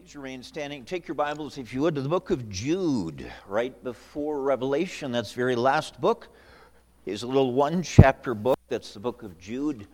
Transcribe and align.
Please 0.00 0.16
remain 0.16 0.42
standing. 0.42 0.84
Take 0.86 1.06
your 1.06 1.14
Bibles, 1.14 1.58
if 1.58 1.74
you 1.74 1.82
would, 1.82 1.94
to 1.94 2.00
the 2.00 2.08
book 2.08 2.30
of 2.30 2.48
Jude, 2.48 3.30
right 3.46 3.84
before 3.84 4.40
Revelation. 4.40 5.12
That's 5.12 5.32
very 5.32 5.54
last 5.54 6.00
book. 6.00 6.28
Is 7.04 7.22
a 7.22 7.26
little 7.26 7.52
one 7.52 7.82
chapter 7.82 8.32
book. 8.32 8.58
That's 8.68 8.94
the 8.94 9.00
book 9.00 9.22
of 9.22 9.38
Jude. 9.38 9.86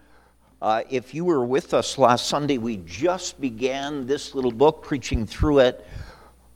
Uh, 0.62 0.82
if 0.90 1.12
you 1.12 1.24
were 1.24 1.45
with 1.45 1.74
us 1.74 1.98
last 1.98 2.29
Sunday, 2.29 2.56
we 2.56 2.77
just 2.77 3.40
began 3.40 4.06
this 4.06 4.32
little 4.32 4.53
book, 4.53 4.84
preaching 4.84 5.27
through 5.27 5.59
it. 5.61 5.84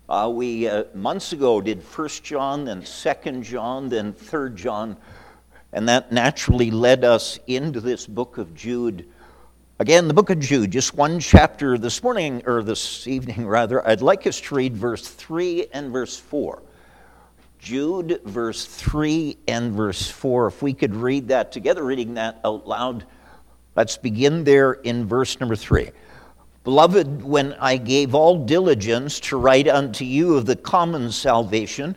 Uh, 0.08 0.30
we 0.32 0.68
uh, 0.68 0.84
months 0.94 1.32
ago 1.32 1.60
did 1.60 1.82
First 1.82 2.22
John, 2.22 2.64
then 2.64 2.84
Second 2.84 3.42
John, 3.42 3.88
then 3.88 4.12
Third 4.12 4.54
John, 4.54 4.96
and 5.72 5.88
that 5.88 6.12
naturally 6.12 6.70
led 6.70 7.04
us 7.04 7.40
into 7.48 7.80
this 7.80 8.06
book 8.06 8.38
of 8.38 8.54
Jude. 8.54 9.08
Again, 9.80 10.08
the 10.08 10.14
book 10.14 10.28
of 10.28 10.38
Jude, 10.40 10.72
just 10.72 10.92
one 10.92 11.20
chapter 11.20 11.78
this 11.78 12.02
morning, 12.02 12.42
or 12.44 12.62
this 12.62 13.06
evening 13.06 13.46
rather. 13.48 13.88
I'd 13.88 14.02
like 14.02 14.26
us 14.26 14.38
to 14.42 14.54
read 14.54 14.76
verse 14.76 15.08
3 15.08 15.68
and 15.72 15.90
verse 15.90 16.18
4. 16.18 16.62
Jude, 17.58 18.20
verse 18.26 18.66
3 18.66 19.38
and 19.48 19.72
verse 19.72 20.10
4. 20.10 20.48
If 20.48 20.60
we 20.60 20.74
could 20.74 20.94
read 20.94 21.28
that 21.28 21.50
together, 21.50 21.82
reading 21.82 22.12
that 22.12 22.42
out 22.44 22.68
loud. 22.68 23.06
Let's 23.74 23.96
begin 23.96 24.44
there 24.44 24.72
in 24.72 25.06
verse 25.06 25.40
number 25.40 25.56
3. 25.56 25.90
Beloved, 26.62 27.22
when 27.22 27.54
I 27.54 27.78
gave 27.78 28.14
all 28.14 28.44
diligence 28.44 29.18
to 29.20 29.38
write 29.38 29.66
unto 29.66 30.04
you 30.04 30.36
of 30.36 30.44
the 30.44 30.56
common 30.56 31.10
salvation, 31.10 31.96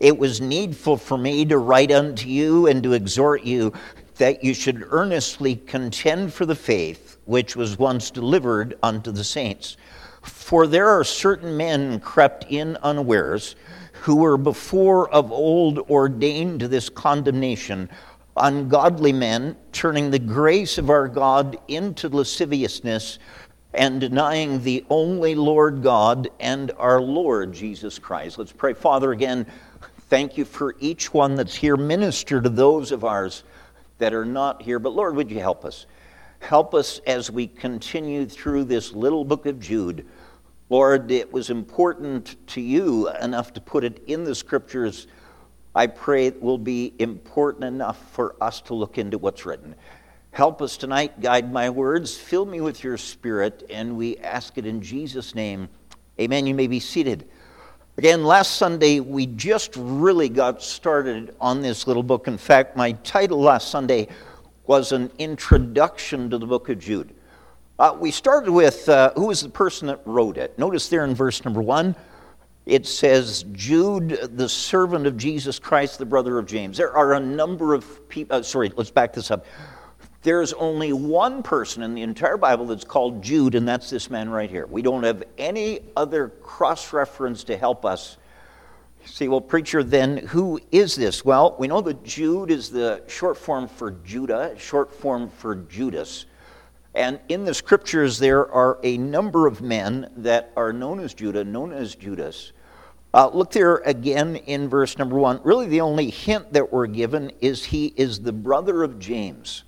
it 0.00 0.18
was 0.18 0.40
needful 0.40 0.96
for 0.96 1.16
me 1.16 1.44
to 1.44 1.58
write 1.58 1.92
unto 1.92 2.26
you 2.26 2.66
and 2.66 2.82
to 2.82 2.92
exhort 2.92 3.44
you 3.44 3.72
that 4.16 4.42
you 4.42 4.52
should 4.52 4.84
earnestly 4.90 5.54
contend 5.54 6.34
for 6.34 6.44
the 6.44 6.56
faith 6.56 7.10
which 7.30 7.54
was 7.54 7.78
once 7.78 8.10
delivered 8.10 8.76
unto 8.82 9.12
the 9.12 9.22
saints. 9.22 9.76
For 10.20 10.66
there 10.66 10.88
are 10.88 11.04
certain 11.04 11.56
men 11.56 12.00
crept 12.00 12.44
in 12.48 12.76
unawares, 12.82 13.54
who 13.92 14.16
were 14.16 14.36
before 14.36 15.08
of 15.10 15.30
old 15.30 15.78
ordained 15.88 16.58
to 16.58 16.66
this 16.66 16.88
condemnation, 16.88 17.88
ungodly 18.36 19.12
men, 19.12 19.56
turning 19.70 20.10
the 20.10 20.18
grace 20.18 20.76
of 20.76 20.90
our 20.90 21.06
God 21.06 21.56
into 21.68 22.08
lasciviousness, 22.08 23.20
and 23.74 24.00
denying 24.00 24.64
the 24.64 24.84
only 24.90 25.36
Lord 25.36 25.84
God 25.84 26.28
and 26.40 26.72
our 26.78 27.00
Lord 27.00 27.52
Jesus 27.52 27.96
Christ. 28.00 28.38
Let's 28.38 28.50
pray. 28.50 28.74
Father, 28.74 29.12
again, 29.12 29.46
thank 30.08 30.36
you 30.36 30.44
for 30.44 30.74
each 30.80 31.14
one 31.14 31.36
that's 31.36 31.54
here. 31.54 31.76
Minister 31.76 32.40
to 32.40 32.48
those 32.48 32.90
of 32.90 33.04
ours 33.04 33.44
that 33.98 34.12
are 34.12 34.24
not 34.24 34.62
here. 34.62 34.80
But 34.80 34.94
Lord, 34.94 35.14
would 35.14 35.30
you 35.30 35.38
help 35.38 35.64
us? 35.64 35.86
Help 36.40 36.74
us 36.74 37.00
as 37.06 37.30
we 37.30 37.46
continue 37.46 38.26
through 38.26 38.64
this 38.64 38.92
little 38.92 39.24
book 39.24 39.46
of 39.46 39.60
Jude. 39.60 40.06
Lord, 40.68 41.10
it 41.10 41.32
was 41.32 41.50
important 41.50 42.34
to 42.48 42.60
you 42.60 43.08
enough 43.20 43.52
to 43.52 43.60
put 43.60 43.84
it 43.84 44.02
in 44.06 44.24
the 44.24 44.34
scriptures. 44.34 45.06
I 45.74 45.86
pray 45.86 46.26
it 46.26 46.42
will 46.42 46.58
be 46.58 46.94
important 46.98 47.64
enough 47.64 48.10
for 48.12 48.34
us 48.40 48.60
to 48.62 48.74
look 48.74 48.98
into 48.98 49.18
what's 49.18 49.46
written. 49.46 49.74
Help 50.32 50.62
us 50.62 50.76
tonight, 50.76 51.20
guide 51.20 51.52
my 51.52 51.70
words, 51.70 52.16
fill 52.16 52.46
me 52.46 52.60
with 52.60 52.82
your 52.82 52.96
spirit, 52.96 53.64
and 53.68 53.96
we 53.96 54.16
ask 54.18 54.58
it 54.58 54.64
in 54.64 54.80
Jesus' 54.80 55.34
name. 55.34 55.68
Amen. 56.18 56.46
You 56.46 56.54
may 56.54 56.66
be 56.66 56.80
seated. 56.80 57.28
Again, 57.98 58.24
last 58.24 58.56
Sunday, 58.56 59.00
we 59.00 59.26
just 59.26 59.74
really 59.76 60.28
got 60.28 60.62
started 60.62 61.34
on 61.40 61.60
this 61.60 61.86
little 61.86 62.02
book. 62.02 62.28
In 62.28 62.38
fact, 62.38 62.76
my 62.76 62.92
title 62.92 63.40
last 63.40 63.70
Sunday 63.70 64.08
was 64.70 64.92
an 64.92 65.10
introduction 65.18 66.30
to 66.30 66.38
the 66.38 66.46
book 66.46 66.68
of 66.68 66.78
Jude. 66.78 67.12
Uh, 67.76 67.96
we 67.98 68.12
started 68.12 68.52
with 68.52 68.88
uh, 68.88 69.12
who 69.16 69.26
was 69.26 69.40
the 69.40 69.48
person 69.48 69.88
that 69.88 70.00
wrote 70.04 70.38
it. 70.38 70.56
Notice 70.60 70.88
there 70.88 71.04
in 71.04 71.12
verse 71.12 71.44
number 71.44 71.60
one, 71.60 71.96
it 72.66 72.86
says, 72.86 73.44
Jude, 73.50 74.10
the 74.36 74.48
servant 74.48 75.08
of 75.08 75.16
Jesus 75.16 75.58
Christ, 75.58 75.98
the 75.98 76.06
brother 76.06 76.38
of 76.38 76.46
James. 76.46 76.76
There 76.76 76.96
are 76.96 77.14
a 77.14 77.18
number 77.18 77.74
of 77.74 78.08
people, 78.08 78.36
uh, 78.36 78.42
sorry, 78.44 78.70
let's 78.76 78.92
back 78.92 79.12
this 79.12 79.32
up. 79.32 79.44
There's 80.22 80.52
only 80.52 80.92
one 80.92 81.42
person 81.42 81.82
in 81.82 81.92
the 81.96 82.02
entire 82.02 82.36
Bible 82.36 82.66
that's 82.66 82.84
called 82.84 83.24
Jude, 83.24 83.56
and 83.56 83.66
that's 83.66 83.90
this 83.90 84.08
man 84.08 84.30
right 84.30 84.48
here. 84.48 84.66
We 84.66 84.82
don't 84.82 85.02
have 85.02 85.24
any 85.36 85.80
other 85.96 86.28
cross 86.28 86.92
reference 86.92 87.42
to 87.42 87.56
help 87.56 87.84
us 87.84 88.18
See, 89.04 89.28
well, 89.28 89.40
preacher, 89.40 89.82
then 89.82 90.18
who 90.18 90.60
is 90.70 90.94
this? 90.94 91.24
Well, 91.24 91.56
we 91.58 91.68
know 91.68 91.80
that 91.80 92.04
Jude 92.04 92.50
is 92.50 92.70
the 92.70 93.02
short 93.06 93.36
form 93.36 93.66
for 93.66 93.92
Judah, 94.04 94.54
short 94.58 94.92
form 94.92 95.28
for 95.30 95.54
Judas. 95.56 96.26
And 96.94 97.20
in 97.28 97.44
the 97.44 97.54
scriptures, 97.54 98.18
there 98.18 98.50
are 98.52 98.78
a 98.82 98.98
number 98.98 99.46
of 99.46 99.62
men 99.62 100.10
that 100.16 100.52
are 100.56 100.72
known 100.72 101.00
as 101.00 101.14
Judah, 101.14 101.44
known 101.44 101.72
as 101.72 101.94
Judas. 101.94 102.52
Uh, 103.12 103.28
look 103.32 103.50
there 103.50 103.76
again 103.78 104.36
in 104.36 104.68
verse 104.68 104.98
number 104.98 105.18
one. 105.18 105.40
Really, 105.42 105.66
the 105.66 105.80
only 105.80 106.10
hint 106.10 106.52
that 106.52 106.72
we're 106.72 106.86
given 106.86 107.32
is 107.40 107.64
he 107.64 107.86
is 107.96 108.20
the 108.20 108.32
brother 108.32 108.82
of 108.82 108.98
James. 108.98 109.64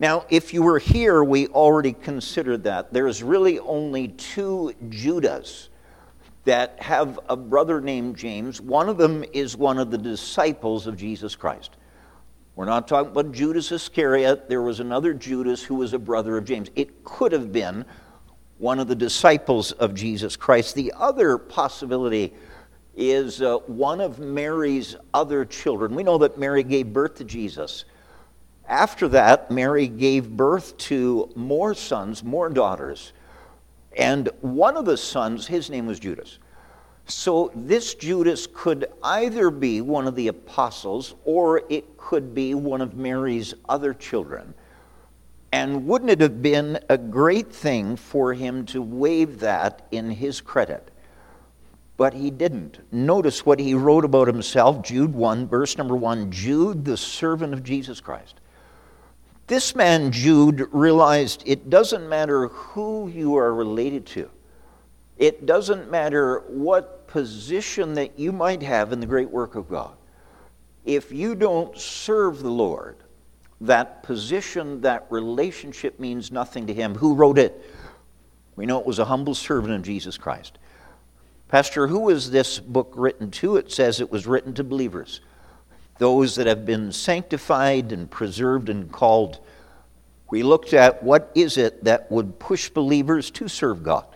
Now, 0.00 0.26
if 0.28 0.52
you 0.52 0.62
were 0.62 0.78
here, 0.78 1.22
we 1.22 1.46
already 1.48 1.92
considered 1.92 2.64
that. 2.64 2.92
There's 2.92 3.22
really 3.22 3.58
only 3.58 4.08
two 4.08 4.74
Judas 4.88 5.68
that 6.44 6.80
have 6.80 7.18
a 7.28 7.36
brother 7.36 7.80
named 7.80 8.16
James. 8.16 8.60
One 8.60 8.88
of 8.88 8.98
them 8.98 9.24
is 9.32 9.56
one 9.56 9.78
of 9.78 9.90
the 9.90 9.98
disciples 9.98 10.86
of 10.86 10.96
Jesus 10.96 11.34
Christ. 11.34 11.76
We're 12.56 12.66
not 12.66 12.86
talking 12.86 13.10
about 13.10 13.32
Judas 13.32 13.72
Iscariot. 13.72 14.48
There 14.48 14.62
was 14.62 14.78
another 14.78 15.12
Judas 15.12 15.62
who 15.62 15.76
was 15.76 15.92
a 15.92 15.98
brother 15.98 16.36
of 16.36 16.44
James. 16.44 16.70
It 16.76 17.02
could 17.02 17.32
have 17.32 17.50
been 17.50 17.84
one 18.58 18.78
of 18.78 18.86
the 18.86 18.94
disciples 18.94 19.72
of 19.72 19.94
Jesus 19.94 20.36
Christ. 20.36 20.74
The 20.74 20.92
other 20.96 21.36
possibility 21.36 22.32
is 22.96 23.42
uh, 23.42 23.58
one 23.66 24.00
of 24.00 24.20
Mary's 24.20 24.96
other 25.12 25.44
children. 25.44 25.94
We 25.94 26.04
know 26.04 26.18
that 26.18 26.38
Mary 26.38 26.62
gave 26.62 26.92
birth 26.92 27.16
to 27.16 27.24
Jesus. 27.24 27.86
After 28.68 29.08
that, 29.08 29.50
Mary 29.50 29.88
gave 29.88 30.30
birth 30.30 30.76
to 30.78 31.30
more 31.34 31.74
sons, 31.74 32.22
more 32.22 32.48
daughters. 32.48 33.12
And 33.96 34.28
one 34.40 34.76
of 34.76 34.84
the 34.84 34.96
sons, 34.96 35.46
his 35.46 35.70
name 35.70 35.86
was 35.86 36.00
Judas. 36.00 36.38
So 37.06 37.52
this 37.54 37.94
Judas 37.94 38.46
could 38.52 38.86
either 39.02 39.50
be 39.50 39.80
one 39.80 40.06
of 40.06 40.14
the 40.14 40.28
apostles 40.28 41.14
or 41.24 41.62
it 41.68 41.96
could 41.98 42.34
be 42.34 42.54
one 42.54 42.80
of 42.80 42.96
Mary's 42.96 43.54
other 43.68 43.92
children. 43.92 44.54
And 45.52 45.86
wouldn't 45.86 46.10
it 46.10 46.20
have 46.20 46.42
been 46.42 46.80
a 46.88 46.98
great 46.98 47.52
thing 47.52 47.96
for 47.96 48.34
him 48.34 48.66
to 48.66 48.82
waive 48.82 49.38
that 49.40 49.86
in 49.92 50.10
his 50.10 50.40
credit? 50.40 50.90
But 51.96 52.14
he 52.14 52.30
didn't. 52.30 52.80
Notice 52.92 53.46
what 53.46 53.60
he 53.60 53.74
wrote 53.74 54.04
about 54.04 54.26
himself, 54.26 54.82
Jude 54.82 55.14
1, 55.14 55.46
verse 55.46 55.78
number 55.78 55.94
1 55.94 56.32
Jude, 56.32 56.84
the 56.84 56.96
servant 56.96 57.52
of 57.52 57.62
Jesus 57.62 58.00
Christ. 58.00 58.40
This 59.46 59.74
man, 59.74 60.10
Jude, 60.10 60.68
realized 60.72 61.42
it 61.44 61.68
doesn't 61.68 62.08
matter 62.08 62.48
who 62.48 63.08
you 63.08 63.36
are 63.36 63.52
related 63.52 64.06
to, 64.06 64.30
it 65.18 65.46
doesn't 65.46 65.90
matter 65.90 66.40
what 66.48 67.06
position 67.06 67.94
that 67.94 68.18
you 68.18 68.32
might 68.32 68.62
have 68.62 68.92
in 68.92 69.00
the 69.00 69.06
great 69.06 69.30
work 69.30 69.54
of 69.54 69.68
God. 69.68 69.94
If 70.84 71.12
you 71.12 71.34
don't 71.34 71.76
serve 71.78 72.42
the 72.42 72.50
Lord, 72.50 72.96
that 73.60 74.02
position, 74.02 74.80
that 74.80 75.06
relationship 75.10 76.00
means 76.00 76.32
nothing 76.32 76.66
to 76.66 76.74
him. 76.74 76.94
Who 76.96 77.14
wrote 77.14 77.38
it? 77.38 77.64
We 78.56 78.66
know 78.66 78.80
it 78.80 78.86
was 78.86 78.98
a 78.98 79.04
humble 79.04 79.34
servant 79.34 79.74
of 79.74 79.82
Jesus 79.82 80.18
Christ. 80.18 80.58
Pastor, 81.48 81.86
who 81.86 82.00
was 82.00 82.30
this 82.30 82.58
book 82.58 82.92
written 82.96 83.30
to? 83.32 83.56
It 83.56 83.70
says 83.70 84.00
it 84.00 84.10
was 84.10 84.26
written 84.26 84.54
to 84.54 84.64
believers 84.64 85.20
those 85.98 86.34
that 86.36 86.46
have 86.46 86.64
been 86.66 86.92
sanctified 86.92 87.92
and 87.92 88.10
preserved 88.10 88.68
and 88.68 88.90
called. 88.90 89.40
We 90.30 90.42
looked 90.42 90.72
at 90.72 91.02
what 91.02 91.30
is 91.34 91.56
it 91.56 91.84
that 91.84 92.10
would 92.10 92.38
push 92.38 92.68
believers 92.68 93.30
to 93.32 93.48
serve 93.48 93.82
God. 93.82 94.06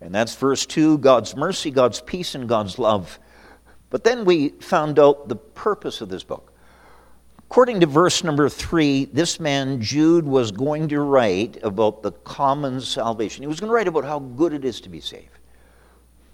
And 0.00 0.14
that's 0.14 0.34
verse 0.34 0.66
2 0.66 0.98
God's 0.98 1.36
mercy, 1.36 1.70
God's 1.70 2.00
peace, 2.00 2.34
and 2.34 2.48
God's 2.48 2.78
love. 2.78 3.18
But 3.90 4.04
then 4.04 4.24
we 4.24 4.50
found 4.50 4.98
out 4.98 5.28
the 5.28 5.36
purpose 5.36 6.00
of 6.00 6.08
this 6.08 6.22
book. 6.22 6.52
According 7.50 7.80
to 7.80 7.86
verse 7.86 8.22
number 8.22 8.50
3, 8.50 9.06
this 9.06 9.40
man, 9.40 9.80
Jude, 9.80 10.26
was 10.26 10.52
going 10.52 10.88
to 10.88 11.00
write 11.00 11.56
about 11.62 12.02
the 12.02 12.12
common 12.12 12.78
salvation. 12.82 13.42
He 13.42 13.46
was 13.46 13.58
going 13.58 13.70
to 13.70 13.74
write 13.74 13.88
about 13.88 14.04
how 14.04 14.18
good 14.18 14.52
it 14.52 14.66
is 14.66 14.82
to 14.82 14.90
be 14.90 15.00
saved. 15.00 15.38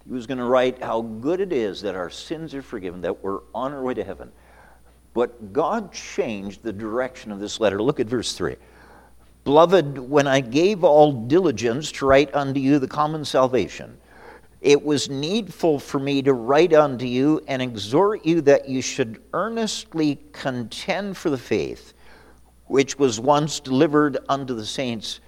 He 0.05 0.13
was 0.13 0.27
going 0.27 0.39
to 0.39 0.45
write 0.45 0.83
how 0.83 1.03
good 1.03 1.41
it 1.41 1.53
is 1.53 1.83
that 1.83 1.95
our 1.95 2.11
sins 2.11 2.53
are 2.53 2.63
forgiven, 2.63 3.01
that 3.03 3.23
we're 3.23 3.41
on 3.55 3.73
our 3.73 3.83
way 3.83 3.95
to 3.95 4.03
heaven. 4.03 4.33
But 5.15 5.53
God 5.53 5.93
changed 5.93 6.63
the 6.63 6.73
direction 6.73 7.33
of 7.33 7.41
this 7.41 7.61
letter. 7.61 7.81
Look 7.81 8.01
at 8.01 8.07
verse 8.07 8.35
3. 8.35 8.57
Beloved, 9.45 9.99
when 9.99 10.27
I 10.27 10.41
gave 10.41 10.85
all 10.85 11.13
diligence 11.13 11.93
to 11.93 12.07
write 12.07 12.35
unto 12.35 12.61
you 12.61 12.79
the 12.79 12.89
common 12.89 13.25
salvation, 13.25 13.97
it 14.61 14.83
was 14.83 15.11
needful 15.11 15.79
for 15.79 15.99
me 15.99 16.23
to 16.23 16.33
write 16.33 16.73
unto 16.73 17.05
you 17.05 17.43
and 17.47 17.61
exhort 17.63 18.25
you 18.25 18.41
that 18.43 18.69
you 18.69 18.81
should 18.83 19.23
earnestly 19.33 20.19
contend 20.33 21.17
for 21.17 21.31
the 21.31 21.39
faith 21.39 21.95
which 22.67 22.99
was 22.99 23.21
once 23.21 23.61
delivered 23.61 24.19
unto 24.29 24.55
the 24.55 24.65
saints. 24.65 25.21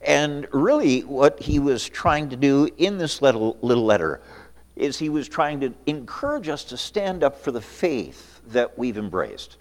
And 0.00 0.46
really, 0.52 1.00
what 1.00 1.40
he 1.40 1.58
was 1.58 1.88
trying 1.88 2.28
to 2.30 2.36
do 2.36 2.68
in 2.78 2.98
this 2.98 3.20
little, 3.20 3.58
little 3.62 3.84
letter 3.84 4.20
is 4.76 4.96
he 4.96 5.08
was 5.08 5.28
trying 5.28 5.58
to 5.60 5.74
encourage 5.86 6.48
us 6.48 6.62
to 6.64 6.76
stand 6.76 7.24
up 7.24 7.36
for 7.42 7.50
the 7.50 7.60
faith 7.60 8.27
that 8.52 8.78
we've 8.78 8.98
embraced. 8.98 9.56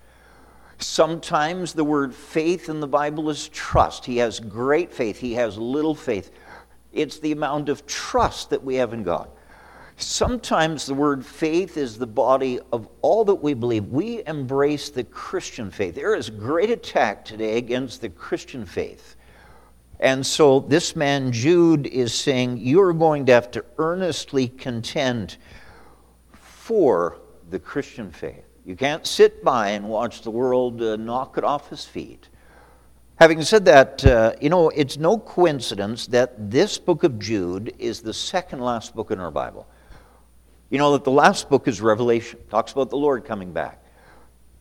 Sometimes 0.80 1.74
the 1.74 1.84
word 1.84 2.14
faith 2.14 2.70
in 2.70 2.80
the 2.80 2.88
Bible 2.88 3.30
is 3.30 3.50
trust. 3.50 4.06
He 4.06 4.18
has 4.18 4.40
great 4.40 4.94
faith, 4.94 5.18
he 5.18 5.34
has 5.34 5.58
little 5.58 5.96
faith. 5.96 6.32
It's 6.94 7.20
the 7.20 7.32
amount 7.32 7.70
of 7.70 7.86
trust 7.86 8.50
that 8.52 8.64
we 8.64 8.76
have 8.76 8.94
in 8.94 9.04
God. 9.04 9.30
Sometimes 9.98 10.86
the 10.86 10.94
word 10.94 11.26
faith 11.26 11.76
is 11.76 11.98
the 11.98 12.08
body 12.08 12.60
of 12.72 12.88
all 13.02 13.26
that 13.26 13.36
we 13.36 13.56
believe. 13.56 13.88
We 13.88 14.24
embrace 14.28 14.90
the 14.92 15.04
Christian 15.04 15.72
faith. 15.72 15.96
There 15.96 16.16
is 16.16 16.30
great 16.30 16.70
attack 16.70 17.26
today 17.26 17.58
against 17.58 18.02
the 18.02 18.10
Christian 18.10 18.64
faith. 18.66 19.16
And 20.00 20.24
so 20.24 20.60
this 20.60 20.96
man, 20.96 21.32
Jude, 21.32 21.88
is 21.88 22.14
saying, 22.14 22.58
You're 22.58 22.94
going 22.94 23.26
to 23.26 23.34
have 23.34 23.50
to 23.52 23.66
earnestly 23.80 24.48
contend 24.48 25.38
for 26.32 27.18
the 27.50 27.58
Christian 27.58 28.12
faith. 28.12 28.47
You 28.68 28.76
can't 28.76 29.08
sit 29.08 29.46
by 29.46 29.70
and 29.70 29.88
watch 29.88 30.24
the 30.24 30.30
world 30.30 30.82
uh, 30.82 30.98
knock 30.98 31.38
it 31.38 31.46
off 31.46 31.70
his 31.70 31.86
feet. 31.86 32.28
Having 33.16 33.44
said 33.44 33.64
that, 33.64 34.06
uh, 34.06 34.34
you 34.42 34.50
know, 34.50 34.68
it's 34.68 34.98
no 34.98 35.18
coincidence 35.18 36.06
that 36.08 36.52
this 36.52 36.78
book 36.78 37.06
of 37.06 37.18
Jude 37.18 37.74
is 37.80 38.02
the 38.02 38.14
second 38.14 38.60
last 38.60 38.94
book 38.94 39.10
in 39.10 39.22
our 39.22 39.32
Bible. 39.32 39.66
You 40.70 40.80
know 40.80 40.92
that 40.92 41.06
the 41.06 41.12
last 41.12 41.50
book 41.50 41.70
is 41.70 41.80
Revelation, 41.80 42.40
talks 42.50 42.74
about 42.74 42.90
the 42.90 42.98
Lord 42.98 43.24
coming 43.24 43.54
back. 43.54 43.82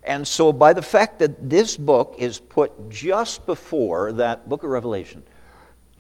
And 0.04 0.24
so, 0.24 0.52
by 0.52 0.72
the 0.72 0.82
fact 0.82 1.18
that 1.18 1.50
this 1.50 1.76
book 1.76 2.14
is 2.16 2.38
put 2.38 2.88
just 2.88 3.44
before 3.44 4.12
that 4.12 4.48
book 4.48 4.62
of 4.62 4.70
Revelation, 4.70 5.24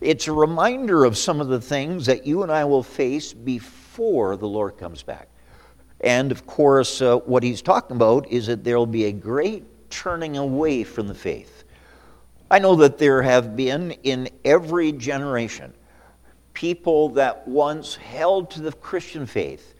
it's 0.00 0.28
a 0.28 0.32
reminder 0.32 1.04
of 1.04 1.18
some 1.18 1.40
of 1.40 1.48
the 1.48 1.60
things 1.60 2.06
that 2.06 2.24
you 2.24 2.44
and 2.44 2.52
I 2.52 2.66
will 2.66 2.84
face 2.84 3.32
before 3.32 4.36
the 4.36 4.46
Lord 4.46 4.78
comes 4.78 5.02
back. 5.02 5.28
And 6.00 6.30
of 6.30 6.46
course, 6.46 7.00
uh, 7.00 7.18
what 7.18 7.42
he's 7.42 7.62
talking 7.62 7.96
about 7.96 8.28
is 8.30 8.46
that 8.46 8.64
there 8.64 8.78
will 8.78 8.86
be 8.86 9.06
a 9.06 9.12
great 9.12 9.64
turning 9.90 10.36
away 10.36 10.84
from 10.84 11.08
the 11.08 11.14
faith. 11.14 11.64
I 12.50 12.58
know 12.58 12.76
that 12.76 12.98
there 12.98 13.22
have 13.22 13.56
been 13.56 13.92
in 14.02 14.28
every 14.44 14.92
generation 14.92 15.72
people 16.52 17.10
that 17.10 17.46
once 17.46 17.96
held 17.96 18.50
to 18.50 18.62
the 18.62 18.72
Christian 18.72 19.26
faith 19.26 19.74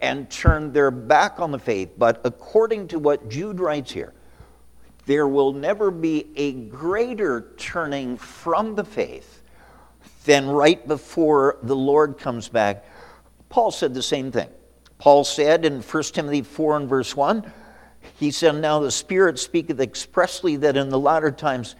and 0.00 0.28
turned 0.28 0.74
their 0.74 0.90
back 0.90 1.40
on 1.40 1.50
the 1.50 1.58
faith. 1.58 1.90
But 1.96 2.20
according 2.24 2.88
to 2.88 2.98
what 2.98 3.30
Jude 3.30 3.58
writes 3.58 3.92
here, 3.92 4.12
there 5.06 5.26
will 5.26 5.54
never 5.54 5.90
be 5.90 6.26
a 6.36 6.52
greater 6.52 7.52
turning 7.56 8.18
from 8.18 8.74
the 8.74 8.84
faith 8.84 9.42
than 10.24 10.48
right 10.48 10.86
before 10.86 11.58
the 11.62 11.74
Lord 11.74 12.18
comes 12.18 12.48
back. 12.48 12.84
Paul 13.48 13.70
said 13.70 13.94
the 13.94 14.02
same 14.02 14.30
thing. 14.30 14.48
Paul 15.02 15.24
said 15.24 15.64
in 15.64 15.82
1 15.82 16.02
Timothy 16.04 16.42
4 16.42 16.76
and 16.76 16.88
verse 16.88 17.16
1, 17.16 17.52
he 18.20 18.30
said, 18.30 18.54
Now 18.54 18.78
the 18.78 18.92
Spirit 18.92 19.36
speaketh 19.36 19.80
expressly 19.80 20.54
that 20.58 20.76
in 20.76 20.90
the 20.90 20.98
latter 20.98 21.32
times 21.32 21.74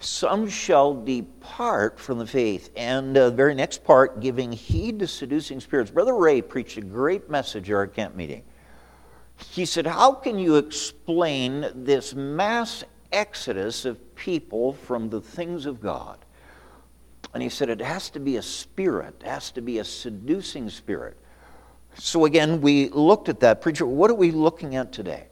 some 0.00 0.48
shall 0.48 0.94
depart 0.94 2.00
from 2.00 2.18
the 2.18 2.26
faith. 2.26 2.70
And 2.74 3.14
uh, 3.14 3.28
the 3.28 3.36
very 3.36 3.54
next 3.54 3.84
part, 3.84 4.20
giving 4.20 4.52
heed 4.52 5.00
to 5.00 5.06
seducing 5.06 5.60
spirits. 5.60 5.90
Brother 5.90 6.16
Ray 6.16 6.40
preached 6.40 6.78
a 6.78 6.80
great 6.80 7.28
message 7.28 7.68
at 7.68 7.74
our 7.74 7.86
camp 7.86 8.16
meeting. 8.16 8.42
He 9.50 9.66
said, 9.66 9.86
How 9.86 10.12
can 10.12 10.38
you 10.38 10.56
explain 10.56 11.70
this 11.74 12.14
mass 12.14 12.84
exodus 13.12 13.84
of 13.84 14.14
people 14.14 14.72
from 14.72 15.10
the 15.10 15.20
things 15.20 15.66
of 15.66 15.82
God? 15.82 16.24
And 17.34 17.42
he 17.42 17.50
said, 17.50 17.68
It 17.68 17.82
has 17.82 18.08
to 18.10 18.18
be 18.18 18.38
a 18.38 18.42
spirit, 18.42 19.16
it 19.20 19.26
has 19.26 19.50
to 19.50 19.60
be 19.60 19.78
a 19.78 19.84
seducing 19.84 20.70
spirit. 20.70 21.18
So 21.98 22.26
again, 22.26 22.60
we 22.60 22.88
looked 22.90 23.28
at 23.28 23.40
that. 23.40 23.60
Preacher, 23.60 23.86
what 23.86 24.10
are 24.10 24.14
we 24.14 24.30
looking 24.30 24.76
at 24.76 24.92
today? 24.92 25.28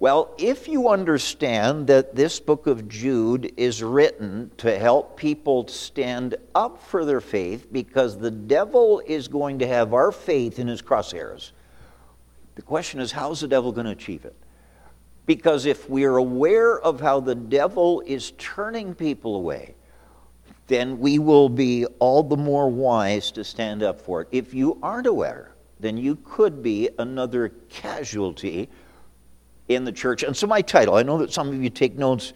Well, 0.00 0.32
if 0.38 0.68
you 0.68 0.90
understand 0.90 1.88
that 1.88 2.14
this 2.14 2.38
book 2.38 2.68
of 2.68 2.88
Jude 2.88 3.52
is 3.56 3.82
written 3.82 4.50
to 4.58 4.78
help 4.78 5.16
people 5.16 5.66
stand 5.66 6.36
up 6.54 6.80
for 6.80 7.04
their 7.04 7.20
faith 7.20 7.72
because 7.72 8.16
the 8.16 8.30
devil 8.30 9.02
is 9.06 9.26
going 9.26 9.58
to 9.58 9.66
have 9.66 9.92
our 9.94 10.12
faith 10.12 10.60
in 10.60 10.68
his 10.68 10.82
crosshairs, 10.82 11.50
the 12.54 12.62
question 12.62 13.00
is 13.00 13.10
how's 13.10 13.40
the 13.40 13.48
devil 13.48 13.72
going 13.72 13.86
to 13.86 13.92
achieve 13.92 14.24
it? 14.24 14.36
Because 15.26 15.66
if 15.66 15.90
we're 15.90 16.16
aware 16.16 16.78
of 16.78 17.00
how 17.00 17.18
the 17.18 17.34
devil 17.34 18.00
is 18.06 18.32
turning 18.38 18.94
people 18.94 19.34
away, 19.34 19.74
then 20.68 21.00
we 21.00 21.18
will 21.18 21.48
be 21.48 21.86
all 21.98 22.22
the 22.22 22.36
more 22.36 22.70
wise 22.70 23.32
to 23.32 23.42
stand 23.42 23.82
up 23.82 24.00
for 24.00 24.22
it. 24.22 24.28
If 24.30 24.54
you 24.54 24.78
aren't 24.80 25.06
aware, 25.06 25.54
then 25.80 25.96
you 25.96 26.16
could 26.16 26.62
be 26.62 26.88
another 26.98 27.50
casualty 27.68 28.68
in 29.68 29.84
the 29.84 29.92
church. 29.92 30.22
And 30.22 30.36
so, 30.36 30.46
my 30.46 30.62
title, 30.62 30.94
I 30.94 31.02
know 31.02 31.18
that 31.18 31.32
some 31.32 31.48
of 31.48 31.62
you 31.62 31.70
take 31.70 31.96
notes. 31.96 32.32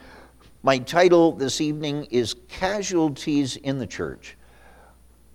My 0.63 0.79
title 0.79 1.33
this 1.33 1.61
evening 1.61 2.05
is 2.11 2.37
Casualties 2.49 3.57
in 3.57 3.79
the 3.79 3.87
Church. 3.87 4.37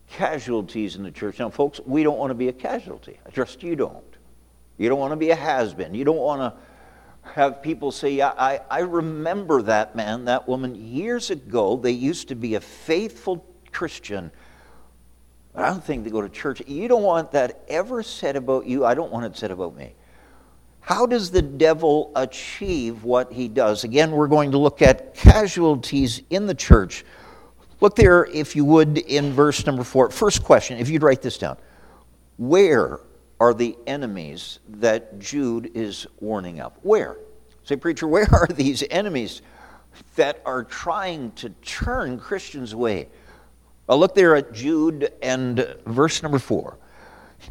Casualties 0.09 0.95
in 0.95 1.03
the 1.03 1.11
church. 1.11 1.39
Now, 1.39 1.49
folks, 1.49 1.81
we 1.85 2.01
don't 2.01 2.17
want 2.17 2.29
to 2.29 2.35
be 2.35 2.47
a 2.47 2.53
casualty. 2.53 3.19
I 3.25 3.29
trust 3.29 3.61
you 3.61 3.75
don't. 3.75 4.05
You 4.77 4.87
don't 4.87 4.99
want 4.99 5.11
to 5.11 5.17
be 5.17 5.31
a 5.31 5.35
has 5.35 5.73
been. 5.73 5.93
You 5.93 6.05
don't 6.05 6.17
want 6.17 6.39
to 6.41 7.31
have 7.33 7.61
people 7.61 7.91
say, 7.91 8.11
yeah, 8.11 8.33
I, 8.37 8.61
I 8.69 8.79
remember 8.79 9.61
that 9.63 9.95
man, 9.97 10.25
that 10.25 10.47
woman 10.47 10.75
years 10.75 11.29
ago. 11.29 11.75
They 11.75 11.91
used 11.91 12.29
to 12.29 12.35
be 12.35 12.55
a 12.55 12.61
faithful 12.61 13.45
Christian. 13.73 14.31
But 15.57 15.65
I 15.65 15.69
don't 15.69 15.83
think 15.83 16.03
they 16.03 16.11
go 16.11 16.21
to 16.21 16.29
church. 16.29 16.61
You 16.67 16.87
don't 16.87 17.01
want 17.01 17.31
that 17.31 17.63
ever 17.67 18.03
said 18.03 18.35
about 18.35 18.67
you. 18.67 18.85
I 18.85 18.93
don't 18.93 19.11
want 19.11 19.25
it 19.25 19.35
said 19.35 19.49
about 19.49 19.75
me. 19.75 19.95
How 20.81 21.07
does 21.07 21.31
the 21.31 21.41
devil 21.41 22.11
achieve 22.15 23.03
what 23.03 23.33
he 23.33 23.47
does? 23.47 23.83
Again, 23.83 24.11
we're 24.11 24.27
going 24.27 24.51
to 24.51 24.59
look 24.59 24.83
at 24.83 25.15
casualties 25.15 26.21
in 26.29 26.45
the 26.45 26.53
church. 26.53 27.03
Look 27.81 27.95
there, 27.95 28.25
if 28.25 28.55
you 28.55 28.65
would, 28.65 28.99
in 28.99 29.33
verse 29.33 29.65
number 29.65 29.83
four. 29.83 30.11
First 30.11 30.43
question, 30.43 30.77
if 30.77 30.89
you'd 30.89 31.01
write 31.01 31.23
this 31.23 31.39
down. 31.39 31.57
Where 32.37 32.99
are 33.39 33.55
the 33.55 33.75
enemies 33.87 34.59
that 34.69 35.17
Jude 35.17 35.71
is 35.73 36.05
warning 36.19 36.61
of? 36.61 36.73
Where? 36.83 37.17
Say, 37.63 37.77
preacher, 37.77 38.07
where 38.07 38.29
are 38.31 38.45
these 38.45 38.83
enemies 38.91 39.41
that 40.17 40.39
are 40.45 40.63
trying 40.63 41.31
to 41.31 41.49
turn 41.49 42.19
Christians 42.19 42.73
away? 42.73 43.09
Well, 43.87 43.99
look 43.99 44.13
there 44.13 44.35
at 44.35 44.51
Jude 44.51 45.13
and 45.21 45.75
verse 45.85 46.21
number 46.21 46.39
four. 46.39 46.77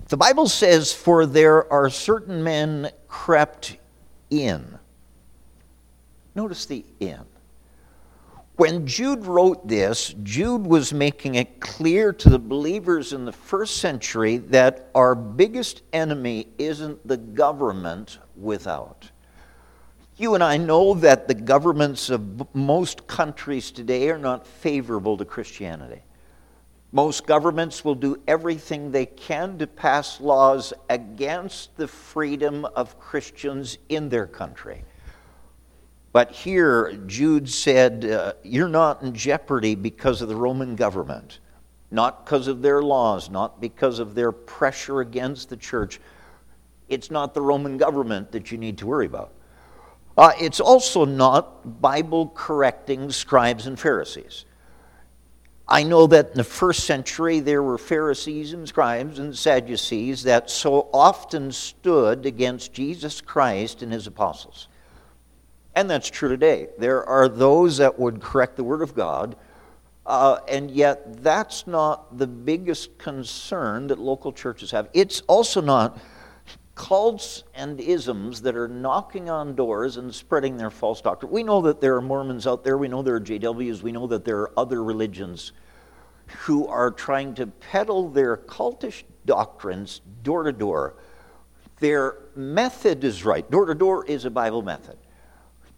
The 0.08 0.18
Bible 0.18 0.48
says, 0.48 0.92
For 0.92 1.24
there 1.24 1.70
are 1.72 1.88
certain 1.88 2.44
men 2.44 2.90
crept 3.08 3.78
in. 4.28 4.78
Notice 6.34 6.66
the 6.66 6.84
in. 7.00 7.24
When 8.56 8.86
Jude 8.86 9.24
wrote 9.24 9.68
this, 9.68 10.14
Jude 10.22 10.66
was 10.66 10.92
making 10.92 11.34
it 11.34 11.60
clear 11.60 12.12
to 12.14 12.30
the 12.30 12.38
believers 12.38 13.12
in 13.12 13.24
the 13.24 13.32
first 13.32 13.78
century 13.78 14.38
that 14.38 14.90
our 14.94 15.14
biggest 15.14 15.82
enemy 15.92 16.48
isn't 16.58 17.06
the 17.06 17.18
government 17.18 18.18
without. 18.34 19.10
You 20.16 20.34
and 20.34 20.42
I 20.42 20.56
know 20.56 20.94
that 20.94 21.28
the 21.28 21.34
governments 21.34 22.08
of 22.08 22.54
most 22.54 23.06
countries 23.06 23.70
today 23.70 24.08
are 24.08 24.18
not 24.18 24.46
favorable 24.46 25.18
to 25.18 25.26
Christianity. 25.26 26.02
Most 26.96 27.26
governments 27.26 27.84
will 27.84 27.94
do 27.94 28.16
everything 28.26 28.90
they 28.90 29.04
can 29.04 29.58
to 29.58 29.66
pass 29.66 30.18
laws 30.18 30.72
against 30.88 31.76
the 31.76 31.86
freedom 31.86 32.64
of 32.64 32.98
Christians 32.98 33.76
in 33.90 34.08
their 34.08 34.26
country. 34.26 34.82
But 36.12 36.30
here, 36.30 36.94
Jude 37.06 37.50
said, 37.50 38.06
uh, 38.06 38.32
You're 38.42 38.70
not 38.70 39.02
in 39.02 39.12
jeopardy 39.12 39.74
because 39.74 40.22
of 40.22 40.28
the 40.28 40.36
Roman 40.36 40.74
government, 40.74 41.40
not 41.90 42.24
because 42.24 42.48
of 42.48 42.62
their 42.62 42.80
laws, 42.80 43.28
not 43.28 43.60
because 43.60 43.98
of 43.98 44.14
their 44.14 44.32
pressure 44.32 45.02
against 45.02 45.50
the 45.50 45.56
church. 45.58 46.00
It's 46.88 47.10
not 47.10 47.34
the 47.34 47.42
Roman 47.42 47.76
government 47.76 48.32
that 48.32 48.50
you 48.50 48.56
need 48.56 48.78
to 48.78 48.86
worry 48.86 49.04
about. 49.04 49.34
Uh, 50.16 50.32
it's 50.40 50.60
also 50.60 51.04
not 51.04 51.78
Bible 51.82 52.32
correcting 52.34 53.10
scribes 53.10 53.66
and 53.66 53.78
Pharisees. 53.78 54.45
I 55.68 55.82
know 55.82 56.06
that 56.06 56.30
in 56.30 56.36
the 56.36 56.44
first 56.44 56.84
century 56.84 57.40
there 57.40 57.62
were 57.62 57.78
Pharisees 57.78 58.52
and 58.52 58.68
scribes 58.68 59.18
and 59.18 59.36
Sadducees 59.36 60.22
that 60.22 60.48
so 60.48 60.88
often 60.92 61.50
stood 61.50 62.24
against 62.24 62.72
Jesus 62.72 63.20
Christ 63.20 63.82
and 63.82 63.92
his 63.92 64.06
apostles. 64.06 64.68
And 65.74 65.90
that's 65.90 66.08
true 66.08 66.28
today. 66.28 66.68
There 66.78 67.04
are 67.04 67.28
those 67.28 67.78
that 67.78 67.98
would 67.98 68.20
correct 68.20 68.56
the 68.56 68.64
Word 68.64 68.80
of 68.80 68.94
God, 68.94 69.36
uh, 70.06 70.38
and 70.48 70.70
yet 70.70 71.22
that's 71.22 71.66
not 71.66 72.16
the 72.16 72.28
biggest 72.28 72.96
concern 72.96 73.88
that 73.88 73.98
local 73.98 74.32
churches 74.32 74.70
have. 74.70 74.88
It's 74.94 75.20
also 75.22 75.60
not 75.60 75.98
cults 76.76 77.42
and 77.54 77.80
isms 77.80 78.42
that 78.42 78.54
are 78.54 78.68
knocking 78.68 79.28
on 79.28 79.56
doors 79.56 79.96
and 79.96 80.14
spreading 80.14 80.56
their 80.56 80.70
false 80.70 81.00
doctrine. 81.00 81.32
We 81.32 81.42
know 81.42 81.62
that 81.62 81.80
there 81.80 81.96
are 81.96 82.02
Mormons 82.02 82.46
out 82.46 82.62
there, 82.62 82.78
we 82.78 82.86
know 82.86 83.02
there 83.02 83.16
are 83.16 83.20
JWs, 83.20 83.82
we 83.82 83.90
know 83.90 84.06
that 84.06 84.24
there 84.24 84.38
are 84.40 84.52
other 84.56 84.84
religions 84.84 85.52
who 86.26 86.66
are 86.68 86.90
trying 86.90 87.34
to 87.34 87.46
peddle 87.46 88.10
their 88.10 88.36
cultish 88.36 89.04
doctrines 89.24 90.02
door 90.22 90.44
to 90.44 90.52
door. 90.52 90.94
Their 91.80 92.18
method 92.34 93.04
is 93.04 93.24
right. 93.24 93.48
Door 93.50 93.66
to 93.66 93.74
door 93.74 94.04
is 94.06 94.24
a 94.24 94.30
Bible 94.30 94.62
method. 94.62 94.96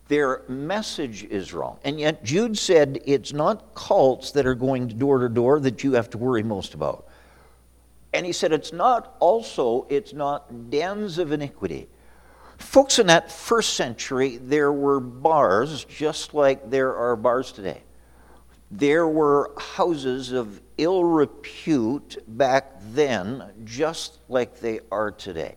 Their 0.09 0.43
message 0.49 1.25
is 1.25 1.53
wrong. 1.53 1.79
And 1.85 2.01
yet, 2.01 2.25
Jude 2.25 2.57
said 2.57 3.01
it's 3.05 3.33
not 3.33 3.75
cults 3.75 4.33
that 4.33 4.47
are 4.47 4.55
going 4.55 4.89
door 4.89 5.19
to 5.19 5.29
door 5.29 5.61
that 5.61 5.85
you 5.85 5.93
have 5.93 6.11
to 6.11 6.19
worry 6.19 6.43
most 6.43 6.75
about. 6.75 7.08
And 8.13 8.25
he 8.25 8.33
said 8.33 8.53
it's 8.53 8.73
not 8.73 9.17
also, 9.21 9.87
it's 9.91 10.13
not 10.13 10.71
dens 10.71 11.19
of 11.19 11.33
iniquity. 11.33 11.89
Folks, 12.59 12.99
in 12.99 13.07
that 13.07 13.31
first 13.31 13.75
century, 13.75 14.39
there 14.39 14.73
were 14.73 15.01
bars 15.01 15.85
just 15.85 16.35
like 16.35 16.71
there 16.71 16.95
are 16.95 17.17
bars 17.17 17.53
today. 17.53 17.83
There 18.71 19.07
were 19.07 19.53
houses 19.57 20.33
of 20.33 20.61
ill 20.77 21.05
repute 21.05 22.19
back 22.27 22.75
then, 22.93 23.45
just 23.65 24.19
like 24.29 24.59
they 24.61 24.81
are 24.91 25.11
today. 25.11 25.57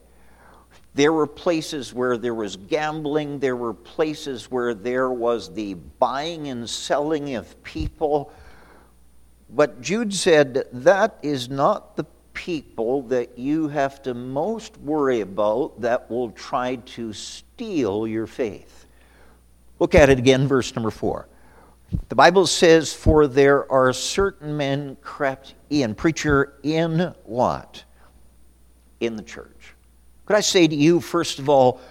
There 0.94 1.14
were 1.14 1.28
places 1.28 1.94
where 1.94 2.18
there 2.18 2.34
was 2.34 2.58
gambling. 2.58 3.40
There 3.40 3.56
were 3.56 3.74
places 3.74 4.52
where 4.52 4.74
there 4.74 5.10
was 5.10 5.54
the 5.54 5.76
buying 5.76 6.50
and 6.50 6.70
selling 6.70 7.36
of 7.36 7.62
people. 7.64 8.32
But 9.50 9.82
Jude 9.82 10.14
said 10.14 10.66
that 10.72 11.18
is 11.22 11.50
not 11.50 11.96
the 11.96 12.04
people 12.34 13.04
that 13.04 13.38
you 13.38 13.68
have 13.68 14.02
to 14.04 14.14
most 14.14 14.78
worry 14.78 15.22
about 15.22 15.80
that 15.82 16.10
will 16.10 16.32
try 16.32 16.76
to 16.76 17.14
steal 17.14 18.08
your 18.08 18.28
faith. 18.28 18.86
Look 19.80 19.96
at 19.96 20.10
it 20.10 20.20
again, 20.20 20.48
verse 20.48 20.76
number 20.76 20.92
four. 20.92 21.28
The 22.10 22.16
Bible 22.16 22.48
says, 22.48 22.94
For 22.94 23.28
there 23.28 23.70
are 23.72 23.92
certain 23.94 24.56
men 24.56 24.98
crept 25.02 25.56
in. 25.70 25.96
Preacher, 25.96 26.54
in 26.64 27.14
what? 27.24 27.84
In 29.00 29.16
the 29.16 29.24
church. 29.24 29.74
Could 30.26 30.36
I 30.36 30.42
say 30.42 30.68
to 30.68 30.76
you, 30.76 31.02
first 31.02 31.40
of 31.40 31.50
all, 31.50 31.82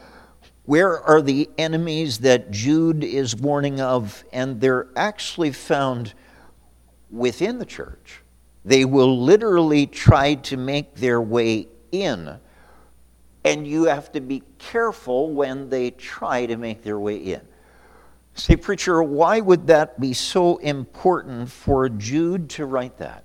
where 0.64 1.00
are 1.00 1.20
the 1.20 1.50
enemies 1.58 2.18
that 2.18 2.50
Jude 2.50 3.02
is 3.02 3.34
warning 3.34 3.80
of? 3.80 4.24
And 4.32 4.60
they're 4.60 4.86
actually 4.96 5.52
found 5.52 6.14
within 7.10 7.58
the 7.58 7.66
church. 7.66 8.19
They 8.64 8.84
will 8.84 9.18
literally 9.18 9.86
try 9.86 10.34
to 10.34 10.56
make 10.56 10.94
their 10.94 11.20
way 11.20 11.68
in. 11.92 12.38
And 13.44 13.66
you 13.66 13.84
have 13.84 14.12
to 14.12 14.20
be 14.20 14.42
careful 14.58 15.30
when 15.32 15.70
they 15.70 15.92
try 15.92 16.46
to 16.46 16.56
make 16.56 16.82
their 16.82 16.98
way 16.98 17.16
in. 17.16 17.40
Say, 18.34 18.56
preacher, 18.56 19.02
why 19.02 19.40
would 19.40 19.66
that 19.68 19.98
be 19.98 20.12
so 20.12 20.58
important 20.58 21.50
for 21.50 21.88
Jude 21.88 22.50
to 22.50 22.66
write 22.66 22.98
that? 22.98 23.24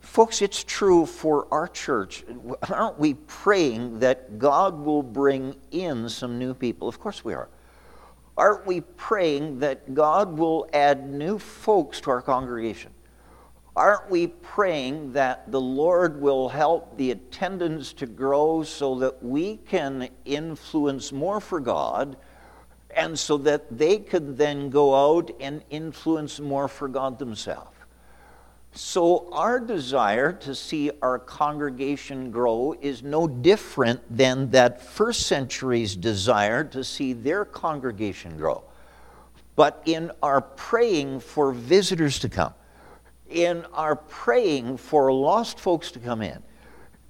Folks, 0.00 0.40
it's 0.40 0.64
true 0.64 1.04
for 1.04 1.46
our 1.50 1.68
church. 1.68 2.24
Aren't 2.70 2.98
we 2.98 3.14
praying 3.14 3.98
that 4.00 4.38
God 4.38 4.78
will 4.78 5.02
bring 5.02 5.56
in 5.70 6.08
some 6.08 6.38
new 6.38 6.54
people? 6.54 6.88
Of 6.88 6.98
course 6.98 7.24
we 7.24 7.34
are. 7.34 7.48
Aren't 8.36 8.66
we 8.66 8.82
praying 8.82 9.60
that 9.60 9.94
God 9.94 10.38
will 10.38 10.68
add 10.72 11.10
new 11.10 11.38
folks 11.38 12.00
to 12.02 12.10
our 12.10 12.22
congregation? 12.22 12.92
Aren't 13.76 14.08
we 14.08 14.28
praying 14.28 15.12
that 15.12 15.52
the 15.52 15.60
Lord 15.60 16.18
will 16.18 16.48
help 16.48 16.96
the 16.96 17.10
attendance 17.10 17.92
to 17.94 18.06
grow 18.06 18.62
so 18.62 18.94
that 19.00 19.22
we 19.22 19.58
can 19.58 20.08
influence 20.24 21.12
more 21.12 21.40
for 21.40 21.60
God 21.60 22.16
and 22.90 23.18
so 23.18 23.36
that 23.36 23.76
they 23.76 23.98
could 23.98 24.38
then 24.38 24.70
go 24.70 24.94
out 24.94 25.30
and 25.40 25.62
influence 25.68 26.40
more 26.40 26.68
for 26.68 26.88
God 26.88 27.18
themselves? 27.18 27.76
So, 28.72 29.30
our 29.32 29.58
desire 29.58 30.32
to 30.32 30.54
see 30.54 30.90
our 31.00 31.18
congregation 31.18 32.30
grow 32.30 32.74
is 32.80 33.02
no 33.02 33.26
different 33.26 34.00
than 34.14 34.50
that 34.50 34.82
first 34.82 35.26
century's 35.26 35.96
desire 35.96 36.62
to 36.64 36.84
see 36.84 37.14
their 37.14 37.46
congregation 37.46 38.36
grow. 38.36 38.64
But 39.54 39.82
in 39.86 40.12
our 40.22 40.42
praying 40.42 41.20
for 41.20 41.52
visitors 41.52 42.18
to 42.18 42.28
come, 42.28 42.52
in 43.30 43.64
our 43.72 43.96
praying 43.96 44.76
for 44.76 45.12
lost 45.12 45.58
folks 45.58 45.90
to 45.92 45.98
come 45.98 46.22
in, 46.22 46.42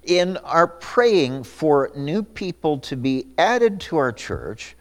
in 0.03 0.37
our 0.37 0.67
praying 0.67 1.43
for 1.43 1.91
new 1.95 2.23
people 2.23 2.79
to 2.79 2.95
be 2.95 3.27
added 3.37 3.79
to 3.81 3.97
our 3.97 4.11
church, 4.11 4.75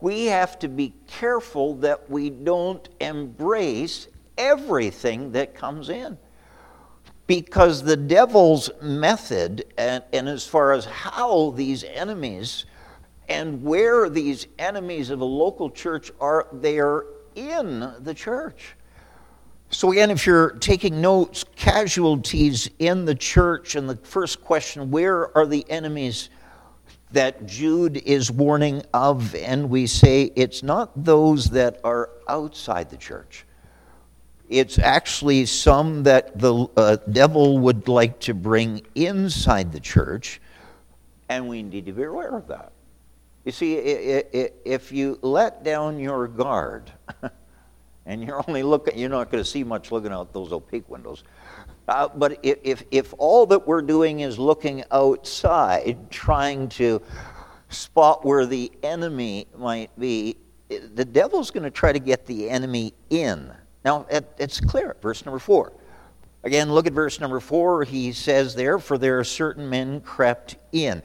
we 0.00 0.26
have 0.26 0.58
to 0.60 0.68
be 0.68 0.94
careful 1.06 1.74
that 1.76 2.08
we 2.10 2.30
don't 2.30 2.88
embrace 3.00 4.08
everything 4.36 5.32
that 5.32 5.54
comes 5.54 5.88
in. 5.88 6.16
Because 7.26 7.82
the 7.82 7.96
devil's 7.96 8.70
method, 8.80 9.66
and, 9.76 10.02
and 10.12 10.28
as 10.28 10.46
far 10.46 10.72
as 10.72 10.86
how 10.86 11.50
these 11.50 11.84
enemies 11.84 12.64
and 13.28 13.62
where 13.62 14.08
these 14.08 14.46
enemies 14.58 15.10
of 15.10 15.20
a 15.20 15.24
local 15.24 15.68
church 15.68 16.10
are, 16.20 16.46
they 16.52 16.78
are 16.78 17.04
in 17.34 17.92
the 18.00 18.14
church. 18.14 18.74
So, 19.70 19.92
again, 19.92 20.10
if 20.10 20.26
you're 20.26 20.52
taking 20.52 21.02
notes, 21.02 21.44
casualties 21.54 22.70
in 22.78 23.04
the 23.04 23.14
church, 23.14 23.74
and 23.74 23.88
the 23.88 23.96
first 23.96 24.42
question, 24.42 24.90
where 24.90 25.36
are 25.36 25.44
the 25.44 25.64
enemies 25.68 26.30
that 27.12 27.44
Jude 27.44 27.98
is 27.98 28.30
warning 28.30 28.82
of? 28.94 29.34
And 29.34 29.68
we 29.68 29.86
say 29.86 30.32
it's 30.36 30.62
not 30.62 31.04
those 31.04 31.46
that 31.50 31.80
are 31.84 32.08
outside 32.28 32.88
the 32.88 32.96
church. 32.96 33.44
It's 34.48 34.78
actually 34.78 35.44
some 35.44 36.04
that 36.04 36.38
the 36.38 36.66
uh, 36.74 36.96
devil 37.12 37.58
would 37.58 37.88
like 37.88 38.20
to 38.20 38.32
bring 38.32 38.86
inside 38.94 39.70
the 39.72 39.80
church, 39.80 40.40
and 41.28 41.46
we 41.46 41.62
need 41.62 41.84
to 41.84 41.92
be 41.92 42.04
aware 42.04 42.34
of 42.34 42.48
that. 42.48 42.72
You 43.44 43.52
see, 43.52 43.74
if 43.74 44.92
you 44.92 45.18
let 45.20 45.62
down 45.62 45.98
your 45.98 46.26
guard, 46.26 46.90
and 48.08 48.24
you're 48.24 48.42
only 48.48 48.62
looking, 48.62 48.98
you're 48.98 49.10
not 49.10 49.30
going 49.30 49.44
to 49.44 49.48
see 49.48 49.62
much 49.62 49.92
looking 49.92 50.10
out 50.10 50.32
those 50.32 50.50
opaque 50.50 50.88
windows. 50.88 51.22
Uh, 51.86 52.08
but 52.08 52.38
if, 52.42 52.82
if 52.90 53.14
all 53.18 53.46
that 53.46 53.66
we're 53.66 53.82
doing 53.82 54.20
is 54.20 54.38
looking 54.38 54.82
outside, 54.90 56.10
trying 56.10 56.68
to 56.68 57.00
spot 57.68 58.24
where 58.24 58.46
the 58.46 58.72
enemy 58.82 59.46
might 59.56 59.96
be, 59.98 60.36
the 60.68 61.04
devil's 61.04 61.50
going 61.50 61.62
to 61.62 61.70
try 61.70 61.92
to 61.92 61.98
get 61.98 62.26
the 62.26 62.50
enemy 62.50 62.92
in. 63.10 63.52
Now, 63.84 64.06
it's 64.10 64.60
clear, 64.60 64.96
verse 65.00 65.24
number 65.24 65.38
four. 65.38 65.72
Again, 66.44 66.72
look 66.72 66.86
at 66.86 66.92
verse 66.92 67.20
number 67.20 67.40
four. 67.40 67.84
He 67.84 68.12
says 68.12 68.54
there, 68.54 68.78
For 68.78 68.98
there 68.98 69.18
are 69.18 69.24
certain 69.24 69.68
men 69.68 70.00
crept 70.00 70.56
in. 70.72 71.02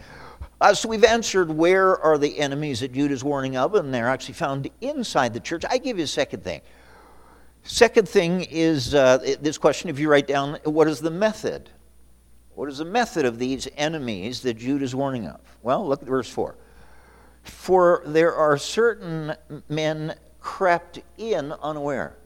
Uh, 0.59 0.73
so 0.73 0.87
we've 0.87 1.03
answered 1.03 1.49
where 1.49 1.97
are 1.99 2.17
the 2.17 2.39
enemies 2.39 2.81
that 2.81 2.93
Jude 2.93 3.11
is 3.11 3.23
warning 3.23 3.57
of, 3.57 3.75
and 3.75 3.93
they're 3.93 4.07
actually 4.07 4.35
found 4.35 4.69
inside 4.81 5.33
the 5.33 5.39
church. 5.39 5.63
I 5.69 5.77
give 5.77 5.97
you 5.97 6.03
a 6.03 6.07
second 6.07 6.43
thing. 6.43 6.61
Second 7.63 8.07
thing 8.07 8.45
is 8.49 8.93
uh, 8.93 9.35
this 9.39 9.57
question, 9.57 9.89
if 9.89 9.97
you 9.97 10.09
write 10.09 10.27
down, 10.27 10.57
what 10.63 10.87
is 10.87 10.99
the 10.99 11.11
method? 11.11 11.69
What 12.55 12.69
is 12.69 12.77
the 12.77 12.85
method 12.85 13.25
of 13.25 13.39
these 13.39 13.67
enemies 13.77 14.41
that 14.41 14.55
Jude 14.55 14.83
is 14.83 14.93
warning 14.93 15.27
of? 15.27 15.39
Well, 15.61 15.87
look 15.87 16.01
at 16.01 16.07
verse 16.07 16.29
4. 16.29 16.55
For 17.43 18.03
there 18.05 18.35
are 18.35 18.57
certain 18.57 19.35
men 19.69 20.15
crept 20.39 20.99
in 21.17 21.51
unaware 21.53 22.17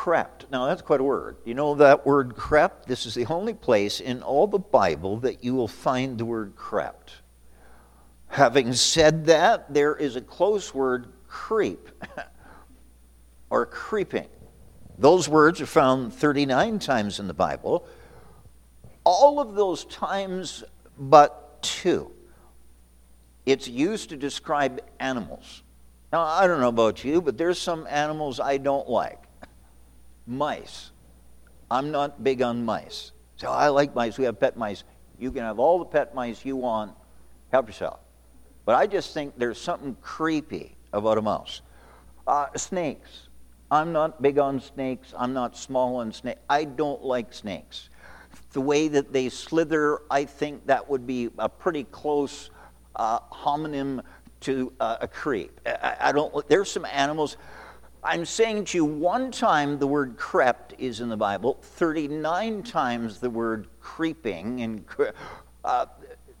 crept. 0.00 0.50
Now, 0.50 0.64
that's 0.64 0.80
quite 0.80 1.00
a 1.00 1.04
word. 1.04 1.36
You 1.44 1.52
know 1.52 1.74
that 1.74 2.06
word 2.06 2.34
crept? 2.34 2.86
This 2.86 3.04
is 3.04 3.12
the 3.12 3.26
only 3.26 3.52
place 3.52 4.00
in 4.00 4.22
all 4.22 4.46
the 4.46 4.58
Bible 4.58 5.18
that 5.18 5.44
you 5.44 5.54
will 5.54 5.68
find 5.68 6.16
the 6.16 6.24
word 6.24 6.56
crept. 6.56 7.16
Having 8.28 8.72
said 8.72 9.26
that, 9.26 9.74
there 9.74 9.94
is 9.94 10.16
a 10.16 10.22
close 10.22 10.72
word, 10.72 11.08
creep, 11.28 11.90
or 13.50 13.66
creeping. 13.66 14.28
Those 15.00 15.30
words 15.30 15.62
are 15.62 15.66
found 15.66 16.12
39 16.12 16.78
times 16.78 17.20
in 17.20 17.26
the 17.26 17.32
Bible. 17.32 17.86
All 19.02 19.40
of 19.40 19.54
those 19.54 19.86
times 19.86 20.62
but 20.98 21.62
two. 21.62 22.12
It's 23.46 23.66
used 23.66 24.10
to 24.10 24.16
describe 24.18 24.82
animals. 25.00 25.62
Now, 26.12 26.20
I 26.20 26.46
don't 26.46 26.60
know 26.60 26.68
about 26.68 27.02
you, 27.02 27.22
but 27.22 27.38
there's 27.38 27.58
some 27.58 27.86
animals 27.88 28.40
I 28.40 28.58
don't 28.58 28.90
like 28.90 29.18
mice. 30.26 30.90
I'm 31.70 31.90
not 31.90 32.22
big 32.22 32.42
on 32.42 32.66
mice. 32.66 33.12
So 33.36 33.50
I 33.50 33.68
like 33.68 33.94
mice. 33.94 34.18
We 34.18 34.26
have 34.26 34.38
pet 34.38 34.58
mice. 34.58 34.84
You 35.18 35.32
can 35.32 35.44
have 35.44 35.58
all 35.58 35.78
the 35.78 35.86
pet 35.86 36.14
mice 36.14 36.44
you 36.44 36.56
want. 36.56 36.92
Help 37.52 37.68
yourself. 37.68 38.00
But 38.66 38.74
I 38.74 38.86
just 38.86 39.14
think 39.14 39.32
there's 39.38 39.58
something 39.58 39.96
creepy 40.02 40.76
about 40.92 41.16
a 41.16 41.22
mouse. 41.22 41.62
Uh, 42.26 42.48
snakes. 42.56 43.29
I'm 43.70 43.92
not 43.92 44.20
big 44.20 44.38
on 44.38 44.60
snakes. 44.60 45.14
I'm 45.16 45.32
not 45.32 45.56
small 45.56 45.96
on 45.96 46.12
snakes. 46.12 46.40
I 46.48 46.64
don't 46.64 47.04
like 47.04 47.32
snakes. 47.32 47.88
the 48.52 48.60
way 48.60 48.88
that 48.88 49.12
they 49.12 49.28
slither, 49.28 50.02
I 50.10 50.24
think 50.24 50.66
that 50.66 50.88
would 50.88 51.06
be 51.06 51.30
a 51.38 51.48
pretty 51.48 51.84
close 51.84 52.50
uh, 52.96 53.20
homonym 53.32 54.02
to 54.40 54.72
uh, 54.80 54.96
a 55.00 55.08
creep. 55.08 55.60
I, 55.66 55.96
I, 56.00 56.12
don't. 56.12 56.48
There's 56.48 56.70
some 56.70 56.84
animals. 56.84 57.36
I'm 58.02 58.24
saying 58.24 58.64
to 58.66 58.78
you, 58.78 58.84
one 58.84 59.30
time 59.30 59.78
the 59.78 59.86
word 59.86 60.16
crept 60.16 60.74
is 60.78 61.00
in 61.00 61.08
the 61.08 61.16
Bible. 61.16 61.58
Thirty-nine 61.62 62.62
times 62.62 63.20
the 63.20 63.30
word 63.30 63.68
creeping 63.80 64.62
and. 64.62 64.84
Uh, 65.64 65.86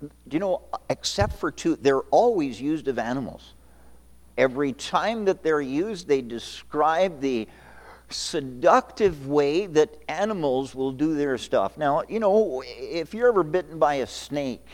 do 0.00 0.08
you 0.34 0.38
know? 0.38 0.62
Except 0.88 1.34
for 1.34 1.50
two, 1.50 1.76
they're 1.76 2.00
always 2.10 2.60
used 2.60 2.88
of 2.88 2.98
animals. 2.98 3.54
Every 4.40 4.72
time 4.72 5.26
that 5.26 5.42
they're 5.42 5.60
used, 5.60 6.08
they 6.08 6.22
describe 6.22 7.20
the 7.20 7.46
seductive 8.08 9.28
way 9.28 9.66
that 9.66 9.94
animals 10.08 10.74
will 10.74 10.92
do 10.92 11.14
their 11.14 11.36
stuff. 11.36 11.76
Now, 11.76 12.04
you 12.08 12.20
know, 12.20 12.62
if 12.66 13.12
you're 13.12 13.28
ever 13.28 13.42
bitten 13.42 13.78
by 13.78 13.96
a 13.96 14.06
snake, 14.06 14.66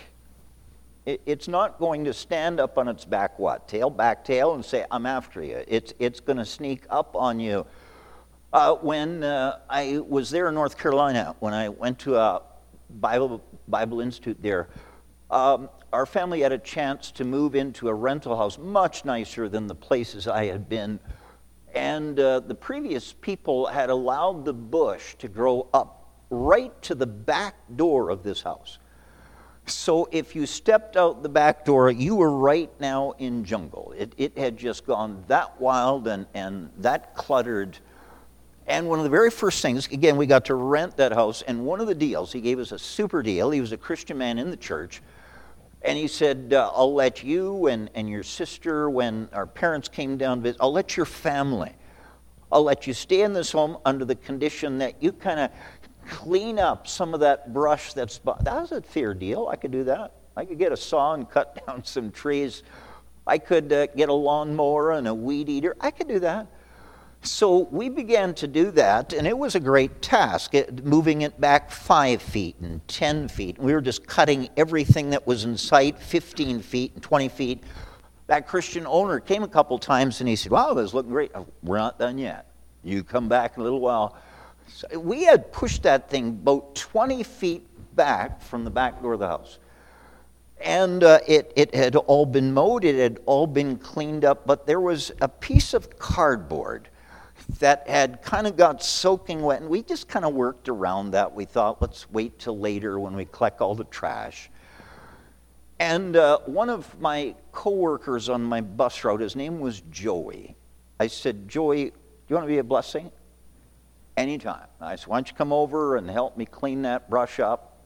it's 1.05 1.49
not 1.49 1.81
going 1.81 2.05
to 2.05 2.13
stand 2.13 2.61
up 2.61 2.79
on 2.79 2.87
its 2.87 3.05
back 3.05 3.41
what 3.41 3.67
tail 3.67 3.91
back 3.91 4.25
tail 4.25 4.55
and 4.55 4.65
say 4.65 4.85
i'm 4.91 5.07
after 5.07 5.41
you 5.41 5.63
it's, 5.69 5.95
it's 6.01 6.19
going 6.19 6.37
to 6.37 6.45
sneak 6.45 6.85
up 6.91 7.15
on 7.15 7.39
you 7.39 7.65
uh, 8.53 8.75
when 8.75 9.23
uh, 9.23 9.57
i 9.71 10.01
was 10.09 10.31
there 10.31 10.49
in 10.49 10.55
north 10.57 10.77
carolina 10.77 11.37
when 11.39 11.55
i 11.55 11.69
went 11.69 11.97
to 11.97 12.17
a 12.17 12.43
bible, 12.99 13.41
bible 13.69 14.01
institute 14.01 14.37
there 14.43 14.69
um, 15.31 15.69
our 15.93 16.07
family 16.07 16.41
had 16.41 16.53
a 16.53 16.59
chance 16.59 17.11
to 17.13 17.25
move 17.25 17.55
into 17.55 17.89
a 17.89 17.95
rental 17.95 18.37
house 18.37 18.59
much 18.59 19.05
nicer 19.05 19.49
than 19.49 19.67
the 19.67 19.75
places 19.75 20.27
i 20.29 20.47
had 20.47 20.69
been 20.69 20.99
and 21.75 22.19
uh, 22.19 22.41
the 22.41 22.55
previous 22.55 23.13
people 23.13 23.67
had 23.67 23.91
allowed 23.91 24.45
the 24.45 24.55
bush 24.55 25.15
to 25.17 25.29
grow 25.29 25.69
up 25.75 26.11
right 26.31 26.81
to 26.83 26.95
the 26.95 27.07
back 27.07 27.55
door 27.77 28.11
of 28.11 28.23
this 28.23 28.43
house 28.43 28.79
so 29.67 30.09
if 30.13 30.37
you 30.37 30.47
stepped 30.47 30.97
out 30.97 31.23
the 31.25 31.29
back 31.29 31.65
door, 31.65 31.91
you 31.91 32.15
were 32.15 32.31
right 32.31 32.71
now 32.81 33.15
in 33.19 33.45
jungle. 33.45 33.93
It, 33.97 34.15
it 34.17 34.39
had 34.39 34.57
just 34.57 34.87
gone 34.87 35.25
that 35.27 35.61
wild 35.61 36.07
and, 36.07 36.27
and 36.35 36.71
that 36.79 37.17
cluttered. 37.17 37.77
And 38.69 38.89
one 38.89 39.01
of 39.01 39.05
the 39.05 39.11
very 39.11 39.31
first 39.31 39.63
things, 39.63 39.89
again, 39.89 40.17
we 40.17 40.27
got 40.27 40.45
to 40.47 40.55
rent 40.55 40.97
that 40.99 41.13
house. 41.13 41.43
And 41.43 41.67
one 41.67 41.81
of 41.81 41.89
the 41.89 41.95
deals, 41.97 42.33
he 42.33 42.41
gave 42.41 42.61
us 42.61 42.71
a 42.71 42.79
super 42.79 43.23
deal. 43.23 43.51
He 43.51 43.61
was 43.61 43.73
a 43.73 43.77
Christian 43.77 44.19
man 44.19 44.39
in 44.39 44.51
the 44.51 44.57
church. 44.57 45.03
And 45.87 45.97
he 45.97 46.09
said, 46.09 46.53
uh, 46.53 46.73
I'll 46.75 46.93
let 46.93 47.23
you 47.23 47.69
and, 47.69 47.89
and 47.95 48.11
your 48.11 48.25
sister, 48.25 48.91
when 48.91 49.29
our 49.33 49.47
parents 49.47 49.89
came 49.89 50.17
down 50.17 50.39
to 50.39 50.43
visit, 50.43 50.61
I'll 50.61 50.73
let 50.73 50.97
your 50.97 51.07
family. 51.07 51.73
I'll 52.51 52.65
let 52.65 52.89
you 52.89 52.93
stay 52.93 53.23
in 53.23 53.33
this 53.33 53.53
home 53.53 53.79
under 53.85 54.05
the 54.05 54.17
condition 54.17 54.79
that 54.79 55.01
you 55.01 55.13
kind 55.13 55.39
of 55.39 55.51
clean 56.09 56.59
up 56.59 56.89
some 56.89 57.15
of 57.15 57.21
that 57.21 57.53
brush 57.53 57.93
that's. 57.93 58.19
That 58.19 58.61
was 58.61 58.73
a 58.73 58.83
fair 58.83 59.15
deal. 59.15 59.49
I 59.49 59.55
could 59.55 59.71
do 59.71 59.85
that. 59.85 60.13
I 60.37 60.45
could 60.45 60.59
get 60.59 60.73
a 60.73 60.77
saw 60.77 61.15
and 61.15 61.31
cut 61.31 61.65
down 61.67 61.85
some 61.85 62.11
trees. 62.11 62.65
I 63.25 63.39
could 63.39 63.73
uh, 63.73 63.87
get 63.87 64.09
a 64.09 64.13
lawnmower 64.13 64.93
and 64.93 65.07
a 65.07 65.15
weed 65.15 65.49
eater. 65.49 65.77
I 65.81 65.93
could 65.93 66.09
do 66.09 66.19
that. 66.21 66.49
So 67.27 67.69
we 67.73 67.89
began 67.89 68.35
to 68.35 68.47
do 68.47 68.71
that, 68.73 69.13
and 69.13 69.27
it 69.27 69.37
was 69.37 69.57
a 69.57 69.61
great 69.61 70.01
task, 70.01 70.55
it, 70.55 70.85
moving 70.85 71.23
it 71.23 71.41
back 71.41 71.73
five 71.73 72.23
feet 72.23 72.55
and 72.61 72.87
10 72.87 73.27
feet. 73.27 73.59
We 73.59 73.73
were 73.73 73.81
just 73.81 74.07
cutting 74.07 74.49
everything 74.57 75.11
that 75.11 75.27
was 75.27 75.45
in 75.45 75.57
sight 75.57 75.99
15 75.99 76.61
feet 76.61 76.95
and 76.95 77.03
20 77.03 77.29
feet. 77.29 77.65
That 78.29 78.47
Christian 78.47 78.87
owner 78.87 79.19
came 79.19 79.43
a 79.43 79.49
couple 79.49 79.77
times 79.79 80.21
and 80.21 80.29
he 80.29 80.37
said, 80.37 80.53
Wow, 80.53 80.75
this 80.75 80.95
looking 80.95 81.11
great. 81.11 81.33
We're 81.65 81.79
not 81.79 81.99
done 81.99 82.17
yet. 82.17 82.47
You 82.85 83.03
come 83.03 83.29
back 83.29 83.57
in 83.57 83.61
a 83.61 83.65
little 83.65 83.81
while. 83.81 84.17
So 84.69 84.99
we 84.99 85.25
had 85.25 85.53
pushed 85.53 85.83
that 85.83 86.09
thing 86.09 86.29
about 86.29 86.77
20 86.77 87.25
feet 87.25 87.67
back 87.97 88.41
from 88.41 88.63
the 88.63 88.71
back 88.71 89.03
door 89.03 89.15
of 89.15 89.21
the 89.21 89.29
house. 89.29 89.59
And 90.61 91.03
uh, 91.03 91.19
it, 91.27 91.53
it 91.57 91.75
had 91.75 91.97
all 91.97 92.25
been 92.25 92.55
mowed, 92.55 92.85
it 92.85 92.97
had 92.97 93.21
all 93.27 93.49
been 93.49 93.77
cleaned 93.77 94.25
up, 94.25 94.47
but 94.47 94.67
there 94.67 94.81
was 94.81 95.11
a 95.21 95.29
piece 95.29 95.75
of 95.75 95.99
cardboard 95.99 96.89
that 97.61 97.89
had 97.89 98.23
kind 98.23 98.47
of 98.47 98.57
got 98.57 98.83
soaking 98.83 99.41
wet, 99.43 99.61
and 99.61 99.71
we 99.71 99.83
just 99.83 100.09
kind 100.09 100.25
of 100.25 100.35
worked 100.35 100.69
around 100.69 101.13
that. 101.13 101.35
We 101.35 101.45
thought, 101.45 101.81
let's 101.81 102.11
wait 102.11 102.39
till 102.39 102.59
later 102.59 102.99
when 102.99 103.15
we 103.15 103.25
collect 103.25 103.61
all 103.61 103.75
the 103.75 103.85
trash. 103.85 104.51
And 105.79 106.17
uh, 106.17 106.39
one 106.47 106.71
of 106.71 107.01
my 107.01 107.35
coworkers 107.53 108.29
on 108.29 108.43
my 108.43 108.61
bus 108.61 109.05
route, 109.05 109.21
his 109.21 109.37
name 109.37 109.61
was 109.61 109.83
Joey. 109.91 110.57
I 110.99 111.07
said, 111.07 111.49
Joey, 111.49 111.85
do 111.87 111.93
you 112.29 112.37
want 112.37 112.47
to 112.47 112.53
be 112.53 112.59
a 112.59 112.65
blessing? 112.65 113.11
anytime. 114.17 114.67
I 114.81 114.97
said, 114.97 115.07
why 115.09 115.17
don't 115.19 115.29
you 115.29 115.35
come 115.35 115.53
over 115.53 115.97
and 115.97 116.09
help 116.09 116.37
me 116.37 116.47
clean 116.47 116.83
that 116.83 117.11
brush 117.11 117.39
up? 117.39 117.79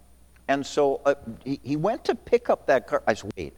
And 0.49 0.65
so 0.65 1.01
uh, 1.05 1.15
he, 1.45 1.61
he 1.63 1.77
went 1.77 2.05
to 2.07 2.15
pick 2.15 2.51
up 2.51 2.67
that 2.67 2.87
car. 2.87 3.03
I 3.07 3.15
said, 3.15 3.31
wait. 3.37 3.55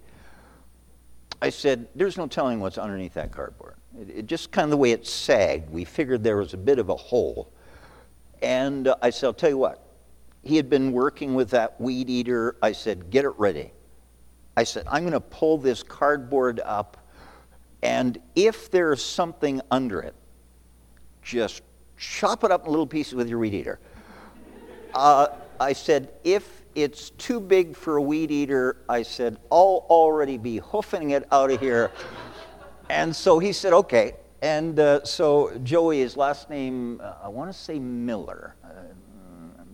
I 1.40 1.50
said, 1.50 1.88
there's 1.94 2.16
no 2.16 2.26
telling 2.26 2.60
what's 2.60 2.78
underneath 2.78 3.14
that 3.14 3.32
cardboard. 3.32 3.74
It, 4.00 4.10
it 4.10 4.26
just 4.26 4.50
kind 4.50 4.64
of 4.64 4.70
the 4.70 4.76
way 4.76 4.92
it 4.92 5.06
sagged, 5.06 5.70
we 5.70 5.84
figured 5.84 6.22
there 6.22 6.36
was 6.36 6.54
a 6.54 6.58
bit 6.58 6.78
of 6.78 6.88
a 6.88 6.96
hole. 6.96 7.52
And 8.42 8.88
uh, 8.88 8.96
I 9.02 9.10
said, 9.10 9.26
I'll 9.26 9.34
tell 9.34 9.50
you 9.50 9.58
what. 9.58 9.86
He 10.42 10.56
had 10.56 10.68
been 10.68 10.92
working 10.92 11.34
with 11.34 11.50
that 11.50 11.80
weed 11.80 12.10
eater. 12.10 12.56
I 12.62 12.72
said, 12.72 13.10
get 13.10 13.24
it 13.24 13.32
ready. 13.38 13.72
I 14.56 14.64
said, 14.64 14.86
I'm 14.90 15.02
going 15.02 15.12
to 15.12 15.20
pull 15.20 15.56
this 15.56 15.82
cardboard 15.82 16.60
up, 16.64 16.98
and 17.82 18.18
if 18.36 18.70
there's 18.70 19.02
something 19.02 19.62
under 19.70 20.00
it, 20.00 20.14
just 21.22 21.62
chop 21.96 22.44
it 22.44 22.50
up 22.50 22.66
in 22.66 22.70
little 22.70 22.86
pieces 22.86 23.14
with 23.14 23.28
your 23.28 23.38
weed 23.38 23.54
eater. 23.54 23.78
Uh, 24.94 25.28
I 25.58 25.72
said, 25.72 26.12
if 26.22 26.62
it's 26.74 27.10
too 27.10 27.40
big 27.40 27.76
for 27.76 27.96
a 27.96 28.02
weed 28.02 28.30
eater, 28.30 28.76
I 28.88 29.02
said, 29.02 29.38
I'll 29.50 29.86
already 29.88 30.36
be 30.36 30.58
hoofing 30.58 31.10
it 31.10 31.26
out 31.32 31.50
of 31.50 31.60
here. 31.60 31.90
And 32.92 33.16
so 33.16 33.38
he 33.38 33.52
said, 33.52 33.72
okay. 33.72 34.12
And 34.42 34.78
uh, 34.78 35.02
so 35.04 35.56
Joey, 35.62 36.00
his 36.00 36.16
last 36.16 36.50
name, 36.50 37.00
uh, 37.02 37.14
I 37.22 37.28
want 37.28 37.50
to 37.50 37.58
say 37.58 37.78
Miller. 37.78 38.54
Uh, 38.62 38.68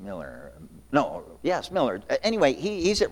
Miller. 0.01 0.53
No, 0.93 1.25
yes, 1.43 1.73
Miller. 1.73 2.01
Uh, 2.09 2.17
anyway, 2.23 2.53
he, 2.53 2.83
he's, 2.83 3.03
at, 3.03 3.11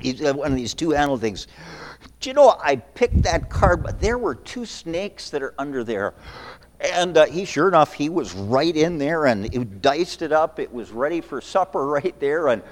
he's 0.00 0.22
one 0.22 0.52
of 0.52 0.56
these 0.56 0.72
two 0.72 0.94
animal 0.94 1.18
things. 1.18 1.48
Do 2.20 2.30
you 2.30 2.34
know, 2.34 2.56
I 2.62 2.76
picked 2.76 3.22
that 3.24 3.50
card, 3.50 3.82
but 3.82 4.00
there 4.00 4.18
were 4.18 4.36
two 4.36 4.64
snakes 4.64 5.30
that 5.30 5.42
are 5.42 5.54
under 5.58 5.82
there. 5.82 6.14
And 6.78 7.16
uh, 7.16 7.26
he, 7.26 7.44
sure 7.44 7.66
enough, 7.66 7.92
he 7.92 8.08
was 8.08 8.32
right 8.34 8.76
in 8.76 8.98
there 8.98 9.26
and 9.26 9.52
he 9.52 9.64
diced 9.64 10.22
it 10.22 10.30
up. 10.32 10.60
It 10.60 10.72
was 10.72 10.92
ready 10.92 11.20
for 11.20 11.40
supper 11.40 11.86
right 11.88 12.18
there. 12.20 12.48
And 12.48 12.62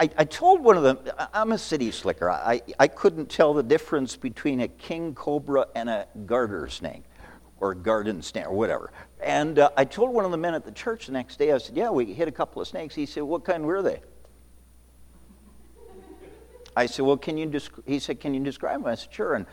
I, 0.00 0.08
I 0.16 0.24
told 0.24 0.64
one 0.64 0.78
of 0.78 0.82
them, 0.82 0.98
I'm 1.34 1.52
a 1.52 1.58
city 1.58 1.90
slicker. 1.90 2.30
I, 2.30 2.62
I 2.78 2.88
couldn't 2.88 3.28
tell 3.28 3.52
the 3.52 3.62
difference 3.62 4.16
between 4.16 4.62
a 4.62 4.68
king 4.68 5.14
cobra 5.14 5.66
and 5.74 5.90
a 5.90 6.06
garter 6.24 6.68
snake 6.68 7.02
or 7.58 7.74
garden 7.74 8.22
snake 8.22 8.46
or 8.46 8.54
whatever. 8.54 8.92
And 9.22 9.58
uh, 9.58 9.68
I 9.76 9.84
told 9.84 10.14
one 10.14 10.24
of 10.24 10.30
the 10.30 10.38
men 10.38 10.54
at 10.54 10.64
the 10.64 10.72
church 10.72 11.04
the 11.04 11.12
next 11.12 11.38
day, 11.38 11.52
I 11.52 11.58
said, 11.58 11.76
Yeah, 11.76 11.90
we 11.90 12.06
hit 12.14 12.28
a 12.28 12.32
couple 12.32 12.62
of 12.62 12.68
snakes. 12.68 12.94
He 12.94 13.04
said, 13.04 13.24
What 13.24 13.44
kind 13.44 13.62
were 13.66 13.82
they? 13.82 14.00
I 16.74 16.86
said, 16.86 17.04
Well, 17.04 17.18
can 17.18 17.36
you, 17.36 17.46
desc-? 17.46 17.82
he 17.86 17.98
said, 17.98 18.20
Can 18.20 18.32
you 18.32 18.40
describe 18.40 18.80
them? 18.80 18.86
I 18.86 18.94
said, 18.94 19.12
Sure. 19.12 19.34
And 19.34 19.44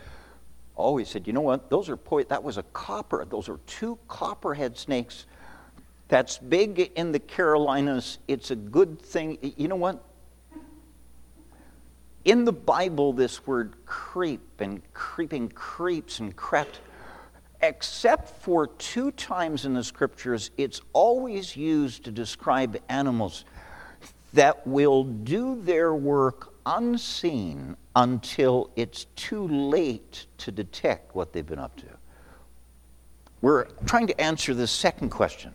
Oh, 0.78 0.96
he 0.96 1.04
said, 1.04 1.26
you 1.26 1.32
know 1.32 1.40
what? 1.40 1.70
Those 1.70 1.88
are 1.90 1.98
that 2.28 2.44
was 2.44 2.56
a 2.56 2.62
copper. 2.62 3.24
Those 3.24 3.48
are 3.48 3.58
two 3.66 3.98
copperhead 4.06 4.78
snakes. 4.78 5.26
That's 6.06 6.38
big 6.38 6.92
in 6.94 7.10
the 7.10 7.18
Carolinas. 7.18 8.18
It's 8.28 8.52
a 8.52 8.56
good 8.56 9.02
thing. 9.02 9.38
You 9.56 9.66
know 9.66 9.74
what? 9.74 10.04
In 12.28 12.44
the 12.44 12.52
Bible, 12.52 13.14
this 13.14 13.46
word 13.46 13.72
creep 13.86 14.60
and 14.60 14.82
creeping 14.92 15.48
creeps 15.48 16.20
and 16.20 16.36
crept, 16.36 16.80
except 17.62 18.42
for 18.42 18.66
two 18.66 19.12
times 19.12 19.64
in 19.64 19.72
the 19.72 19.82
scriptures, 19.82 20.50
it's 20.58 20.82
always 20.92 21.56
used 21.56 22.04
to 22.04 22.10
describe 22.10 22.76
animals 22.90 23.46
that 24.34 24.66
will 24.66 25.04
do 25.04 25.58
their 25.62 25.94
work 25.94 26.52
unseen 26.66 27.74
until 27.96 28.68
it's 28.76 29.06
too 29.16 29.48
late 29.48 30.26
to 30.36 30.52
detect 30.52 31.14
what 31.14 31.32
they've 31.32 31.46
been 31.46 31.58
up 31.58 31.76
to. 31.76 31.86
We're 33.40 33.68
trying 33.86 34.06
to 34.08 34.20
answer 34.20 34.52
the 34.52 34.66
second 34.66 35.08
question. 35.08 35.54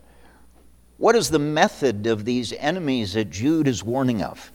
What 0.98 1.16
is 1.16 1.30
the 1.30 1.38
method 1.38 2.08
of 2.08 2.26
these 2.26 2.52
enemies 2.54 3.14
that 3.14 3.30
Jude 3.30 3.68
is 3.68 3.84
warning 3.84 4.24
of? 4.24 4.52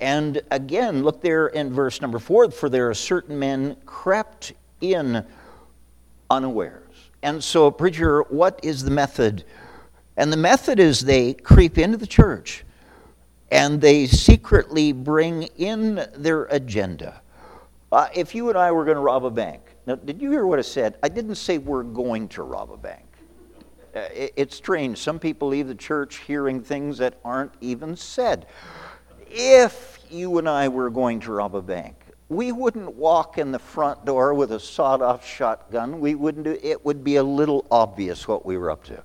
And 0.00 0.40
again, 0.50 1.02
look 1.02 1.20
there 1.20 1.48
in 1.48 1.72
verse 1.72 2.00
number 2.00 2.18
four 2.18 2.50
for 2.50 2.68
there 2.68 2.88
are 2.88 2.94
certain 2.94 3.38
men 3.38 3.76
crept 3.84 4.54
in 4.80 5.24
unawares. 6.30 7.10
And 7.22 7.42
so, 7.44 7.70
preacher, 7.70 8.22
what 8.22 8.60
is 8.62 8.82
the 8.82 8.90
method? 8.90 9.44
And 10.16 10.32
the 10.32 10.38
method 10.38 10.78
is 10.78 11.00
they 11.00 11.34
creep 11.34 11.76
into 11.76 11.98
the 11.98 12.06
church 12.06 12.64
and 13.50 13.80
they 13.80 14.06
secretly 14.06 14.92
bring 14.92 15.44
in 15.58 16.06
their 16.14 16.44
agenda. 16.44 17.20
Uh, 17.92 18.08
if 18.14 18.34
you 18.34 18.48
and 18.48 18.56
I 18.56 18.70
were 18.70 18.84
going 18.84 18.96
to 18.96 19.02
rob 19.02 19.24
a 19.24 19.30
bank, 19.30 19.62
now, 19.86 19.96
did 19.96 20.22
you 20.22 20.30
hear 20.30 20.46
what 20.46 20.58
I 20.58 20.62
said? 20.62 20.98
I 21.02 21.08
didn't 21.08 21.34
say 21.34 21.58
we're 21.58 21.82
going 21.82 22.28
to 22.28 22.42
rob 22.44 22.70
a 22.70 22.76
bank. 22.76 23.06
uh, 23.96 24.04
it's 24.12 24.54
strange. 24.54 24.98
Some 24.98 25.18
people 25.18 25.48
leave 25.48 25.66
the 25.66 25.74
church 25.74 26.18
hearing 26.18 26.62
things 26.62 26.98
that 26.98 27.18
aren't 27.24 27.52
even 27.60 27.96
said. 27.96 28.46
If 29.30 30.00
you 30.10 30.38
and 30.38 30.48
I 30.48 30.66
were 30.66 30.90
going 30.90 31.20
to 31.20 31.32
rob 31.32 31.54
a 31.54 31.62
bank, 31.62 31.94
we 32.28 32.50
wouldn't 32.50 32.96
walk 32.96 33.38
in 33.38 33.52
the 33.52 33.60
front 33.60 34.04
door 34.04 34.34
with 34.34 34.50
a 34.50 34.58
sawed 34.58 35.02
off 35.02 35.24
shotgun. 35.24 36.00
We 36.00 36.16
wouldn't 36.16 36.44
do, 36.44 36.58
it 36.60 36.84
would 36.84 37.04
be 37.04 37.16
a 37.16 37.22
little 37.22 37.64
obvious 37.70 38.26
what 38.26 38.44
we 38.44 38.58
were 38.58 38.72
up 38.72 38.82
to. 38.84 39.02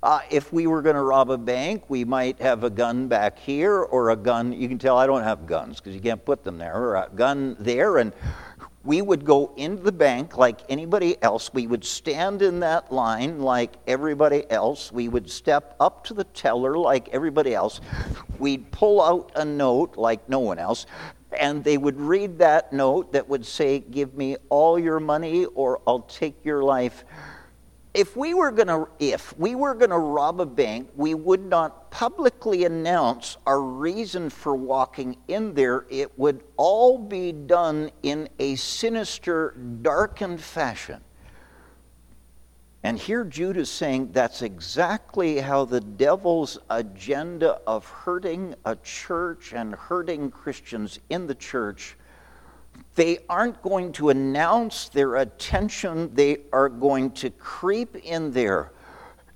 Uh, 0.00 0.20
if 0.30 0.52
we 0.52 0.68
were 0.68 0.80
going 0.80 0.94
to 0.94 1.02
rob 1.02 1.28
a 1.28 1.36
bank, 1.36 1.82
we 1.88 2.04
might 2.04 2.40
have 2.40 2.62
a 2.62 2.70
gun 2.70 3.08
back 3.08 3.36
here 3.36 3.78
or 3.78 4.10
a 4.10 4.16
gun. 4.16 4.52
You 4.52 4.68
can 4.68 4.78
tell 4.78 4.96
I 4.96 5.08
don't 5.08 5.24
have 5.24 5.44
guns 5.44 5.80
because 5.80 5.92
you 5.92 6.00
can't 6.00 6.24
put 6.24 6.44
them 6.44 6.56
there, 6.56 6.76
or 6.76 6.94
a 6.94 7.08
gun 7.12 7.56
there. 7.58 7.98
And 7.98 8.12
we 8.88 9.02
would 9.02 9.22
go 9.22 9.52
into 9.58 9.82
the 9.82 9.92
bank 9.92 10.38
like 10.38 10.62
anybody 10.70 11.22
else. 11.22 11.52
We 11.52 11.66
would 11.66 11.84
stand 11.84 12.40
in 12.40 12.60
that 12.60 12.90
line 12.90 13.38
like 13.38 13.74
everybody 13.86 14.50
else. 14.50 14.90
We 14.90 15.10
would 15.10 15.30
step 15.30 15.76
up 15.78 16.04
to 16.04 16.14
the 16.14 16.24
teller 16.24 16.78
like 16.78 17.10
everybody 17.10 17.54
else. 17.54 17.82
We'd 18.38 18.70
pull 18.70 19.02
out 19.02 19.30
a 19.36 19.44
note 19.44 19.98
like 19.98 20.26
no 20.30 20.38
one 20.38 20.58
else. 20.58 20.86
And 21.38 21.62
they 21.62 21.76
would 21.76 22.00
read 22.00 22.38
that 22.38 22.72
note 22.72 23.12
that 23.12 23.28
would 23.28 23.44
say, 23.44 23.80
Give 23.80 24.14
me 24.14 24.38
all 24.48 24.78
your 24.78 25.00
money 25.00 25.44
or 25.44 25.82
I'll 25.86 26.00
take 26.00 26.42
your 26.42 26.62
life 26.62 27.04
if 27.94 28.16
we 28.16 28.34
were 28.34 28.50
going 28.50 28.68
to 28.68 28.88
if 28.98 29.36
we 29.38 29.54
were 29.54 29.74
going 29.74 29.90
to 29.90 29.98
rob 29.98 30.40
a 30.40 30.46
bank 30.46 30.88
we 30.94 31.14
would 31.14 31.44
not 31.44 31.90
publicly 31.90 32.64
announce 32.64 33.36
our 33.46 33.60
reason 33.60 34.30
for 34.30 34.54
walking 34.54 35.16
in 35.26 35.54
there. 35.54 35.86
It 35.88 36.18
would 36.18 36.42
all 36.56 36.98
be 36.98 37.32
done 37.32 37.90
in 38.02 38.28
a 38.38 38.54
sinister 38.56 39.56
darkened 39.82 40.40
fashion. 40.40 41.00
And 42.84 42.98
here 42.98 43.24
Jude 43.24 43.56
is 43.56 43.70
saying 43.70 44.12
that's 44.12 44.42
exactly 44.42 45.38
how 45.40 45.64
the 45.64 45.80
devil's 45.80 46.58
agenda 46.70 47.60
of 47.66 47.84
hurting 47.86 48.54
a 48.64 48.76
church 48.76 49.52
and 49.52 49.74
hurting 49.74 50.30
Christians 50.30 51.00
in 51.10 51.26
the 51.26 51.34
church 51.34 51.96
they 52.98 53.20
aren't 53.28 53.62
going 53.62 53.92
to 53.92 54.08
announce 54.08 54.88
their 54.88 55.14
attention. 55.16 56.12
They 56.14 56.38
are 56.52 56.68
going 56.68 57.12
to 57.12 57.30
creep 57.30 57.94
in 57.94 58.32
there 58.32 58.72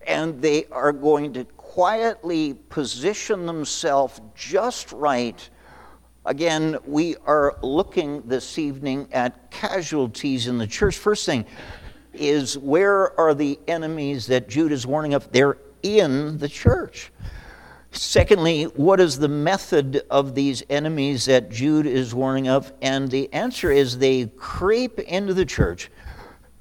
and 0.04 0.42
they 0.42 0.64
are 0.72 0.90
going 0.90 1.32
to 1.34 1.44
quietly 1.44 2.54
position 2.54 3.46
themselves 3.46 4.20
just 4.34 4.90
right. 4.90 5.48
Again, 6.26 6.76
we 6.84 7.14
are 7.24 7.56
looking 7.62 8.22
this 8.22 8.58
evening 8.58 9.06
at 9.12 9.52
casualties 9.52 10.48
in 10.48 10.58
the 10.58 10.66
church. 10.66 10.98
First 10.98 11.24
thing 11.24 11.46
is 12.12 12.58
where 12.58 13.16
are 13.16 13.32
the 13.32 13.60
enemies 13.68 14.26
that 14.26 14.48
Jude 14.48 14.72
is 14.72 14.88
warning 14.88 15.14
of? 15.14 15.30
They're 15.30 15.58
in 15.84 16.36
the 16.38 16.48
church. 16.48 17.12
Secondly, 17.92 18.64
what 18.64 19.00
is 19.00 19.18
the 19.18 19.28
method 19.28 20.02
of 20.10 20.34
these 20.34 20.62
enemies 20.70 21.26
that 21.26 21.50
Jude 21.50 21.86
is 21.86 22.14
warning 22.14 22.48
of? 22.48 22.72
And 22.80 23.10
the 23.10 23.30
answer 23.34 23.70
is 23.70 23.98
they 23.98 24.26
creep 24.28 24.98
into 24.98 25.34
the 25.34 25.44
church 25.44 25.90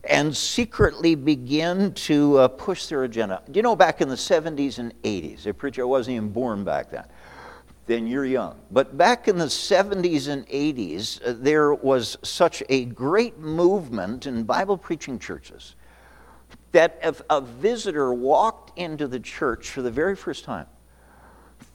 and 0.04 0.36
secretly 0.36 1.16
begin 1.16 1.94
to 1.94 2.38
uh, 2.38 2.48
push 2.50 2.88
their 2.88 3.04
agenda. 3.04 3.42
Do 3.50 3.58
you 3.58 3.62
know 3.62 3.78
back 3.78 4.02
in 4.02 4.10
the 4.10 4.16
70s 4.16 4.78
and 4.78 4.94
80s, 5.04 5.46
a 5.46 5.54
preacher 5.54 5.88
wasn't 5.88 6.18
even 6.18 6.30
born 6.30 6.66
back 6.66 6.92
then. 6.92 7.06
Then 7.86 8.08
you're 8.08 8.26
young. 8.26 8.60
But 8.70 8.98
back 8.98 9.28
in 9.28 9.38
the 9.38 9.46
70s 9.46 10.28
and 10.28 10.46
80s, 10.48 11.26
uh, 11.26 11.36
there 11.38 11.74
was 11.74 12.18
such 12.24 12.62
a 12.68 12.86
great 12.86 13.40
movement 13.40 14.28
in 14.28 14.44
Bible 14.44 14.78
preaching 14.78 15.18
churches 15.18 15.76
that 16.74 17.00
if 17.04 17.22
a 17.30 17.40
visitor 17.40 18.14
walked 18.14 18.78
into 18.78 19.08
the 19.08 19.20
church 19.20 19.70
for 19.70 19.82
the 19.82 19.92
very 19.92 20.16
first 20.16 20.44
time, 20.44 20.68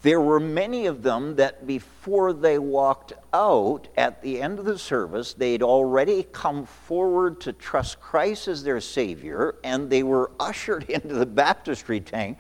there 0.03 0.21
were 0.21 0.41
many 0.41 0.87
of 0.87 1.03
them 1.03 1.37
that 1.37 1.67
before 1.67 2.33
they 2.33 2.59
walked 2.59 3.13
out 3.33 3.89
at 3.97 4.23
the 4.23 4.41
end 4.41 4.59
of 4.59 4.65
the 4.65 4.79
service, 4.79 5.35
they'd 5.35 5.63
already 5.63 6.23
come 6.33 6.65
forward 6.65 7.41
to 7.41 7.53
trust 7.53 8.01
Christ 8.01 8.49
as 8.49 8.63
their 8.63 8.81
Savior, 8.81 9.57
and 9.65 9.91
they 9.91 10.03
were 10.03 10.31
ushered 10.41 10.85
into 10.85 11.15
the 11.15 11.27
baptistry 11.27 12.01
tank 12.01 12.39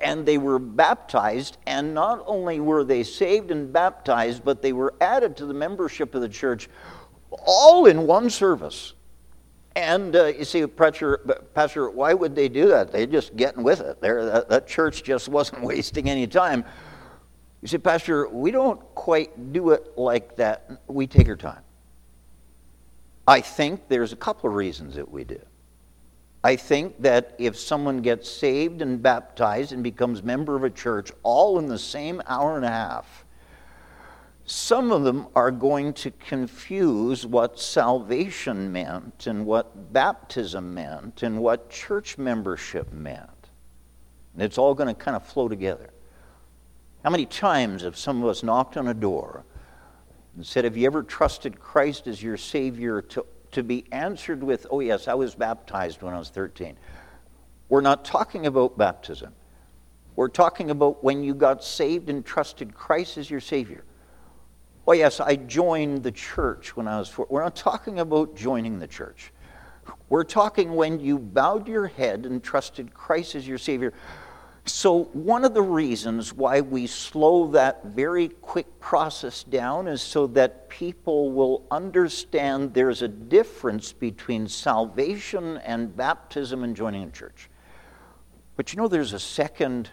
and 0.00 0.24
they 0.24 0.38
were 0.38 0.58
baptized. 0.58 1.58
And 1.66 1.94
not 1.94 2.22
only 2.26 2.60
were 2.60 2.84
they 2.84 3.02
saved 3.02 3.50
and 3.50 3.72
baptized, 3.72 4.44
but 4.44 4.62
they 4.62 4.72
were 4.72 4.94
added 5.00 5.36
to 5.38 5.46
the 5.46 5.54
membership 5.54 6.14
of 6.14 6.20
the 6.22 6.28
church 6.28 6.68
all 7.30 7.86
in 7.86 8.06
one 8.06 8.30
service. 8.30 8.94
And 9.76 10.16
uh, 10.16 10.26
you 10.26 10.44
see, 10.44 10.66
Pastor, 10.66 11.18
Pastor, 11.54 11.90
why 11.90 12.12
would 12.12 12.34
they 12.34 12.48
do 12.48 12.68
that? 12.68 12.90
They're 12.90 13.06
just 13.06 13.36
getting 13.36 13.62
with 13.62 13.80
it. 13.80 14.00
That, 14.00 14.48
that 14.48 14.66
church 14.66 15.04
just 15.04 15.28
wasn't 15.28 15.62
wasting 15.62 16.10
any 16.10 16.26
time. 16.26 16.64
You 17.62 17.68
say, 17.68 17.78
Pastor, 17.78 18.28
we 18.28 18.50
don't 18.50 18.80
quite 18.94 19.52
do 19.52 19.70
it 19.70 19.96
like 19.96 20.36
that. 20.36 20.82
We 20.86 21.06
take 21.06 21.28
our 21.28 21.36
time. 21.36 21.62
I 23.28 23.40
think 23.40 23.86
there's 23.88 24.12
a 24.12 24.16
couple 24.16 24.48
of 24.48 24.56
reasons 24.56 24.96
that 24.96 25.10
we 25.10 25.24
do. 25.24 25.40
I 26.42 26.56
think 26.56 27.00
that 27.02 27.34
if 27.38 27.56
someone 27.56 28.00
gets 28.00 28.30
saved 28.30 28.80
and 28.80 29.00
baptized 29.02 29.72
and 29.72 29.82
becomes 29.82 30.22
member 30.22 30.56
of 30.56 30.64
a 30.64 30.70
church 30.70 31.12
all 31.22 31.58
in 31.58 31.66
the 31.66 31.78
same 31.78 32.22
hour 32.26 32.56
and 32.56 32.64
a 32.64 32.70
half, 32.70 33.24
some 34.50 34.90
of 34.90 35.04
them 35.04 35.28
are 35.36 35.52
going 35.52 35.92
to 35.92 36.10
confuse 36.10 37.24
what 37.24 37.60
salvation 37.60 38.72
meant 38.72 39.28
and 39.28 39.46
what 39.46 39.92
baptism 39.92 40.74
meant 40.74 41.22
and 41.22 41.38
what 41.38 41.70
church 41.70 42.18
membership 42.18 42.92
meant. 42.92 43.48
And 44.34 44.42
it's 44.42 44.58
all 44.58 44.74
going 44.74 44.88
to 44.88 44.94
kind 44.94 45.16
of 45.16 45.24
flow 45.24 45.48
together. 45.48 45.90
How 47.04 47.10
many 47.10 47.26
times 47.26 47.82
have 47.82 47.96
some 47.96 48.24
of 48.24 48.28
us 48.28 48.42
knocked 48.42 48.76
on 48.76 48.88
a 48.88 48.94
door 48.94 49.44
and 50.34 50.44
said, 50.44 50.64
Have 50.64 50.76
you 50.76 50.86
ever 50.86 51.04
trusted 51.04 51.60
Christ 51.60 52.08
as 52.08 52.20
your 52.20 52.36
Savior 52.36 53.02
to, 53.02 53.24
to 53.52 53.62
be 53.62 53.84
answered 53.92 54.42
with, 54.42 54.66
Oh, 54.68 54.80
yes, 54.80 55.06
I 55.06 55.14
was 55.14 55.36
baptized 55.36 56.02
when 56.02 56.12
I 56.12 56.18
was 56.18 56.30
13? 56.30 56.76
We're 57.68 57.82
not 57.82 58.04
talking 58.04 58.46
about 58.46 58.76
baptism. 58.76 59.32
We're 60.16 60.26
talking 60.26 60.70
about 60.70 61.04
when 61.04 61.22
you 61.22 61.34
got 61.34 61.62
saved 61.62 62.10
and 62.10 62.26
trusted 62.26 62.74
Christ 62.74 63.16
as 63.16 63.30
your 63.30 63.40
Savior. 63.40 63.84
Oh, 64.90 64.92
yes, 64.92 65.20
I 65.20 65.36
joined 65.36 66.02
the 66.02 66.10
church 66.10 66.74
when 66.74 66.88
I 66.88 66.98
was 66.98 67.08
four. 67.08 67.24
We're 67.30 67.44
not 67.44 67.54
talking 67.54 68.00
about 68.00 68.34
joining 68.34 68.80
the 68.80 68.88
church. 68.88 69.32
We're 70.08 70.24
talking 70.24 70.74
when 70.74 70.98
you 70.98 71.16
bowed 71.16 71.68
your 71.68 71.86
head 71.86 72.26
and 72.26 72.42
trusted 72.42 72.92
Christ 72.92 73.36
as 73.36 73.46
your 73.46 73.56
Savior. 73.56 73.92
So, 74.64 75.04
one 75.12 75.44
of 75.44 75.54
the 75.54 75.62
reasons 75.62 76.32
why 76.34 76.60
we 76.60 76.88
slow 76.88 77.52
that 77.52 77.84
very 77.84 78.30
quick 78.30 78.80
process 78.80 79.44
down 79.44 79.86
is 79.86 80.02
so 80.02 80.26
that 80.26 80.68
people 80.68 81.30
will 81.30 81.64
understand 81.70 82.74
there's 82.74 83.02
a 83.02 83.08
difference 83.08 83.92
between 83.92 84.48
salvation 84.48 85.58
and 85.58 85.96
baptism 85.96 86.64
and 86.64 86.74
joining 86.74 87.04
a 87.04 87.10
church. 87.12 87.48
But 88.56 88.72
you 88.72 88.78
know, 88.82 88.88
there's 88.88 89.12
a 89.12 89.20
second, 89.20 89.90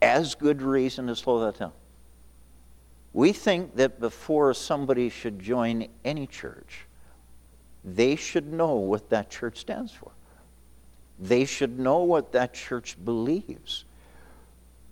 as 0.00 0.34
good 0.34 0.62
reason 0.62 1.06
to 1.08 1.16
slow 1.16 1.40
that 1.40 1.58
down. 1.58 1.72
We 3.14 3.32
think 3.32 3.76
that 3.76 4.00
before 4.00 4.52
somebody 4.54 5.08
should 5.08 5.38
join 5.38 5.86
any 6.04 6.26
church, 6.26 6.84
they 7.84 8.16
should 8.16 8.52
know 8.52 8.74
what 8.74 9.08
that 9.10 9.30
church 9.30 9.58
stands 9.58 9.92
for. 9.92 10.10
They 11.20 11.44
should 11.44 11.78
know 11.78 12.00
what 12.00 12.32
that 12.32 12.54
church 12.54 12.96
believes. 13.02 13.84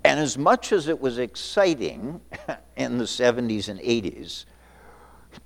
And 0.04 0.20
as 0.20 0.38
much 0.38 0.72
as 0.72 0.86
it 0.86 1.00
was 1.00 1.18
exciting 1.18 2.20
in 2.76 2.98
the 2.98 3.04
70s 3.04 3.68
and 3.68 3.80
80s 3.80 4.44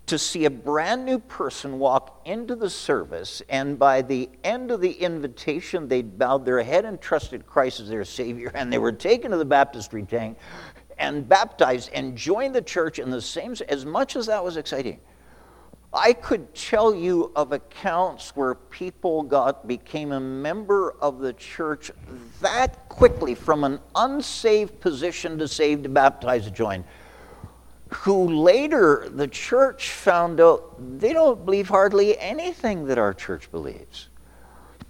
to 0.06 0.18
see 0.18 0.44
a 0.44 0.50
brand 0.50 1.06
new 1.06 1.18
person 1.18 1.78
walk 1.78 2.20
into 2.26 2.56
the 2.56 2.68
service, 2.68 3.40
and 3.48 3.78
by 3.78 4.02
the 4.02 4.28
end 4.44 4.70
of 4.70 4.80
the 4.82 4.90
invitation, 4.90 5.88
they'd 5.88 6.18
bowed 6.18 6.44
their 6.44 6.62
head 6.62 6.84
and 6.84 7.00
trusted 7.00 7.46
Christ 7.46 7.80
as 7.80 7.88
their 7.88 8.04
Savior, 8.04 8.50
and 8.54 8.70
they 8.70 8.78
were 8.78 8.92
taken 8.92 9.30
to 9.30 9.36
the 9.36 9.44
baptistry 9.44 10.02
tank 10.02 10.36
and 10.98 11.28
baptized 11.28 11.90
and 11.92 12.16
joined 12.16 12.54
the 12.54 12.62
church 12.62 12.98
in 12.98 13.10
the 13.10 13.20
same, 13.20 13.54
as 13.68 13.84
much 13.84 14.16
as 14.16 14.26
that 14.26 14.42
was 14.42 14.56
exciting 14.56 15.00
I 15.96 16.12
could 16.12 16.54
tell 16.54 16.94
you 16.94 17.32
of 17.34 17.52
accounts 17.52 18.36
where 18.36 18.54
people 18.54 19.22
got 19.22 19.66
became 19.66 20.12
a 20.12 20.20
member 20.20 20.94
of 21.00 21.20
the 21.20 21.32
church 21.32 21.90
that 22.42 22.88
quickly 22.90 23.34
from 23.34 23.64
an 23.64 23.80
unsaved 23.94 24.78
position 24.80 25.38
to 25.38 25.48
saved 25.48 25.84
to 25.84 25.88
baptized 25.88 26.54
join 26.54 26.84
who 27.88 28.26
later 28.26 29.08
the 29.08 29.28
church 29.28 29.90
found 29.90 30.40
out 30.40 30.74
they 30.98 31.12
don't 31.12 31.44
believe 31.44 31.68
hardly 31.68 32.18
anything 32.18 32.86
that 32.86 32.98
our 32.98 33.14
church 33.14 33.50
believes. 33.50 34.08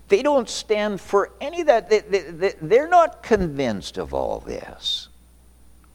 They 0.08 0.22
don't 0.22 0.48
stand 0.48 1.00
for 1.00 1.30
any 1.40 1.60
of 1.60 1.66
that. 1.66 1.90
They, 1.90 2.00
they, 2.00 2.54
they're 2.60 2.88
not 2.88 3.22
convinced 3.22 3.98
of 3.98 4.14
all 4.14 4.40
this. 4.40 5.08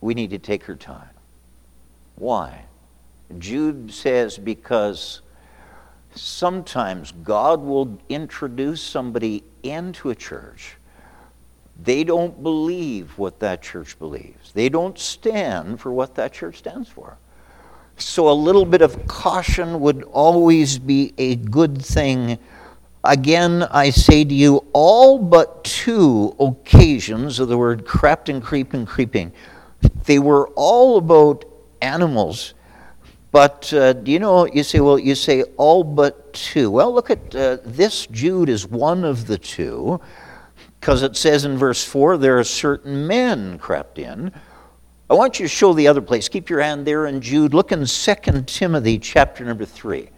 We 0.01 0.13
need 0.15 0.31
to 0.31 0.39
take 0.39 0.63
her 0.65 0.75
time. 0.75 1.09
Why? 2.15 2.65
Jude 3.39 3.91
says 3.93 4.37
because 4.37 5.21
sometimes 6.15 7.13
God 7.23 7.61
will 7.61 7.99
introduce 8.09 8.81
somebody 8.81 9.43
into 9.63 10.09
a 10.09 10.15
church 10.15 10.75
They 11.83 12.03
don't 12.03 12.41
believe 12.43 13.17
what 13.17 13.39
that 13.39 13.61
church 13.61 13.97
believes. 13.97 14.51
They 14.53 14.69
don't 14.69 14.97
stand 14.99 15.79
for 15.79 15.91
what 15.91 16.15
that 16.15 16.33
church 16.33 16.57
stands 16.59 16.89
for. 16.89 17.17
So 17.97 18.29
a 18.29 18.33
little 18.33 18.65
bit 18.65 18.81
of 18.81 19.07
caution 19.07 19.79
would 19.81 20.03
always 20.03 20.77
be 20.79 21.13
a 21.17 21.35
good 21.37 21.81
thing. 21.83 22.37
Again, 23.03 23.63
I 23.63 23.89
say 23.89 24.23
to 24.23 24.33
you, 24.33 24.65
all 24.73 25.17
but 25.19 25.63
two 25.63 26.35
occasions 26.39 27.39
of 27.39 27.47
the 27.47 27.57
word 27.57 27.85
crept 27.85 28.29
and 28.29 28.43
creep 28.43 28.73
and 28.73 28.87
creeping, 28.87 29.31
they 30.05 30.19
were 30.19 30.47
all 30.55 30.97
about 30.97 31.45
animals. 31.81 32.53
But 33.31 33.73
uh, 33.73 33.95
you 34.03 34.19
know, 34.19 34.45
you 34.45 34.63
say, 34.63 34.79
well, 34.79 34.99
you 34.99 35.15
say 35.15 35.43
all 35.57 35.83
but 35.83 36.33
two. 36.33 36.69
Well, 36.69 36.93
look 36.93 37.09
at 37.09 37.35
uh, 37.35 37.57
this 37.63 38.07
Jude 38.07 38.49
is 38.49 38.67
one 38.67 39.05
of 39.05 39.27
the 39.27 39.37
two, 39.37 40.01
because 40.79 41.01
it 41.01 41.15
says 41.15 41.45
in 41.45 41.57
verse 41.57 41.83
4 41.83 42.17
there 42.17 42.39
are 42.39 42.43
certain 42.43 43.07
men 43.07 43.57
crept 43.57 43.99
in 43.99 44.33
I 45.11 45.13
want 45.13 45.41
you 45.41 45.45
to 45.45 45.49
show 45.49 45.73
the 45.73 45.89
other 45.89 45.99
place. 45.99 46.29
Keep 46.29 46.49
your 46.49 46.61
hand 46.61 46.87
there 46.87 47.05
in 47.05 47.19
Jude. 47.19 47.53
Look 47.53 47.73
in 47.73 47.85
2 47.85 48.15
Timothy 48.45 48.97
chapter 48.97 49.43
number 49.43 49.65
3. 49.65 50.09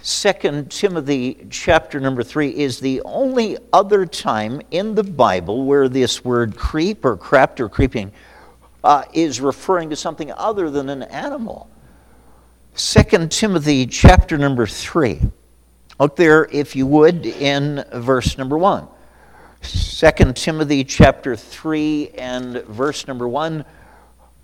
2 0.00 0.66
Timothy 0.68 1.44
chapter 1.50 1.98
number 1.98 2.22
3 2.22 2.50
is 2.50 2.78
the 2.78 3.02
only 3.04 3.58
other 3.72 4.06
time 4.06 4.62
in 4.70 4.94
the 4.94 5.02
Bible 5.02 5.64
where 5.64 5.88
this 5.88 6.24
word 6.24 6.56
creep 6.56 7.04
or 7.04 7.16
crept 7.16 7.58
or 7.60 7.68
creeping 7.68 8.12
uh, 8.86 9.04
is 9.12 9.40
referring 9.40 9.90
to 9.90 9.96
something 9.96 10.30
other 10.32 10.70
than 10.70 10.88
an 10.88 11.02
animal. 11.02 11.68
2 12.76 13.26
Timothy 13.28 13.86
chapter 13.86 14.38
number 14.38 14.66
3. 14.66 15.20
Look 15.98 16.14
there, 16.14 16.46
if 16.52 16.76
you 16.76 16.86
would, 16.86 17.26
in 17.26 17.84
verse 17.92 18.38
number 18.38 18.56
1. 18.56 18.86
2 19.62 20.32
Timothy 20.34 20.84
chapter 20.84 21.34
3 21.34 22.10
and 22.10 22.62
verse 22.64 23.08
number 23.08 23.26
1 23.26 23.64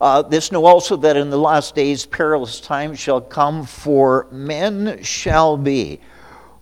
uh, 0.01 0.21
this 0.21 0.51
know 0.51 0.65
also 0.65 0.97
that 0.97 1.17
in 1.17 1.31
the 1.31 1.39
last 1.39 1.77
days 1.77 2.05
perilous 2.05 2.61
times 2.61 2.99
shall 2.99 3.21
come, 3.21 3.65
for 3.65 4.27
men 4.33 5.01
shall 5.01 5.57
be. 5.57 6.01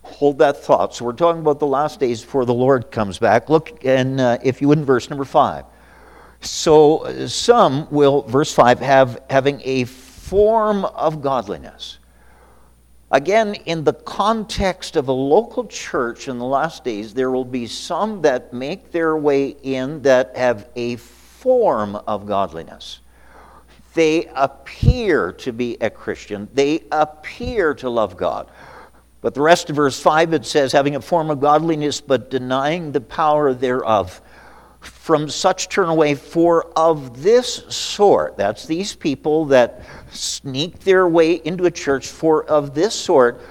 Hold 0.03 0.37
that 0.37 0.57
thought. 0.57 0.93
So 0.93 1.05
we're 1.05 1.13
talking 1.13 1.41
about 1.41 1.57
the 1.57 1.65
last 1.65 1.99
days 1.99 2.21
before 2.21 2.45
the 2.45 2.53
Lord 2.53 2.91
comes 2.91 3.17
back. 3.17 3.49
Look, 3.49 3.83
and 3.83 4.21
uh, 4.21 4.37
if 4.43 4.61
you 4.61 4.67
would, 4.67 4.77
in 4.77 4.85
verse 4.85 5.09
number 5.09 5.25
five. 5.25 5.65
So 6.41 7.27
some 7.27 7.87
will, 7.91 8.23
verse 8.23 8.53
five, 8.53 8.79
have 8.79 9.21
having 9.29 9.61
a 9.63 9.85
form 9.85 10.85
of 10.85 11.21
godliness. 11.21 11.99
Again, 13.11 13.55
in 13.65 13.83
the 13.83 13.93
context 13.93 14.95
of 14.95 15.09
a 15.09 15.13
local 15.13 15.65
church 15.65 16.29
in 16.29 16.39
the 16.39 16.45
last 16.45 16.85
days, 16.85 17.13
there 17.13 17.29
will 17.29 17.45
be 17.45 17.67
some 17.67 18.21
that 18.21 18.53
make 18.53 18.91
their 18.91 19.17
way 19.17 19.49
in 19.63 20.01
that 20.03 20.35
have 20.37 20.69
a 20.77 20.95
form 20.95 21.97
of 22.07 22.25
godliness. 22.25 23.01
They 23.93 24.27
appear 24.33 25.33
to 25.33 25.51
be 25.51 25.75
a 25.81 25.89
Christian, 25.89 26.47
they 26.53 26.85
appear 26.91 27.73
to 27.75 27.89
love 27.89 28.15
God. 28.15 28.49
But 29.19 29.33
the 29.33 29.41
rest 29.41 29.69
of 29.69 29.75
verse 29.75 29.99
5 29.99 30.33
it 30.33 30.45
says, 30.45 30.71
having 30.71 30.95
a 30.95 31.01
form 31.01 31.29
of 31.29 31.39
godliness, 31.39 31.99
but 31.99 32.31
denying 32.31 32.91
the 32.91 33.01
power 33.01 33.53
thereof. 33.53 34.21
From 34.81 35.29
such 35.29 35.69
turn 35.69 35.89
away, 35.89 36.15
for 36.15 36.71
of 36.77 37.23
this 37.23 37.63
sort, 37.69 38.35
that's 38.35 38.65
these 38.65 38.95
people 38.95 39.45
that 39.45 39.83
sneak 40.11 40.79
their 40.79 41.07
way 41.07 41.33
into 41.33 41.65
a 41.65 41.71
church, 41.71 42.07
for 42.07 42.43
of 42.45 42.73
this 42.73 42.93
sort 42.93 43.41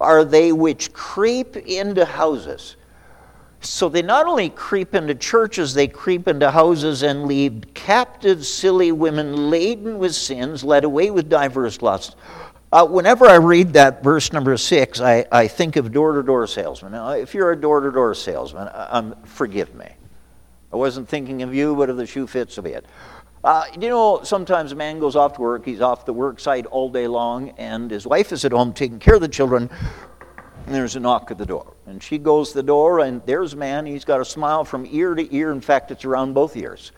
are 0.00 0.24
they 0.24 0.52
which 0.52 0.92
creep 0.92 1.56
into 1.56 2.04
houses 2.04 2.76
so 3.60 3.88
they 3.88 4.02
not 4.02 4.26
only 4.26 4.50
creep 4.50 4.94
into 4.94 5.14
churches, 5.14 5.74
they 5.74 5.88
creep 5.88 6.28
into 6.28 6.50
houses 6.50 7.02
and 7.02 7.26
lead 7.26 7.74
captive, 7.74 8.46
silly 8.46 8.92
women 8.92 9.50
laden 9.50 9.98
with 9.98 10.14
sins, 10.14 10.62
led 10.62 10.84
away 10.84 11.10
with 11.10 11.28
diverse 11.28 11.82
lusts. 11.82 12.16
Uh, 12.72 12.86
whenever 12.86 13.26
I 13.26 13.36
read 13.36 13.72
that 13.74 14.02
verse 14.02 14.32
number 14.32 14.56
six, 14.56 15.00
I, 15.00 15.26
I 15.32 15.48
think 15.48 15.76
of 15.76 15.92
door 15.92 16.14
to 16.14 16.22
door 16.22 16.46
salesman. 16.46 16.92
Now, 16.92 17.10
if 17.10 17.34
you're 17.34 17.52
a 17.52 17.60
door 17.60 17.80
to 17.80 17.90
door 17.90 18.14
salesman, 18.14 18.68
um, 18.72 19.14
forgive 19.24 19.74
me. 19.74 19.88
I 20.72 20.76
wasn't 20.76 21.08
thinking 21.08 21.42
of 21.42 21.54
you, 21.54 21.74
but 21.74 21.90
if 21.90 21.96
the 21.96 22.06
shoe 22.06 22.26
fits, 22.26 22.54
so 22.54 22.62
be 22.62 22.70
it. 22.70 22.86
Uh, 23.44 23.64
you 23.78 23.88
know, 23.88 24.22
sometimes 24.24 24.72
a 24.72 24.74
man 24.74 24.98
goes 24.98 25.14
off 25.14 25.34
to 25.34 25.40
work, 25.40 25.64
he's 25.64 25.80
off 25.80 26.04
the 26.04 26.12
work 26.12 26.40
site 26.40 26.66
all 26.66 26.90
day 26.90 27.06
long, 27.06 27.50
and 27.50 27.90
his 27.90 28.06
wife 28.06 28.32
is 28.32 28.44
at 28.44 28.52
home 28.52 28.72
taking 28.72 28.98
care 28.98 29.14
of 29.14 29.20
the 29.20 29.28
children 29.28 29.70
and 30.66 30.74
there's 30.74 30.96
a 30.96 31.00
knock 31.00 31.30
at 31.30 31.38
the 31.38 31.46
door. 31.46 31.74
And 31.86 32.02
she 32.02 32.18
goes 32.18 32.50
to 32.50 32.56
the 32.56 32.62
door, 32.62 33.00
and 33.00 33.22
there's 33.24 33.52
a 33.52 33.56
man. 33.56 33.86
He's 33.86 34.04
got 34.04 34.20
a 34.20 34.24
smile 34.24 34.64
from 34.64 34.86
ear 34.90 35.14
to 35.14 35.34
ear. 35.34 35.52
In 35.52 35.60
fact, 35.60 35.90
it's 35.92 36.04
around 36.04 36.34
both 36.34 36.56
ears. 36.56 36.90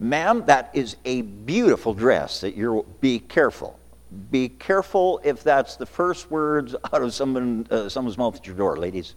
Ma'am, 0.00 0.44
that 0.46 0.70
is 0.72 0.96
a 1.04 1.22
beautiful 1.22 1.92
dress 1.92 2.40
that 2.40 2.56
you're, 2.56 2.82
be 3.00 3.18
careful. 3.18 3.78
Be 4.30 4.48
careful 4.48 5.20
if 5.22 5.42
that's 5.42 5.76
the 5.76 5.86
first 5.86 6.30
words 6.30 6.74
out 6.92 7.02
of 7.02 7.12
someone, 7.12 7.66
uh, 7.70 7.88
someone's 7.88 8.18
mouth 8.18 8.36
at 8.36 8.46
your 8.46 8.56
door, 8.56 8.78
ladies. 8.78 9.14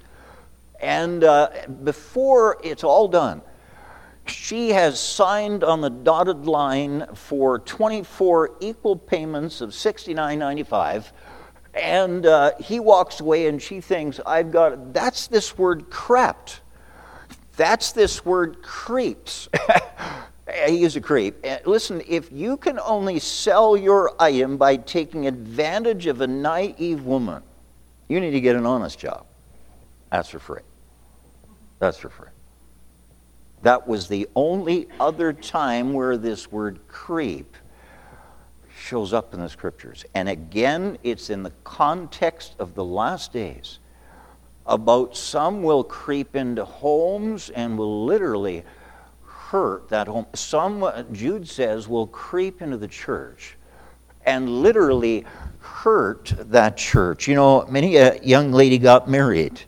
And 0.81 1.23
uh, 1.23 1.49
before 1.83 2.57
it's 2.63 2.83
all 2.83 3.07
done, 3.07 3.41
she 4.27 4.69
has 4.69 4.99
signed 4.99 5.63
on 5.63 5.81
the 5.81 5.89
dotted 5.89 6.47
line 6.47 7.05
for 7.13 7.59
24 7.59 8.57
equal 8.61 8.95
payments 8.95 9.61
of 9.61 9.69
$69.95 9.69 11.11
and 11.75 12.25
uh, 12.25 12.51
he 12.59 12.79
walks 12.79 13.19
away 13.19 13.47
and 13.47 13.61
she 13.61 13.81
thinks, 13.81 14.19
I've 14.25 14.51
got, 14.51 14.93
that's 14.93 15.27
this 15.27 15.57
word 15.57 15.89
crept. 15.89 16.61
That's 17.57 17.91
this 17.91 18.25
word 18.25 18.61
creeps. 18.61 19.49
he 20.67 20.83
is 20.83 20.95
a 20.95 21.01
creep. 21.01 21.45
listen, 21.65 22.01
if 22.07 22.31
you 22.31 22.57
can 22.57 22.79
only 22.79 23.19
sell 23.19 23.75
your 23.75 24.13
item 24.21 24.57
by 24.57 24.77
taking 24.77 25.27
advantage 25.27 26.07
of 26.07 26.21
a 26.21 26.27
naive 26.27 27.03
woman, 27.03 27.43
you 28.07 28.19
need 28.21 28.31
to 28.31 28.41
get 28.41 28.55
an 28.55 28.65
honest 28.65 28.97
job. 28.97 29.25
That's 30.15 30.29
for 30.29 30.39
free. 30.39 30.61
That's 31.79 31.97
for 31.97 32.07
free. 32.07 32.29
That 33.63 33.85
was 33.85 34.07
the 34.07 34.29
only 34.33 34.87
other 34.97 35.33
time 35.33 35.91
where 35.91 36.15
this 36.15 36.49
word 36.49 36.79
creep 36.87 37.57
shows 38.77 39.11
up 39.11 39.33
in 39.33 39.41
the 39.41 39.49
scriptures. 39.49 40.05
And 40.13 40.29
again, 40.29 40.97
it's 41.03 41.29
in 41.29 41.43
the 41.43 41.51
context 41.65 42.55
of 42.59 42.75
the 42.75 42.83
last 42.85 43.33
days 43.33 43.79
about 44.65 45.17
some 45.17 45.61
will 45.61 45.83
creep 45.83 46.33
into 46.37 46.63
homes 46.63 47.49
and 47.49 47.77
will 47.77 48.05
literally 48.05 48.63
hurt 49.25 49.89
that 49.89 50.07
home. 50.07 50.27
Some, 50.33 50.81
uh, 50.81 51.03
Jude 51.11 51.45
says, 51.45 51.89
will 51.89 52.07
creep 52.07 52.61
into 52.61 52.77
the 52.77 52.87
church 52.87 53.57
and 54.25 54.47
literally 54.47 55.25
hurt 55.59 56.33
that 56.37 56.77
church. 56.77 57.27
You 57.27 57.35
know, 57.35 57.65
many 57.67 57.97
a 57.97 58.17
young 58.23 58.53
lady 58.53 58.77
got 58.77 59.09
married 59.09 59.65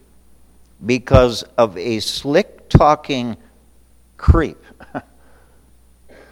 because 0.86 1.44
of 1.58 1.78
a 1.78 2.00
slick 2.00 2.70
talking 2.70 3.38
creep. 4.18 4.64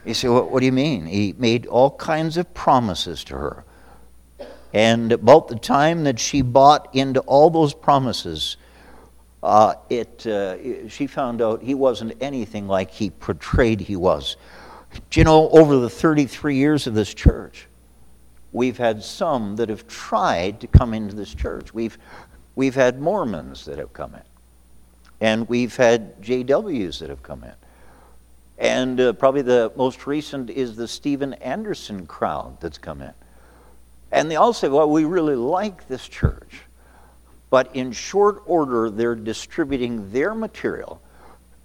You 0.06 0.14
say, 0.14 0.28
what, 0.28 0.52
what 0.52 0.60
do 0.60 0.68
you 0.68 0.72
mean? 0.72 1.08
He 1.08 1.34
made 1.36 1.66
all 1.66 1.90
kinds 1.90 2.38
of 2.38 2.54
promises 2.54 3.24
to 3.24 3.34
her. 3.34 3.66
And 4.72 5.12
about 5.12 5.48
the 5.48 5.56
time 5.56 6.04
that 6.04 6.20
she 6.20 6.44
bought 6.44 6.94
into 6.94 7.22
all 7.22 7.50
those 7.50 7.74
promises, 7.74 8.58
uh, 9.42 9.76
it, 9.90 10.28
uh, 10.28 10.90
she 10.90 11.08
found 11.08 11.42
out 11.42 11.64
he 11.64 11.74
wasn't 11.74 12.14
anything 12.22 12.68
like 12.68 12.92
he 12.92 13.10
portrayed 13.10 13.80
he 13.80 13.96
was. 13.96 14.38
Do 15.10 15.20
you 15.20 15.24
know, 15.24 15.50
over 15.50 15.78
the 15.78 15.90
33 15.90 16.56
years 16.56 16.88
of 16.88 16.94
this 16.94 17.14
church, 17.14 17.68
we've 18.52 18.78
had 18.78 19.04
some 19.04 19.56
that 19.58 19.70
have 19.70 19.88
tried 19.88 20.62
to 20.62 20.68
come 20.68 20.94
into 20.94 21.16
this 21.16 21.34
church. 21.34 21.74
We've, 21.74 21.98
we've 22.56 22.76
had 22.76 23.00
Mormons 23.00 23.66
that 23.66 23.78
have 23.78 23.94
come 23.94 24.16
in, 24.16 24.22
and 25.22 25.48
we've 25.48 25.76
had 25.76 26.22
JWs 26.22 27.00
that 27.00 27.10
have 27.10 27.24
come 27.24 27.44
in. 27.44 27.54
And 28.58 29.00
uh, 29.00 29.14
probably 29.14 29.42
the 29.42 29.72
most 29.76 30.08
recent 30.08 30.50
is 30.50 30.76
the 30.76 30.88
Steven 30.88 31.34
Anderson 31.36 32.06
crowd 32.08 32.58
that's 32.62 32.78
come 32.78 33.02
in. 33.02 33.14
And 34.12 34.32
they 34.32 34.36
all 34.36 34.54
say, 34.54 34.70
well, 34.70 34.90
we 34.90 35.04
really 35.06 35.36
like 35.36 35.88
this 35.88 36.08
church. 36.08 36.62
But 37.50 37.76
in 37.76 37.92
short 37.92 38.42
order, 38.46 38.90
they're 38.90 39.16
distributing 39.16 40.12
their 40.12 40.34
material 40.34 41.02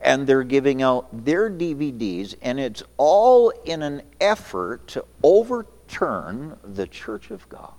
and 0.00 0.26
they're 0.26 0.42
giving 0.42 0.82
out 0.82 1.24
their 1.24 1.50
DVDs, 1.50 2.34
and 2.40 2.58
it's 2.58 2.82
all 2.96 3.50
in 3.50 3.82
an 3.82 4.02
effort 4.20 4.88
to 4.88 5.04
overturn 5.22 6.56
the 6.64 6.86
church 6.86 7.30
of 7.30 7.46
God. 7.48 7.74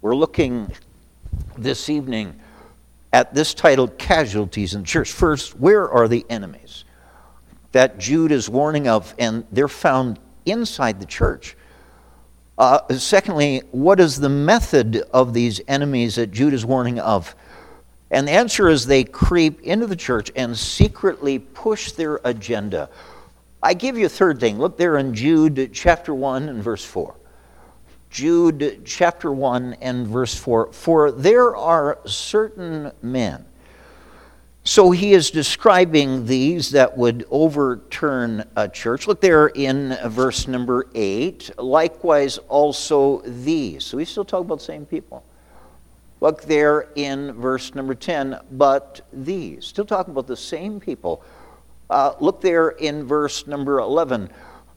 We're 0.00 0.16
looking 0.16 0.72
this 1.58 1.90
evening 1.90 2.40
at 3.12 3.34
this 3.34 3.54
title, 3.54 3.88
Casualties 3.88 4.74
in 4.74 4.82
the 4.82 4.86
Church. 4.86 5.12
First, 5.12 5.58
where 5.58 5.88
are 5.88 6.08
the 6.08 6.24
enemies? 6.28 6.84
that 7.72 7.98
Jude 7.98 8.32
is 8.32 8.48
warning 8.48 8.88
of, 8.88 9.14
and 9.18 9.44
they're 9.52 9.68
found 9.68 10.18
inside 10.46 11.00
the 11.00 11.06
church. 11.06 11.56
Uh, 12.56 12.80
secondly, 12.94 13.62
what 13.70 14.00
is 14.00 14.18
the 14.18 14.28
method 14.28 14.96
of 15.12 15.32
these 15.32 15.60
enemies 15.68 16.16
that 16.16 16.30
Jude 16.32 16.54
is 16.54 16.64
warning 16.64 16.98
of? 16.98 17.34
And 18.10 18.26
the 18.26 18.32
answer 18.32 18.68
is 18.68 18.86
they 18.86 19.04
creep 19.04 19.60
into 19.60 19.86
the 19.86 19.96
church 19.96 20.32
and 20.34 20.56
secretly 20.56 21.38
push 21.38 21.92
their 21.92 22.20
agenda. 22.24 22.88
I 23.62 23.74
give 23.74 23.98
you 23.98 24.06
a 24.06 24.08
third 24.08 24.40
thing. 24.40 24.58
Look 24.58 24.78
there 24.78 24.96
in 24.96 25.14
Jude 25.14 25.70
chapter 25.74 26.14
1 26.14 26.48
and 26.48 26.62
verse 26.62 26.84
4. 26.84 27.14
Jude 28.10 28.82
chapter 28.84 29.30
1 29.30 29.74
and 29.80 30.06
verse 30.06 30.34
4. 30.34 30.72
For 30.72 31.12
there 31.12 31.54
are 31.56 31.98
certain 32.06 32.92
men. 33.02 33.44
So 34.64 34.90
he 34.90 35.14
is 35.14 35.30
describing 35.30 36.26
these 36.26 36.70
that 36.70 36.96
would 36.96 37.26
overturn 37.30 38.44
a 38.54 38.68
church. 38.68 39.06
Look 39.06 39.20
there 39.20 39.46
in 39.48 39.96
verse 40.06 40.46
number 40.46 40.86
8. 40.94 41.58
Likewise, 41.58 42.38
also 42.48 43.22
these. 43.22 43.84
So 43.84 43.96
he's 43.96 44.10
still 44.10 44.26
talk 44.26 44.42
about 44.42 44.58
the 44.58 44.64
same 44.64 44.84
people. 44.84 45.24
Look 46.20 46.42
there 46.42 46.88
in 46.96 47.32
verse 47.32 47.74
number 47.74 47.94
10. 47.94 48.40
But 48.52 49.00
these. 49.12 49.64
Still 49.64 49.86
talking 49.86 50.12
about 50.12 50.26
the 50.26 50.36
same 50.36 50.80
people. 50.80 51.22
Uh, 51.88 52.14
look 52.20 52.40
there 52.40 52.70
in 52.70 53.04
verse 53.04 53.46
number 53.46 53.78
11. 53.78 54.28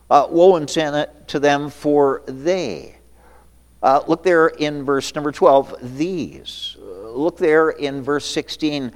Uh, 0.09 0.27
Woe 0.29 0.55
unto 0.55 1.39
them, 1.39 1.69
for 1.69 2.23
they 2.27 2.95
uh, 3.83 4.01
look 4.07 4.23
there 4.23 4.47
in 4.47 4.83
verse 4.83 5.13
number 5.15 5.31
12, 5.31 5.97
these. 5.97 6.77
Look 6.79 7.37
there 7.37 7.71
in 7.71 8.01
verse 8.03 8.25
16, 8.25 8.91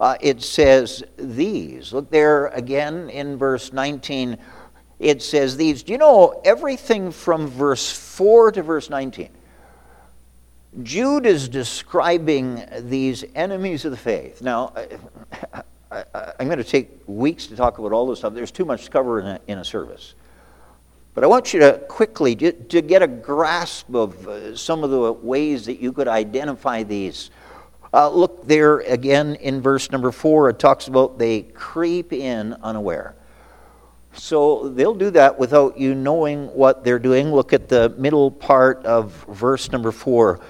uh, 0.00 0.16
it 0.20 0.42
says 0.42 1.04
these. 1.16 1.92
Look 1.92 2.10
there 2.10 2.48
again 2.48 3.08
in 3.10 3.36
verse 3.36 3.72
19, 3.72 4.36
it 4.98 5.22
says 5.22 5.56
these. 5.56 5.82
Do 5.82 5.92
you 5.92 5.98
know 5.98 6.40
everything 6.44 7.12
from 7.12 7.46
verse 7.46 7.92
4 7.92 8.52
to 8.52 8.62
verse 8.62 8.90
19? 8.90 9.30
Jude 10.82 11.24
is 11.24 11.48
describing 11.48 12.62
these 12.80 13.24
enemies 13.34 13.84
of 13.84 13.92
the 13.92 13.96
faith. 13.96 14.42
Now, 14.42 14.74
I, 15.90 16.04
am 16.38 16.46
going 16.46 16.58
to 16.58 16.64
take 16.64 16.90
weeks 17.06 17.46
to 17.46 17.56
talk 17.56 17.78
about 17.78 17.92
all 17.92 18.06
this 18.06 18.18
stuff. 18.18 18.34
There's 18.34 18.50
too 18.50 18.64
much 18.64 18.86
to 18.86 18.90
cover 18.90 19.20
in 19.20 19.26
a, 19.26 19.40
in 19.46 19.58
a 19.58 19.64
service. 19.64 20.14
But 21.16 21.24
I 21.24 21.28
want 21.28 21.54
you 21.54 21.60
to 21.60 21.78
quickly, 21.88 22.36
to, 22.36 22.82
get 22.82 23.00
a 23.00 23.06
grasp 23.06 23.94
of 23.94 24.28
uh, 24.28 24.54
some 24.54 24.84
of 24.84 24.90
the 24.90 25.12
ways 25.12 25.64
that 25.64 25.80
you 25.80 25.90
could 25.90 26.08
identify 26.08 26.82
these. 26.82 27.30
Uh, 27.90 28.10
look 28.10 28.46
there 28.46 28.80
again 28.80 29.36
in 29.36 29.62
verse 29.62 29.90
number 29.90 30.12
four, 30.12 30.50
it 30.50 30.58
talks 30.58 30.88
about 30.88 31.18
they 31.18 31.40
creep 31.40 32.12
in 32.12 32.52
unaware. 32.62 33.14
So 34.12 34.68
they'll 34.68 34.94
do 34.94 35.08
that 35.12 35.38
without 35.38 35.78
you 35.78 35.94
knowing 35.94 36.48
what 36.48 36.84
they're 36.84 36.98
doing. 36.98 37.32
Look 37.32 37.54
at 37.54 37.70
the 37.70 37.88
middle 37.96 38.30
part 38.30 38.84
of 38.84 39.24
verse 39.26 39.72
number 39.72 39.92
four. 39.92 40.40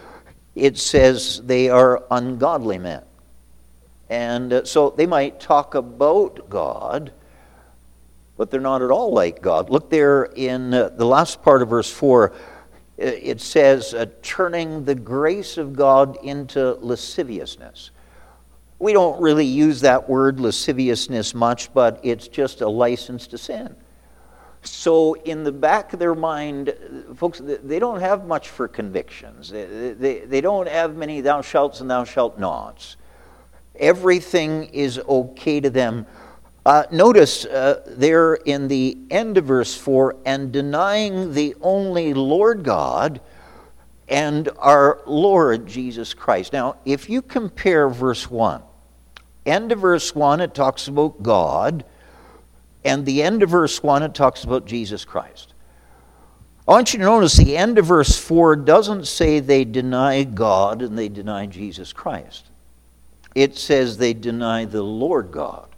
It 0.57 0.79
says 0.79 1.43
they 1.43 1.69
are 1.69 2.03
ungodly 2.11 2.79
men. 2.79 3.05
And 4.11 4.53
uh, 4.53 4.65
so 4.65 4.91
they 4.91 5.07
might 5.07 5.39
talk 5.39 5.77
about 5.77 6.51
God 6.51 7.13
but 8.37 8.51
they're 8.51 8.61
not 8.61 8.83
at 8.83 8.91
all 8.91 9.13
like 9.13 9.41
God. 9.41 9.71
Look 9.71 9.91
there 9.91 10.25
in 10.25 10.75
uh, 10.75 10.91
the 10.91 11.07
last 11.07 11.43
part 11.43 11.63
of 11.63 11.69
verse 11.69 11.91
4. 11.91 12.33
It 12.99 13.41
says, 13.41 13.93
uh, 13.93 14.07
turning 14.23 14.85
the 14.85 14.95
grace 14.95 15.59
of 15.59 15.75
God 15.75 16.17
into 16.23 16.75
lasciviousness. 16.81 17.91
We 18.79 18.93
don't 18.93 19.21
really 19.21 19.45
use 19.45 19.81
that 19.83 20.09
word 20.09 20.41
lasciviousness 20.41 21.35
much, 21.35 21.73
but 21.75 22.01
it's 22.03 22.29
just 22.29 22.61
a 22.61 22.69
license 22.69 23.27
to 23.29 23.39
sin. 23.39 23.75
So, 24.63 25.15
in 25.15 25.45
the 25.45 25.53
back 25.53 25.93
of 25.93 25.99
their 25.99 26.15
mind, 26.15 26.75
folks, 27.15 27.41
they 27.41 27.79
don't 27.79 28.01
have 28.01 28.27
much 28.27 28.49
for 28.49 28.67
convictions. 28.67 29.51
They, 29.51 29.93
they, 29.93 30.19
they 30.21 30.41
don't 30.41 30.69
have 30.69 30.97
many 30.97 31.21
thou 31.21 31.41
shalt 31.41 31.81
and 31.81 31.91
thou 31.91 32.05
shalt 32.05 32.39
nots. 32.39 32.97
Everything 33.77 34.65
is 34.65 34.99
okay 34.99 35.61
to 35.61 35.71
them 35.71 36.07
uh, 36.67 36.85
notice 36.91 37.45
uh, 37.45 37.81
there 37.87 38.35
in 38.35 38.67
the 38.67 38.99
end 39.09 39.39
of 39.39 39.45
verse 39.45 39.77
4 39.77 40.17
and 40.27 40.51
denying 40.51 41.33
the 41.33 41.55
only 41.61 42.13
Lord 42.13 42.65
God 42.65 43.21
and 44.09 44.49
our 44.59 45.01
Lord 45.07 45.69
Jesus 45.69 46.13
Christ. 46.13 46.53
Now, 46.53 46.75
if 46.85 47.09
you 47.09 47.23
compare 47.23 47.89
verse 47.89 48.29
1, 48.29 48.63
end 49.47 49.71
of 49.71 49.79
verse 49.79 50.13
1, 50.13 50.41
it 50.41 50.55
talks 50.55 50.89
about 50.89 51.23
God, 51.23 51.85
and 52.85 53.07
the 53.07 53.23
end 53.23 53.45
of 53.45 53.51
verse 53.51 53.81
1, 53.81 54.03
it 54.03 54.13
talks 54.13 54.43
about 54.43 54.67
Jesus 54.67 55.05
Christ. 55.05 55.55
I 56.67 56.73
want 56.73 56.93
you 56.93 56.99
to 56.99 57.05
notice 57.05 57.37
the 57.37 57.57
end 57.57 57.79
of 57.79 57.87
verse 57.87 58.19
4 58.19 58.57
doesn't 58.57 59.07
say 59.07 59.39
they 59.39 59.65
deny 59.65 60.25
God 60.25 60.83
and 60.83 60.99
they 60.99 61.09
deny 61.09 61.47
Jesus 61.47 61.93
Christ. 61.93 62.47
It 63.37 63.57
says 63.57 63.99
they 63.99 64.15
deny 64.15 64.65
the 64.65 64.83
Lord 64.83 65.31
God 65.31 65.69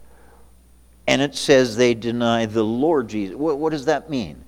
and 1.09 1.23
it 1.23 1.33
says 1.33 1.75
they 1.75 1.95
deny 1.95 2.45
the 2.45 2.63
Lord 2.63 3.07
Jesus. 3.07 3.35
What, 3.35 3.57
what, 3.57 3.71
does 3.71 3.85
that 3.85 4.11
mean? 4.11 4.45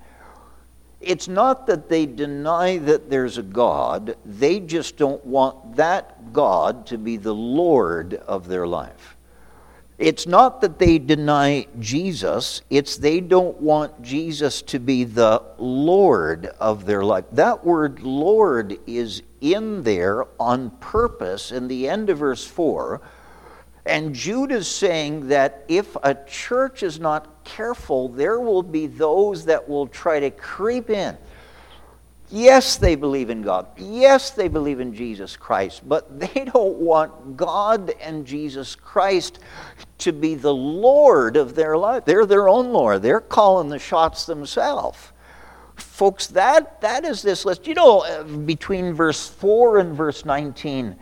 It's 1.00 1.28
not 1.28 1.66
that 1.66 1.90
they 1.90 2.06
deny 2.06 2.78
that 2.78 3.10
there's 3.10 3.40
a 3.40 3.44
God, 3.44 4.16
they 4.24 4.60
just 4.60 4.96
don't 4.96 5.26
want 5.26 5.78
that 5.78 6.32
God 6.34 6.86
to 6.86 7.00
be 7.00 7.18
the 7.18 7.34
Lord 7.34 8.14
of 8.14 8.48
their 8.48 8.68
life. 8.68 9.18
It's 9.98 10.28
not 10.28 10.62
that 10.62 10.78
they 10.78 11.00
deny 11.00 11.66
Jesus, 11.80 12.62
it's 12.70 12.96
they 12.96 13.22
don't 13.22 13.60
want 13.60 14.00
Jesus 14.04 14.62
to 14.64 14.78
be 14.78 15.04
the 15.04 15.42
Lord 15.58 16.46
of 16.60 16.86
their 16.86 17.04
life. 17.04 17.26
That 17.32 17.66
word 17.66 18.02
Lord 18.02 18.78
is 18.86 19.24
in 19.42 19.82
there 19.82 20.26
on 20.40 20.70
purpose 20.80 21.52
in 21.52 21.68
the 21.68 21.90
end 21.90 22.12
of 22.12 22.20
verse 22.20 22.46
4 22.46 23.02
and 23.86 24.14
Jude 24.14 24.52
is 24.52 24.68
saying 24.68 25.30
that 25.30 25.66
if 25.68 25.96
a 26.04 26.16
church 26.28 26.84
is 26.84 27.00
not 27.00 27.44
careful, 27.44 28.10
there 28.10 28.40
will 28.40 28.64
be 28.64 28.88
those 28.88 29.46
that 29.46 29.68
will 29.68 29.88
try 29.88 30.20
to 30.20 30.30
creep 30.30 30.90
in. 30.90 31.18
Yes, 32.34 32.78
they 32.78 32.96
believe 32.96 33.30
in 33.30 33.42
God. 33.42 33.68
Yes, 33.78 34.30
they 34.30 34.48
believe 34.48 34.80
in 34.80 34.94
Jesus 34.94 35.36
Christ, 35.36 35.88
but 35.88 36.20
they 36.34 36.46
don't 36.46 36.78
want 36.78 37.36
God 37.36 37.94
and 38.02 38.26
Jesus 38.26 38.76
Christ 38.76 39.40
to 40.00 40.14
be 40.14 40.36
the 40.36 40.54
Lord 40.54 41.36
of 41.36 41.56
their 41.56 41.78
life. 41.78 42.06
They're 42.06 42.26
their 42.26 42.48
own 42.48 42.72
Lord. 42.72 43.02
They're 43.02 43.20
calling 43.20 43.70
the 43.70 43.80
shots 43.80 44.26
themselves. 44.26 45.12
Folks, 45.76 46.28
that, 46.28 46.82
that 46.82 47.04
is 47.04 47.22
this 47.22 47.46
list. 47.46 47.68
You 47.68 47.74
know, 47.74 48.00
uh, 48.00 48.24
between 48.24 48.94
verse 48.94 49.28
4 49.28 49.80
and 49.80 49.96
verse 49.96 50.24
19, 50.24 50.96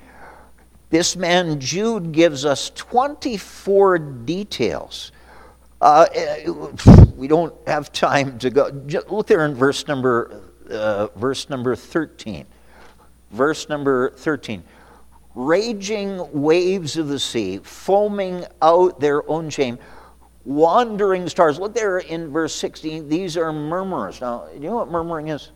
this 0.89 1.15
man 1.15 1.60
Jude 1.60 2.12
gives 2.12 2.45
us 2.45 2.71
24 2.71 3.99
details. 3.99 5.12
Uh, 5.82 6.08
we 7.15 7.28
don't 7.28 7.54
have 7.67 7.91
time 7.91 8.38
to 8.39 8.49
go. 8.49 8.69
Look 9.10 9.28
there 9.28 9.45
in 9.45 9.56
verse 9.56 9.88
number, 9.88 10.41
uh, 10.69 11.08
verse 11.15 11.49
number 11.49 11.75
13. 11.75 12.45
Verse 13.32 13.69
number 13.69 14.12
13. 14.12 14.63
Raging 15.36 16.19
waves 16.34 16.97
of 16.97 17.08
the 17.08 17.19
sea, 17.19 17.60
foaming 17.60 18.45
out 18.62 18.99
their 18.99 19.30
own 19.30 19.49
shame, 19.49 19.78
wandering 20.43 21.30
stars. 21.30 21.60
Look 21.60 21.75
there 21.75 21.99
in 21.99 22.32
verse 22.32 22.56
16. 22.56 23.08
These 23.08 23.38
are 23.38 23.54
murmurers. 23.54 24.19
Now, 24.19 24.47
you 24.54 24.62
know 24.62 24.75
what 24.75 24.89
murmuring 24.89 25.28
is? 25.28 25.52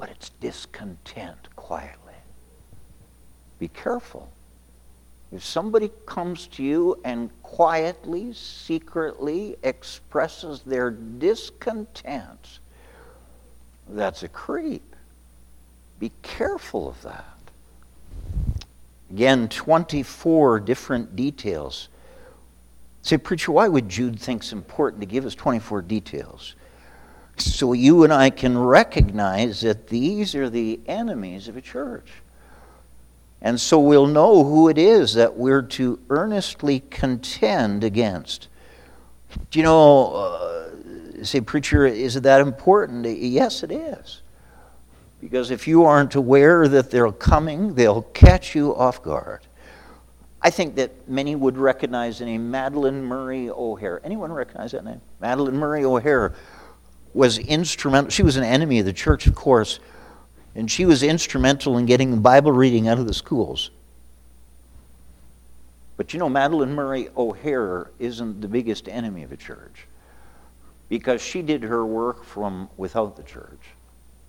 But 0.00 0.08
it's 0.08 0.30
discontent 0.40 1.54
quietly. 1.56 2.14
Be 3.58 3.68
careful. 3.68 4.32
If 5.30 5.44
somebody 5.44 5.90
comes 6.06 6.46
to 6.48 6.62
you 6.62 6.98
and 7.04 7.30
quietly, 7.42 8.32
secretly 8.32 9.56
expresses 9.62 10.62
their 10.62 10.90
discontent, 10.90 12.60
that's 13.90 14.22
a 14.22 14.28
creep. 14.28 14.96
Be 15.98 16.10
careful 16.22 16.88
of 16.88 17.02
that. 17.02 17.36
Again, 19.10 19.48
24 19.48 20.60
different 20.60 21.14
details. 21.14 21.88
Say, 23.02 23.18
preacher, 23.18 23.52
why 23.52 23.68
would 23.68 23.88
Jude 23.88 24.18
think 24.18 24.42
it's 24.42 24.52
important 24.52 25.00
to 25.02 25.06
give 25.06 25.26
us 25.26 25.34
24 25.34 25.82
details? 25.82 26.54
So 27.40 27.72
you 27.72 28.04
and 28.04 28.12
I 28.12 28.30
can 28.30 28.56
recognize 28.58 29.60
that 29.62 29.88
these 29.88 30.34
are 30.34 30.50
the 30.50 30.80
enemies 30.86 31.48
of 31.48 31.56
a 31.56 31.60
church. 31.60 32.08
And 33.42 33.60
so 33.60 33.80
we'll 33.80 34.06
know 34.06 34.44
who 34.44 34.68
it 34.68 34.76
is 34.76 35.14
that 35.14 35.36
we're 35.36 35.62
to 35.62 35.98
earnestly 36.10 36.80
contend 36.90 37.84
against. 37.84 38.48
Do 39.50 39.58
you 39.58 39.62
know, 39.62 40.14
uh, 40.14 41.24
say, 41.24 41.40
preacher, 41.40 41.86
is 41.86 42.16
it 42.16 42.22
that 42.24 42.40
important? 42.40 43.06
Yes, 43.06 43.62
it 43.62 43.72
is. 43.72 44.20
Because 45.20 45.50
if 45.50 45.66
you 45.66 45.84
aren't 45.84 46.14
aware 46.14 46.68
that 46.68 46.90
they're 46.90 47.12
coming, 47.12 47.74
they'll 47.74 48.02
catch 48.02 48.54
you 48.54 48.74
off 48.74 49.02
guard. 49.02 49.40
I 50.42 50.50
think 50.50 50.74
that 50.76 51.08
many 51.08 51.36
would 51.36 51.58
recognize 51.58 52.18
the 52.18 52.24
name 52.24 52.50
Madalyn 52.50 53.02
Murray 53.02 53.50
O'Hair. 53.50 54.00
Anyone 54.04 54.32
recognize 54.32 54.72
that 54.72 54.84
name? 54.84 55.00
Madalyn 55.22 55.52
Murray 55.52 55.84
O'Hair 55.84 56.34
was 57.14 57.38
instrumental. 57.38 58.10
She 58.10 58.22
was 58.22 58.36
an 58.36 58.44
enemy 58.44 58.78
of 58.78 58.86
the 58.86 58.92
church, 58.92 59.26
of 59.26 59.34
course, 59.34 59.80
And 60.54 60.70
she 60.70 60.84
was 60.84 61.02
instrumental 61.02 61.78
in 61.78 61.86
getting 61.86 62.10
the 62.10 62.16
Bible 62.16 62.52
reading 62.52 62.88
out 62.88 62.98
of 62.98 63.06
the 63.06 63.14
schools. 63.14 63.70
But 65.96 66.12
you 66.12 66.18
know, 66.18 66.28
Madalyn 66.28 66.70
Murray 66.70 67.08
O'Hair 67.16 67.90
isn't 67.98 68.40
the 68.40 68.48
biggest 68.48 68.88
enemy 68.88 69.22
of 69.22 69.32
a 69.32 69.36
church 69.36 69.86
because 70.88 71.22
she 71.22 71.42
did 71.42 71.62
her 71.62 71.86
work 71.86 72.24
from 72.24 72.68
without 72.76 73.16
the 73.16 73.22
church. 73.22 73.60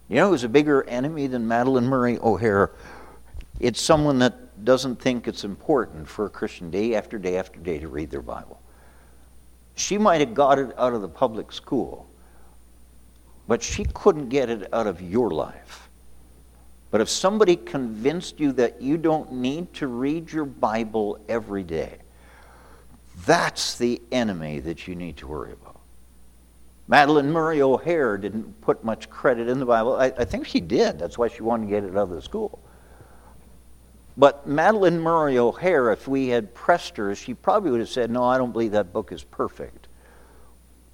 You 0.10 0.18
know 0.18 0.30
who's 0.30 0.44
a 0.44 0.50
bigger 0.50 0.84
enemy 0.84 1.28
than 1.28 1.48
Madalyn 1.48 1.84
Murray 1.84 2.20
O'Hair? 2.20 2.72
It's 3.62 3.80
someone 3.80 4.20
that 4.20 4.66
doesn't 4.66 5.02
think 5.02 5.28
it's 5.28 5.44
important 5.44 6.08
for 6.08 6.26
a 6.26 6.30
Christian 6.30 6.70
day 6.70 6.94
after 6.96 7.18
day 7.18 7.38
after 7.38 7.60
day 7.60 7.80
to 7.80 7.88
read 7.88 8.12
their 8.12 8.22
Bible. 8.22 8.62
She 9.76 9.98
might 9.98 10.20
have 10.20 10.34
got 10.34 10.60
it 10.60 10.78
out 10.78 10.94
of 10.94 11.02
the 11.02 11.08
public 11.08 11.52
school, 11.52 12.06
but 13.48 13.62
she 13.62 13.86
couldn't 13.86 14.30
get 14.30 14.50
it 14.50 14.74
out 14.74 14.88
of 14.88 15.02
your 15.02 15.30
life. 15.32 15.90
But 16.92 17.02
if 17.02 17.10
somebody 17.10 17.56
convinced 17.56 18.40
you 18.40 18.52
that 18.54 18.82
you 18.82 18.98
don't 18.98 19.32
need 19.32 19.74
to 19.76 19.88
read 19.88 20.32
your 20.32 20.46
Bible 20.46 21.20
every 21.30 21.64
day, 21.64 22.00
that's 23.26 23.78
the 23.78 24.02
enemy 24.12 24.60
that 24.60 24.88
you 24.88 24.96
need 24.96 25.18
to 25.18 25.28
worry 25.28 25.54
about. 25.54 25.80
Madalyn 26.90 27.26
Murray 27.26 27.62
O'Hair 27.62 28.18
didn't 28.18 28.60
put 28.62 28.84
much 28.84 29.10
credit 29.10 29.48
in 29.48 29.60
the 29.60 29.66
Bible. 29.66 29.96
I, 29.96 30.08
I, 30.18 30.26
think 30.26 30.46
she 30.46 30.60
did. 30.60 31.00
That's 31.00 31.18
why 31.18 31.30
she 31.30 31.42
wanted 31.42 31.68
to 31.68 31.70
get 31.70 31.84
it 31.86 31.92
out 31.92 32.04
of 32.04 32.10
the 32.10 32.22
school. 32.22 32.60
But 34.18 34.48
Madalyn 34.48 35.00
Murray 35.00 35.38
O'Hair, 35.38 35.92
if 35.92 36.08
we 36.08 36.28
had 36.28 36.54
pressed 36.54 36.98
her, 36.98 37.16
she 37.16 37.34
probably 37.34 37.72
would 37.72 37.80
have 37.80 37.90
said, 37.90 38.12
No, 38.12 38.26
I 38.26 38.38
don't 38.38 38.52
believe 38.52 38.74
that 38.74 38.92
book 38.92 39.14
is 39.14 39.24
perfect. 39.24 39.88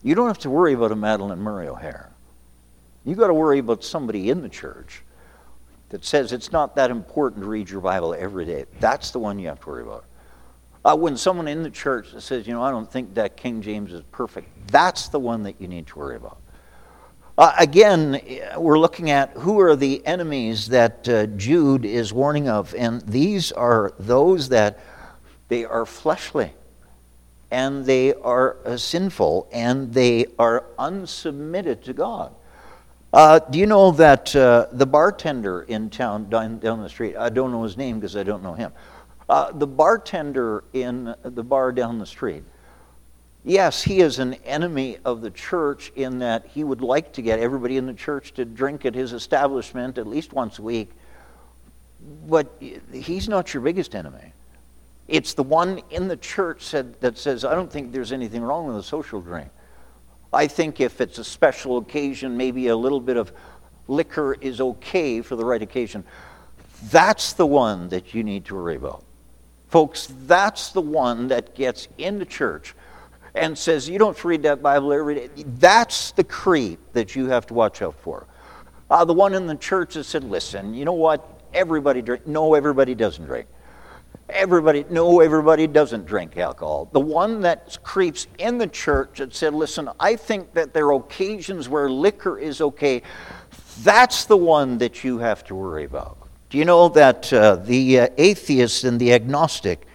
You 0.04 0.14
don't 0.14 0.28
have 0.28 0.38
to 0.40 0.52
worry 0.52 0.74
about 0.74 0.92
a 0.92 0.96
Madalyn 0.96 1.40
Murray 1.40 1.68
O'Hair. 1.68 2.12
You've 3.08 3.18
got 3.18 3.28
to 3.28 3.34
worry 3.34 3.60
about 3.60 3.86
somebody 3.86 4.30
in 4.30 4.42
the 4.42 4.50
church 4.50 5.02
that 5.90 6.04
says 6.04 6.34
it's 6.34 6.52
not 6.52 6.76
that 6.76 6.92
important 6.92 7.42
to 7.42 7.50
read 7.50 7.70
your 7.70 7.80
Bible 7.80 8.14
every 8.14 8.44
day. 8.44 8.66
That's 8.82 9.12
the 9.12 9.20
one 9.20 9.40
you 9.40 9.48
have 9.48 9.62
to 9.62 9.70
worry 9.70 9.84
about. 9.84 10.04
Uh, 10.84 10.94
when 10.98 11.16
someone 11.16 11.48
in 11.48 11.64
the 11.64 11.70
church 11.70 12.08
says, 12.20 12.46
you 12.46 12.54
know, 12.54 12.62
I 12.62 12.70
don't 12.70 12.92
think 12.92 13.14
that 13.14 13.38
King 13.38 13.62
James 13.62 13.94
is 13.94 14.04
perfect, 14.12 14.50
that's 14.68 15.08
the 15.08 15.20
one 15.20 15.44
that 15.44 15.62
you 15.62 15.70
need 15.70 15.88
to 15.88 16.00
worry 16.00 16.18
about. 16.18 16.38
Uh, 17.38 17.54
again, 17.58 18.20
we're 18.58 18.78
looking 18.78 19.10
at 19.10 19.30
who 19.32 19.62
are 19.62 19.78
the 19.78 20.06
enemies 20.06 20.68
that 20.68 21.08
uh, 21.08 21.28
Jude 21.28 21.86
is 21.86 22.12
warning 22.12 22.50
of, 22.50 22.76
and 22.76 23.02
these 23.04 23.54
are 23.54 23.94
those 24.00 24.50
that 24.50 24.80
they 25.48 25.64
are 25.64 25.86
fleshly, 25.86 26.52
and 27.52 27.86
they 27.86 28.14
are 28.16 28.58
uh, 28.66 28.76
sinful, 28.76 29.48
and 29.54 29.94
they 29.94 30.26
are 30.38 30.66
unsubmitted 30.78 31.84
to 31.84 31.94
God. 31.94 32.34
Uh, 33.14 33.40
do 33.40 33.58
you 33.58 33.66
know 33.66 33.92
that 33.92 34.36
uh, 34.36 34.68
the 34.72 34.86
bartender 34.86 35.62
in 35.64 35.90
town 35.90 36.30
down, 36.30 36.60
down 36.60 36.82
the 36.82 36.90
street, 36.90 37.16
I 37.16 37.30
don't 37.30 37.52
know 37.52 37.64
his 37.64 37.78
name 37.78 38.00
because 38.00 38.18
I 38.18 38.24
don't 38.24 38.44
know 38.44 38.54
him, 38.54 38.74
uh, 39.30 39.52
the 39.54 39.68
bartender 39.68 40.64
in 40.74 41.16
the 41.24 41.44
bar 41.44 41.72
down 41.72 42.00
the 42.00 42.06
street, 42.06 42.44
yes, 43.46 43.82
he 43.82 44.02
is 44.02 44.20
an 44.20 44.34
enemy 44.46 44.98
of 45.06 45.22
the 45.22 45.32
church 45.32 45.92
in 45.96 46.20
that 46.20 46.48
he 46.48 46.66
would 46.66 46.82
like 46.82 47.14
to 47.14 47.22
get 47.22 47.40
everybody 47.40 47.78
in 47.78 47.86
the 47.86 47.94
church 47.94 48.34
to 48.34 48.44
drink 48.44 48.86
at 48.86 48.94
his 48.94 49.14
establishment 49.14 49.98
at 49.98 50.06
least 50.06 50.34
once 50.34 50.60
a 50.60 50.62
week, 50.62 50.92
but 52.28 52.62
he's 52.92 53.30
not 53.30 53.54
your 53.54 53.64
biggest 53.64 53.96
enemy. 53.96 54.34
It's 55.08 55.34
the 55.34 55.44
one 55.44 55.82
in 55.92 56.10
the 56.10 56.18
church 56.18 56.64
said, 56.64 57.00
that 57.00 57.18
says, 57.18 57.46
I 57.46 57.56
don't 57.56 57.72
think 57.72 57.94
there's 57.94 58.12
anything 58.12 58.42
wrong 58.42 58.68
with 58.68 58.76
a 58.76 58.84
social 58.84 59.22
drink. 59.22 59.50
I 60.34 60.48
think 60.48 60.82
if 60.82 61.02
it's 61.02 61.18
a 61.18 61.24
special 61.24 61.78
occasion, 61.78 62.38
maybe 62.38 62.68
a 62.68 62.76
little 62.76 63.00
bit 63.00 63.18
of 63.18 63.32
liquor 63.88 64.34
is 64.34 64.60
okay 64.60 65.22
for 65.22 65.36
the 65.36 65.46
right 65.46 65.62
occasion. 65.62 66.04
That's 66.90 67.34
the 67.34 67.46
one 67.46 67.90
that 67.90 68.14
you 68.14 68.24
need 68.24 68.46
to 68.46 68.56
worry 68.56 68.76
about. 68.76 69.04
Folks, 69.70 70.08
that's 70.26 70.70
the 70.70 70.82
one 70.82 71.28
that 71.30 71.56
gets 71.56 71.88
in 71.98 72.20
the 72.20 72.26
church 72.26 72.76
and 73.36 73.58
says, 73.58 73.90
You 73.90 74.00
don't 74.00 74.22
read 74.24 74.44
that 74.44 74.62
Bible 74.62 74.94
every 74.94 75.16
day. 75.16 75.30
That's 75.60 76.12
the 76.12 76.24
creep 76.24 76.80
that 76.94 77.16
you 77.16 77.28
have 77.28 77.46
to 77.48 77.54
watch 77.54 77.82
out 77.82 77.96
for. 77.96 78.26
Uh, 78.90 79.04
the 79.04 79.14
one 79.14 79.34
in 79.34 79.48
the 79.48 79.56
church 79.56 79.96
that 79.96 80.06
said, 80.06 80.24
Listen, 80.24 80.74
you 80.74 80.86
know 80.86 80.94
what? 80.94 81.42
Everybody 81.54 82.02
drink. 82.02 82.28
No, 82.28 82.54
everybody 82.54 82.96
doesn't 82.96 83.26
drink. 83.26 83.48
Everybody, 84.30 84.86
no, 84.90 85.22
everybody 85.22 85.68
doesn't 85.68 86.06
drink 86.06 86.38
alcohol. 86.38 86.90
The 86.92 87.00
one 87.00 87.42
that 87.42 87.78
creeps 87.84 88.28
in 88.38 88.58
the 88.58 88.68
church 88.68 89.20
that 89.20 89.34
said, 89.34 89.54
listen, 89.54 89.90
I 90.00 90.18
think 90.18 90.54
that 90.54 90.74
there 90.74 90.88
are 90.88 91.00
occasions 91.00 91.70
where 91.70 91.90
liquor 91.90 92.38
is 92.38 92.60
okay, 92.60 93.04
that's 93.84 94.26
the 94.26 94.36
one 94.36 94.78
that 94.80 95.04
you 95.04 95.20
have 95.20 95.46
to 95.46 95.56
worry 95.56 95.86
about. 95.86 96.18
Do 96.50 96.58
you 96.58 96.66
know 96.66 96.90
that 96.90 97.32
uh, 97.32 97.56
the 97.56 98.02
uh, 98.02 98.08
atheist 98.18 98.84
and 98.84 99.00
the 99.00 99.14
agnostic 99.14 99.86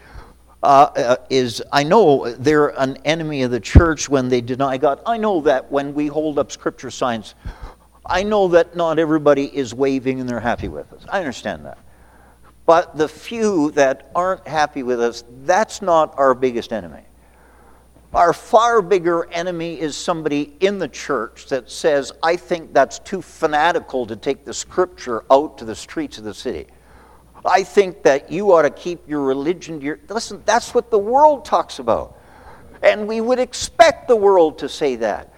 uh, 0.62 0.90
uh 0.94 1.16
is, 1.28 1.60
I 1.72 1.82
know 1.82 2.30
they're 2.34 2.68
an 2.80 2.96
enemy 3.04 3.42
of 3.42 3.50
the 3.50 3.60
church 3.60 4.08
when 4.08 4.28
they 4.28 4.40
deny 4.40 4.78
God. 4.78 5.00
I 5.04 5.16
know 5.16 5.40
that 5.42 5.70
when 5.72 5.92
we 5.92 6.06
hold 6.06 6.38
up 6.38 6.52
scripture 6.52 6.90
signs, 6.90 7.34
I 8.06 8.22
know 8.22 8.48
that 8.48 8.76
not 8.76 8.98
everybody 8.98 9.44
is 9.56 9.74
waving 9.74 10.20
and 10.20 10.28
they're 10.28 10.40
happy 10.40 10.68
with 10.68 10.92
us. 10.92 11.04
I 11.08 11.18
understand 11.18 11.64
that. 11.66 11.78
But 12.64 12.96
the 12.96 13.08
few 13.08 13.72
that 13.72 14.10
aren't 14.14 14.46
happy 14.46 14.82
with 14.82 15.00
us, 15.00 15.24
that's 15.44 15.82
not 15.82 16.14
our 16.16 16.34
biggest 16.34 16.72
enemy. 16.72 17.02
Our 18.14 18.32
far 18.34 18.82
bigger 18.82 19.30
enemy 19.30 19.80
is 19.80 19.96
somebody 19.96 20.54
in 20.60 20.78
the 20.78 20.88
church 20.88 21.46
that 21.46 21.70
says, 21.70 22.12
I 22.22 22.36
think 22.36 22.74
that's 22.74 22.98
too 22.98 23.22
fanatical 23.22 24.06
to 24.06 24.16
take 24.16 24.44
the 24.44 24.52
scripture 24.52 25.24
out 25.30 25.58
to 25.58 25.64
the 25.64 25.74
streets 25.74 26.18
of 26.18 26.24
the 26.24 26.34
city. 26.34 26.66
I 27.44 27.64
think 27.64 28.02
that 28.02 28.30
you 28.30 28.52
ought 28.52 28.62
to 28.62 28.70
keep 28.70 29.08
your 29.08 29.22
religion 29.22 29.80
to 29.80 29.84
your. 29.84 29.98
Listen, 30.08 30.42
that's 30.44 30.74
what 30.74 30.90
the 30.90 30.98
world 30.98 31.44
talks 31.44 31.78
about. 31.78 32.18
And 32.82 33.08
we 33.08 33.20
would 33.20 33.38
expect 33.38 34.08
the 34.08 34.16
world 34.16 34.58
to 34.58 34.68
say 34.68 34.96
that. 34.96 35.32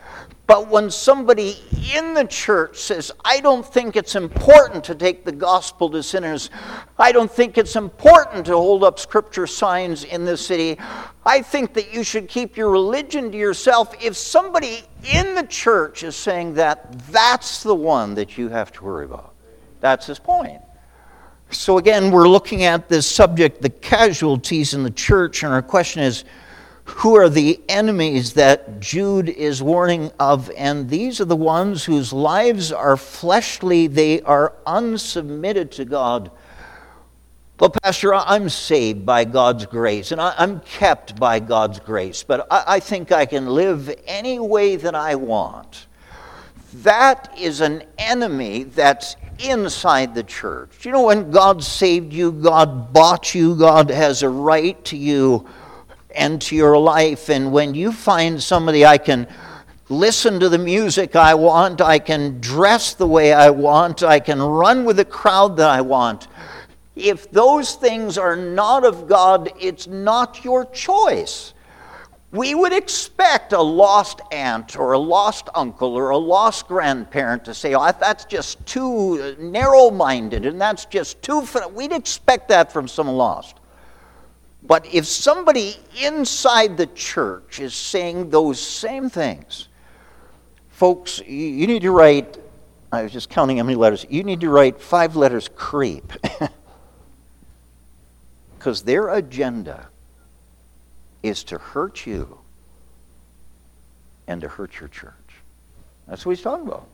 But 0.47 0.69
when 0.69 0.91
somebody 0.91 1.57
in 1.95 2.13
the 2.13 2.27
church 2.27 2.77
says, 2.77 3.11
I 3.25 3.41
don't 3.41 3.65
think 3.65 3.97
it's 3.97 4.15
important 4.15 4.85
to 4.85 4.95
take 4.95 5.25
the 5.25 5.33
gospel 5.33 5.89
to 5.91 6.03
sinners, 6.03 6.51
I 6.99 7.13
don't 7.13 7.31
think 7.31 7.57
it's 7.57 7.77
important 7.77 8.45
to 8.47 8.53
hold 8.53 8.85
up 8.85 8.99
scripture 8.99 9.47
signs 9.47 10.05
in 10.05 10.27
this 10.27 10.47
city, 10.47 10.79
I 11.25 11.41
think 11.41 11.73
that 11.75 11.95
you 11.95 12.05
should 12.05 12.29
keep 12.29 12.59
your 12.59 12.69
religion 12.69 13.33
to 13.33 13.39
yourself. 13.39 13.95
If 14.03 14.19
somebody 14.19 14.83
in 15.11 15.35
the 15.35 15.47
church 15.47 16.03
is 16.03 16.15
saying 16.15 16.55
that, 16.55 16.93
that's 17.09 17.63
the 17.63 17.75
one 17.75 18.15
that 18.17 18.37
you 18.37 18.51
have 18.51 18.71
to 18.73 18.85
worry 18.85 19.07
about. 19.07 19.33
That's 19.81 20.07
his 20.07 20.19
point. 20.19 20.61
So 21.51 21.79
again, 21.79 22.11
we're 22.11 22.29
looking 22.29 22.65
at 22.65 22.89
this 22.89 23.07
subject, 23.07 23.63
the 23.63 23.71
casualties 23.71 24.75
in 24.75 24.83
the 24.83 24.91
church, 24.91 25.43
and 25.43 25.53
our 25.53 25.63
question 25.63 26.03
is, 26.03 26.25
who 26.85 27.17
are 27.17 27.29
the 27.31 27.61
enemies 27.69 28.35
that 28.35 28.79
Jude 28.79 29.29
is 29.29 29.63
warning 29.63 30.13
of, 30.21 30.51
and 30.57 30.91
these 30.91 31.21
are 31.21 31.25
the 31.25 31.37
ones 31.37 31.85
whose 31.85 32.13
lives 32.13 32.73
are 32.73 32.97
fleshly, 32.97 33.87
they 33.87 34.21
are 34.23 34.53
unsubmitted 34.67 35.71
to 35.73 35.85
God. 35.87 36.31
Well, 37.59 37.71
Pastor, 37.71 38.15
I'm 38.15 38.49
saved 38.51 39.07
by 39.07 39.25
God's 39.25 39.65
grace, 39.65 40.13
and 40.13 40.21
I'm 40.21 40.61
kept 40.61 41.19
by 41.19 41.41
God's 41.41 41.81
grace, 41.81 42.23
but 42.23 42.47
I 42.51 42.81
think 42.81 43.13
I 43.13 43.25
can 43.25 43.47
live 43.47 43.95
any 44.07 44.39
way 44.39 44.77
that 44.77 44.95
I 44.95 45.15
want. 45.15 45.87
That 46.83 47.33
is 47.39 47.61
an 47.61 47.85
enemy 47.97 48.65
that's 48.65 49.17
inside 49.39 50.15
the 50.15 50.25
church. 50.25 50.85
You 50.85 50.93
know, 50.93 51.05
when 51.05 51.31
God 51.31 51.63
saved 51.63 52.13
you, 52.13 52.33
God 52.33 52.93
bought 52.93 53.35
you, 53.35 53.57
God 53.57 53.89
has 53.91 54.23
a 54.23 54.29
right 54.29 54.85
to 54.87 54.97
you 54.97 55.49
and 56.15 56.41
to 56.43 56.57
your 56.57 56.79
life. 56.79 57.29
And 57.29 57.53
when 57.53 57.75
you 57.75 57.93
find 57.93 58.43
somebody 58.43 58.85
I 58.85 58.99
can 58.99 59.27
listen 59.89 60.41
to 60.41 60.49
the 60.49 60.59
music 60.59 61.15
I 61.17 61.35
want, 61.35 61.81
I 61.81 61.99
can 61.99 62.41
dress 62.41 62.95
the 62.95 63.07
way 63.07 63.33
I 63.33 63.51
want, 63.51 64.03
I 64.03 64.21
can 64.21 64.41
run 64.41 64.85
with 64.85 64.97
the 64.97 65.05
crowd 65.05 65.57
that 65.59 65.69
I 65.69 65.81
want. 65.81 66.29
If 66.97 67.31
those 67.31 67.75
things 67.75 68.17
are 68.17 68.37
not 68.37 68.85
of 68.85 69.09
God, 69.09 69.53
it's 69.61 69.87
not 69.87 70.45
your 70.45 70.65
choice. 70.67 71.53
We 72.31 72.55
would 72.55 72.73
expect 72.73 73.53
a 73.53 73.61
lost 73.61 74.21
aunt 74.33 74.77
or 74.77 74.93
a 74.93 74.99
lost 74.99 75.49
uncle 75.55 75.95
or 75.95 76.11
a 76.11 76.17
lost 76.17 76.67
grandparent 76.67 77.45
to 77.45 77.55
say, 77.55 77.75
oh, 77.75 77.93
that's 78.01 78.25
just 78.25 78.65
too 78.67 79.37
narrow 79.39 79.91
minded 79.91 80.45
and 80.47 80.61
that's 80.61 80.85
just 80.85 81.23
too. 81.23 81.47
We'd 81.75 81.93
expect 81.93 82.49
that 82.49 82.73
from 82.73 82.89
someone 82.89 83.17
lost. 83.17 83.57
But 84.67 84.87
if 84.87 85.05
somebody 85.07 85.77
inside 86.03 86.77
the 86.77 86.87
church 86.87 87.61
is 87.61 87.75
saying 87.75 88.31
those 88.31 88.59
same 88.59 89.11
things, 89.11 89.69
folks, 90.71 91.21
you 91.27 91.67
need 91.67 91.83
to 91.83 91.91
write, 91.91 92.39
I 92.91 93.03
was 93.03 93.13
just 93.13 93.29
counting 93.29 93.59
how 93.59 93.65
many 93.65 93.77
letters, 93.77 94.07
you 94.09 94.23
need 94.23 94.41
to 94.41 94.49
write 94.49 94.81
five 94.81 95.17
letters 95.17 95.49
creep. 95.55 96.13
Because 98.65 98.83
their 98.85 99.11
agenda 99.11 99.89
is 101.23 101.45
to 101.45 101.59
hurt 101.59 102.07
you 102.07 102.39
and 104.27 104.41
to 104.41 104.49
hurt 104.49 104.81
your 104.81 104.89
church. 104.89 105.13
That's 106.09 106.25
what 106.25 106.35
he's 106.35 106.43
talking 106.43 106.67
about. 106.67 106.89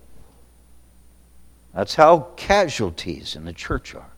That's 1.72 1.94
how 1.94 2.30
casualties 2.34 3.36
in 3.36 3.44
the 3.44 3.52
church 3.52 3.94
are. 3.94 4.10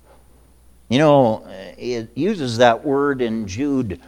You 0.93 0.99
know, 0.99 1.47
it 1.78 2.11
uses 2.14 2.59
that 2.59 2.84
word 2.84 3.22
in 3.22 3.47
Jude 3.47 3.99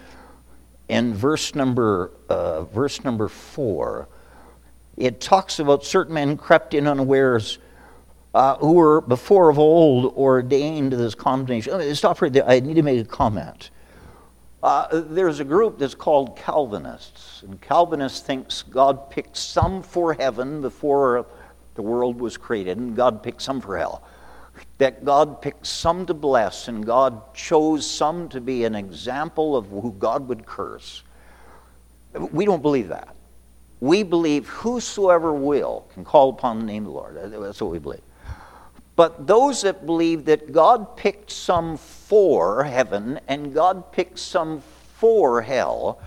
in 0.91 1.14
verse 1.14 1.55
number, 1.55 2.11
uh, 2.28 2.64
verse 2.64 3.03
number 3.03 3.28
four. 3.28 4.07
It 4.99 5.18
talks 5.18 5.61
about 5.61 5.82
certain 5.82 6.12
men 6.12 6.37
crept 6.37 6.74
in 6.74 6.87
unawares 6.87 7.57
uh, 8.35 8.57
who 8.57 8.74
were 8.74 9.01
before 9.01 9.49
of 9.49 9.59
old 9.59 10.14
ordained 10.14 10.91
to 10.91 10.99
this 10.99 11.14
condemnation. 11.14 11.95
Stop 11.95 12.20
right 12.20 12.30
there. 12.30 12.47
I 12.47 12.61
need 12.61 12.74
to 12.74 12.82
make 12.82 13.01
a 13.01 13.09
comment. 13.09 13.70
Uh, 14.62 14.89
there's 14.93 15.41
a 15.41 15.45
group 15.45 15.78
that's 15.78 15.95
called 15.95 16.37
Calvinists, 16.37 17.45
and 17.45 17.59
Calvinists 17.62 18.20
thinks 18.20 18.61
God 18.61 19.09
picked 19.09 19.39
some 19.39 19.82
for 19.82 20.12
heaven 20.12 20.61
before 20.61 21.24
the 21.76 21.82
world 21.82 22.20
was 22.20 22.37
created, 22.37 22.76
and 22.76 22.95
God 22.95 23.22
picked 23.22 23.41
some 23.41 23.62
for 23.62 23.78
hell. 23.78 24.03
That 24.78 25.05
God 25.05 25.40
picked 25.40 25.66
some 25.66 26.07
to 26.07 26.14
bless, 26.14 26.68
and 26.68 26.84
God 26.84 27.34
chose 27.34 27.88
some 27.88 28.28
to 28.30 28.40
be 28.40 28.64
an 28.64 28.74
example 28.74 29.57
of 29.57 29.66
who 29.68 29.94
God 29.98 30.28
would 30.28 30.46
curse. 30.46 31.02
We 32.32 32.44
don't 32.44 32.62
believe 32.62 32.88
that. 32.88 33.14
We 33.80 34.02
believe 34.02 34.48
whosoever 34.48 35.32
will 35.32 35.86
can 35.92 36.05
call 36.05 36.30
upon 36.30 36.59
the 36.59 36.64
name 36.64 36.86
of 36.86 36.92
the 36.92 36.98
Lord. 36.98 37.16
That's 37.32 37.61
what 37.61 37.70
we 37.70 37.78
believe. 37.78 38.02
But 38.96 39.26
those 39.26 39.62
that 39.62 39.86
believe 39.86 40.24
that 40.26 40.52
God 40.52 40.96
picked 40.96 41.30
some 41.30 41.76
for 41.76 42.62
heaven 42.62 43.18
and 43.26 43.52
God 43.52 43.90
picked 43.92 44.20
some 44.20 44.61
for 44.96 45.42
hell, 45.42 46.00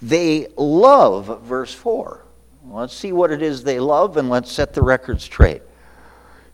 they 0.00 0.48
love 0.56 1.42
verse 1.42 1.72
4. 1.72 2.24
Let's 2.68 2.94
see 2.94 3.12
what 3.12 3.30
it 3.30 3.40
is 3.40 3.62
they 3.62 3.78
love 3.78 4.16
and 4.16 4.28
let's 4.28 4.50
set 4.50 4.74
the 4.74 4.82
record 4.82 5.20
straight. 5.20 5.62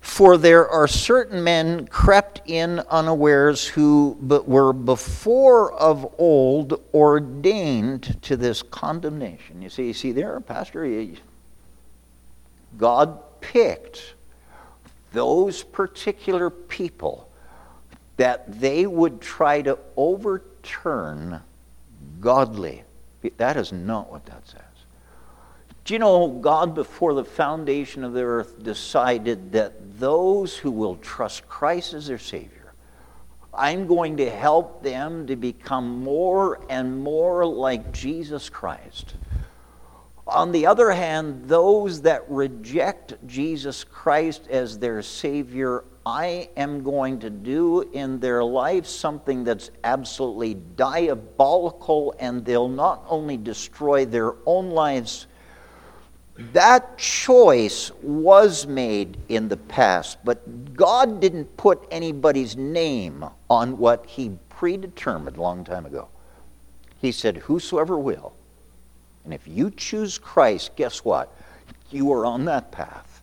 For 0.01 0.36
there 0.36 0.68
are 0.68 0.88
certain 0.88 1.44
men 1.44 1.86
crept 1.86 2.42
in 2.46 2.80
unawares 2.90 3.66
who 3.66 4.16
were 4.46 4.72
before 4.72 5.72
of 5.74 6.14
old 6.18 6.80
ordained 6.94 8.20
to 8.22 8.36
this 8.36 8.62
condemnation. 8.62 9.61
You 9.62 9.68
see, 9.68 9.86
you 9.88 9.92
see 9.92 10.12
there, 10.12 10.40
Pastor, 10.40 11.07
God 12.76 13.18
picked 13.40 14.14
those 15.12 15.62
particular 15.62 16.51
people 16.51 17.28
that 18.16 18.61
they 18.61 18.86
would 18.86 19.20
try 19.20 19.62
to 19.62 19.78
overturn 19.96 21.40
godly. 22.20 22.82
That 23.36 23.57
is 23.57 23.72
not 23.72 24.11
what 24.11 24.26
that 24.26 24.46
says. 24.46 24.62
Do 25.89 25.95
you 25.95 26.01
know 26.01 26.28
God, 26.28 26.74
before 26.74 27.14
the 27.14 27.24
foundation 27.24 28.05
of 28.05 28.12
the 28.12 28.20
earth, 28.20 28.62
decided 28.62 29.53
that 29.53 29.99
those 29.99 30.55
who 30.55 30.70
will 30.70 30.97
trust 30.97 31.49
Christ 31.49 31.95
as 31.95 32.09
their 32.09 32.18
Savior, 32.18 32.74
I'm 33.55 33.86
going 33.86 34.18
to 34.18 34.28
help 34.28 34.82
them 34.82 35.26
to 35.28 35.34
become 35.34 36.01
more 36.01 36.61
and 36.68 37.03
more 37.03 37.47
like 37.47 37.91
Jesus 37.91 38.51
Christ. 38.51 39.14
On 40.26 40.53
the 40.53 40.66
other 40.66 40.91
hand, 40.91 41.49
those 41.49 42.03
that 42.03 42.28
reject 42.28 43.14
Jesus 43.26 43.82
Christ 43.82 44.47
as 44.49 44.78
their 44.78 45.01
Savior, 45.01 45.84
I 46.05 46.51
am 46.59 46.82
going 46.82 47.18
to 47.20 47.30
do 47.30 47.80
in 47.95 48.20
their 48.20 48.45
life 48.45 48.86
something 48.86 49.43
that's 49.43 49.70
absolutely 49.82 50.53
diabolical, 50.53 52.14
and 52.18 52.45
they'll 52.45 52.68
not 52.68 53.07
only 53.09 53.39
destroy 53.39 54.05
their 54.05 54.34
own 54.45 54.68
lives. 54.72 55.26
That 56.53 56.97
choice 56.99 57.91
was 58.03 58.66
made 58.66 59.18
in 59.28 59.49
the 59.49 59.57
past, 59.57 60.18
but 60.24 60.74
God 60.74 61.20
didn't 61.20 61.57
put 61.57 61.86
anybody's 61.91 62.57
name 62.57 63.24
on 63.51 63.76
what 63.78 64.07
He 64.07 64.32
predetermined 64.49 65.36
a 65.36 65.43
long 65.43 65.64
time 65.64 65.84
ago. 65.84 66.09
He 67.01 67.12
said, 67.12 67.36
Whosoever 67.39 67.99
will 67.99 68.32
and 69.28 69.34
if 69.34 69.47
you 69.47 69.70
choose 69.70 70.16
Christ, 70.16 70.74
guess 70.74 71.05
what? 71.05 71.30
You 71.91 72.11
are 72.14 72.24
on 72.24 72.47
that 72.47 72.72
path. 72.72 73.20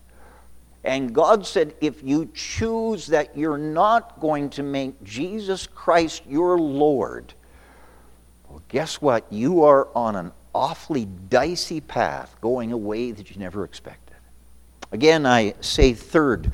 And 0.84 1.16
God 1.16 1.48
said, 1.48 1.74
if 1.82 2.04
you 2.04 2.30
choose 2.36 3.08
that 3.08 3.36
you're 3.36 3.58
not 3.58 4.20
going 4.20 4.52
to 4.52 4.62
make 4.62 5.04
Jesus 5.04 5.66
Christ 5.66 6.22
your 6.30 6.60
Lord, 6.60 7.34
well, 8.48 8.62
guess 8.70 9.02
what? 9.02 9.26
You 9.34 9.64
are 9.64 9.88
on 9.96 10.16
an 10.16 10.32
awfully 10.56 11.06
dicey 11.06 11.82
path 11.82 12.34
going 12.40 12.72
a 12.72 12.78
way 12.78 13.12
that 13.12 13.30
you 13.30 13.38
never 13.38 13.66
expected. 13.66 14.16
Again, 14.94 15.26
I 15.26 15.54
say 15.60 15.94
third. 15.94 16.50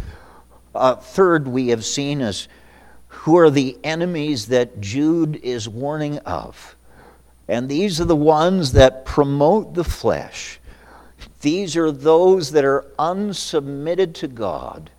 Uh, 0.73 0.95
third, 0.95 1.47
we 1.47 1.67
have 1.67 1.85
seen 1.85 2.19
as 2.21 2.47
who 3.07 3.37
are 3.37 3.51
the 3.51 3.77
enemies 3.83 4.47
that 4.47 4.81
Jude 4.81 5.35
is 5.43 5.69
warning 5.69 6.17
of. 6.19 6.75
And 7.47 7.69
these 7.69 8.01
are 8.01 8.05
the 8.05 8.15
ones 8.15 8.71
that 8.71 9.05
promote 9.05 9.75
the 9.75 9.83
flesh. 9.83 10.59
These 11.41 11.77
are 11.77 11.91
those 11.91 12.51
that 12.51 12.65
are 12.65 12.85
unsubmitted 12.97 14.15
to 14.15 14.27
God. 14.27 14.89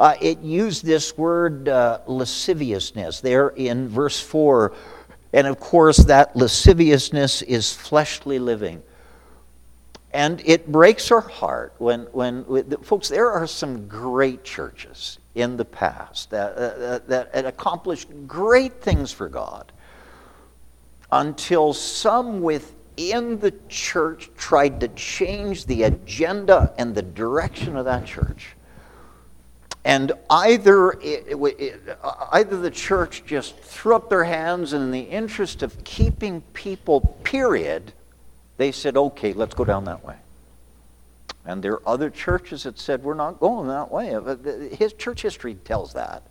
Uh, 0.00 0.14
it 0.22 0.38
used 0.38 0.84
this 0.84 1.18
word 1.18 1.68
uh, 1.68 2.00
lasciviousness 2.06 3.20
there 3.20 3.48
in 3.48 3.88
verse 3.88 4.20
4. 4.20 4.72
And 5.32 5.46
of 5.46 5.60
course, 5.60 5.98
that 5.98 6.34
lasciviousness 6.34 7.42
is 7.42 7.72
fleshly 7.72 8.38
living. 8.38 8.82
And 10.12 10.42
it 10.46 10.72
breaks 10.72 11.10
our 11.10 11.20
heart 11.20 11.74
when, 11.78 12.02
when 12.12 12.44
folks, 12.82 13.08
there 13.08 13.30
are 13.30 13.46
some 13.46 13.88
great 13.88 14.42
churches 14.42 15.18
in 15.34 15.56
the 15.56 15.64
past 15.64 16.30
that, 16.30 16.56
uh, 16.56 16.98
that, 17.06 17.32
that 17.32 17.46
accomplished 17.46 18.08
great 18.26 18.80
things 18.80 19.12
for 19.12 19.28
God 19.28 19.70
until 21.12 21.72
some 21.72 22.40
within 22.40 23.38
the 23.38 23.54
church 23.68 24.30
tried 24.36 24.80
to 24.80 24.88
change 24.88 25.66
the 25.66 25.84
agenda 25.84 26.74
and 26.78 26.94
the 26.94 27.02
direction 27.02 27.76
of 27.76 27.84
that 27.84 28.06
church. 28.06 28.56
And 29.88 30.12
either, 30.28 30.90
it, 31.00 31.28
it, 31.30 31.98
uh, 32.02 32.26
either 32.32 32.58
the 32.58 32.70
church 32.70 33.22
just 33.24 33.56
threw 33.56 33.96
up 33.96 34.10
their 34.10 34.24
hands, 34.24 34.74
and 34.74 34.84
in 34.84 34.90
the 34.90 35.00
interest 35.00 35.62
of 35.62 35.82
keeping 35.82 36.42
people, 36.52 37.00
period, 37.24 37.94
they 38.58 38.70
said, 38.70 38.98
okay, 38.98 39.32
let's 39.32 39.54
go 39.54 39.64
down 39.64 39.86
that 39.86 40.04
way. 40.04 40.16
And 41.46 41.62
there 41.62 41.72
are 41.72 41.88
other 41.88 42.10
churches 42.10 42.64
that 42.64 42.78
said, 42.78 43.02
we're 43.02 43.14
not 43.14 43.40
going 43.40 43.68
that 43.68 43.90
way. 43.90 44.14
His 44.76 44.92
church 44.92 45.22
history 45.22 45.54
tells 45.54 45.94
that. 45.94 46.22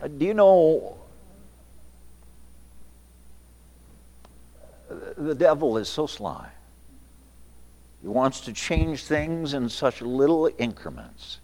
Uh, 0.00 0.08
do 0.08 0.24
you 0.24 0.32
know 0.32 0.96
uh, 4.90 4.94
the 5.18 5.34
devil 5.34 5.76
is 5.76 5.90
so 5.90 6.06
sly. 6.06 6.48
He 8.00 8.08
wants 8.08 8.40
to 8.42 8.54
change 8.54 9.02
things 9.02 9.52
in 9.52 9.68
such 9.68 10.00
little 10.00 10.50
increments. 10.56 11.40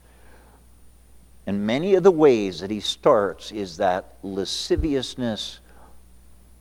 And 1.46 1.66
many 1.66 1.94
of 1.94 2.02
the 2.02 2.10
ways 2.10 2.60
that 2.60 2.70
he 2.70 2.80
starts 2.80 3.52
is 3.52 3.76
that 3.76 4.14
lasciviousness 4.22 5.60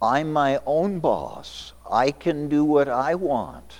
I'm 0.03 0.33
my 0.33 0.59
own 0.65 0.99
boss, 0.99 1.71
I 1.89 2.11
can 2.11 2.49
do 2.49 2.65
what 2.65 2.89
I 2.89 3.15
want. 3.15 3.73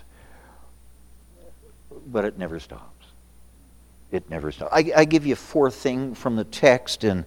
But 2.08 2.24
it 2.24 2.38
never 2.38 2.62
stops. 2.62 3.08
It 4.10 4.30
never 4.30 4.52
stops. 4.54 4.72
I, 4.74 4.90
I 4.96 5.06
give 5.06 5.26
you 5.26 5.34
a 5.34 5.36
fourth 5.36 5.76
thing 5.76 6.16
from 6.16 6.38
the 6.38 6.46
text, 6.46 7.04
and 7.04 7.26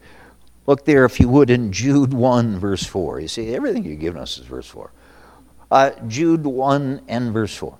look 0.66 0.86
there, 0.86 1.04
if 1.04 1.20
you 1.20 1.28
would, 1.28 1.50
in 1.50 1.72
Jude 1.72 2.14
1, 2.14 2.58
verse 2.58 2.84
4. 2.86 3.20
You 3.20 3.28
see, 3.28 3.54
everything 3.54 3.84
you've 3.84 4.00
given 4.00 4.20
us 4.20 4.38
is 4.38 4.46
verse 4.46 4.66
4. 4.66 4.90
Uh, 5.70 5.90
Jude 6.08 6.46
1 6.46 7.02
and 7.06 7.34
verse 7.34 7.54
4. 7.54 7.76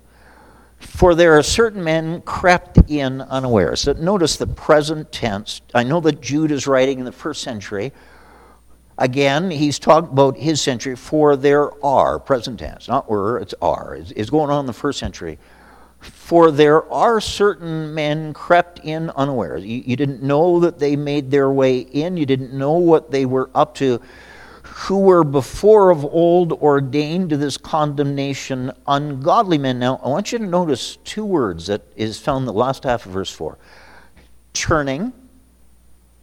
For 0.79 1.15
there 1.15 1.37
are 1.37 1.43
certain 1.43 1.83
men 1.83 2.21
crept 2.21 2.89
in 2.89 3.21
unawares. 3.21 3.81
So 3.81 3.93
notice 3.93 4.37
the 4.37 4.47
present 4.47 5.11
tense. 5.11 5.61
I 5.73 5.83
know 5.83 5.99
that 6.01 6.21
Jude 6.21 6.51
is 6.51 6.67
writing 6.67 6.99
in 6.99 7.05
the 7.05 7.11
first 7.11 7.41
century. 7.41 7.91
Again, 8.97 9.51
he's 9.51 9.79
talking 9.79 10.11
about 10.11 10.37
his 10.37 10.61
century. 10.61 10.95
For 10.95 11.35
there 11.35 11.69
are, 11.85 12.19
present 12.19 12.59
tense, 12.59 12.87
not 12.87 13.09
were, 13.09 13.37
it's 13.39 13.53
are. 13.61 13.95
It's, 13.95 14.11
it's 14.11 14.29
going 14.29 14.49
on 14.49 14.61
in 14.61 14.65
the 14.65 14.73
first 14.73 14.99
century. 14.99 15.37
For 15.99 16.51
there 16.51 16.91
are 16.91 17.19
certain 17.19 17.93
men 17.93 18.33
crept 18.33 18.79
in 18.83 19.09
unawares. 19.11 19.63
You, 19.65 19.83
you 19.85 19.95
didn't 19.95 20.21
know 20.21 20.59
that 20.59 20.79
they 20.79 20.95
made 20.95 21.31
their 21.31 21.49
way 21.49 21.79
in, 21.79 22.17
you 22.17 22.25
didn't 22.25 22.53
know 22.53 22.73
what 22.73 23.11
they 23.11 23.25
were 23.25 23.49
up 23.55 23.73
to 23.75 23.99
who 24.81 24.99
were 24.99 25.23
before 25.23 25.89
of 25.89 26.05
old 26.05 26.53
ordained 26.53 27.31
to 27.31 27.37
this 27.37 27.57
condemnation, 27.57 28.71
ungodly 28.85 29.57
men. 29.57 29.79
Now, 29.79 29.99
I 30.03 30.07
want 30.07 30.31
you 30.31 30.37
to 30.37 30.45
notice 30.45 30.97
two 30.97 31.25
words 31.25 31.65
that 31.65 31.81
is 31.95 32.19
found 32.19 32.43
in 32.43 32.45
the 32.45 32.53
last 32.53 32.83
half 32.83 33.07
of 33.07 33.11
verse 33.11 33.31
4 33.31 33.57
turning, 34.53 35.13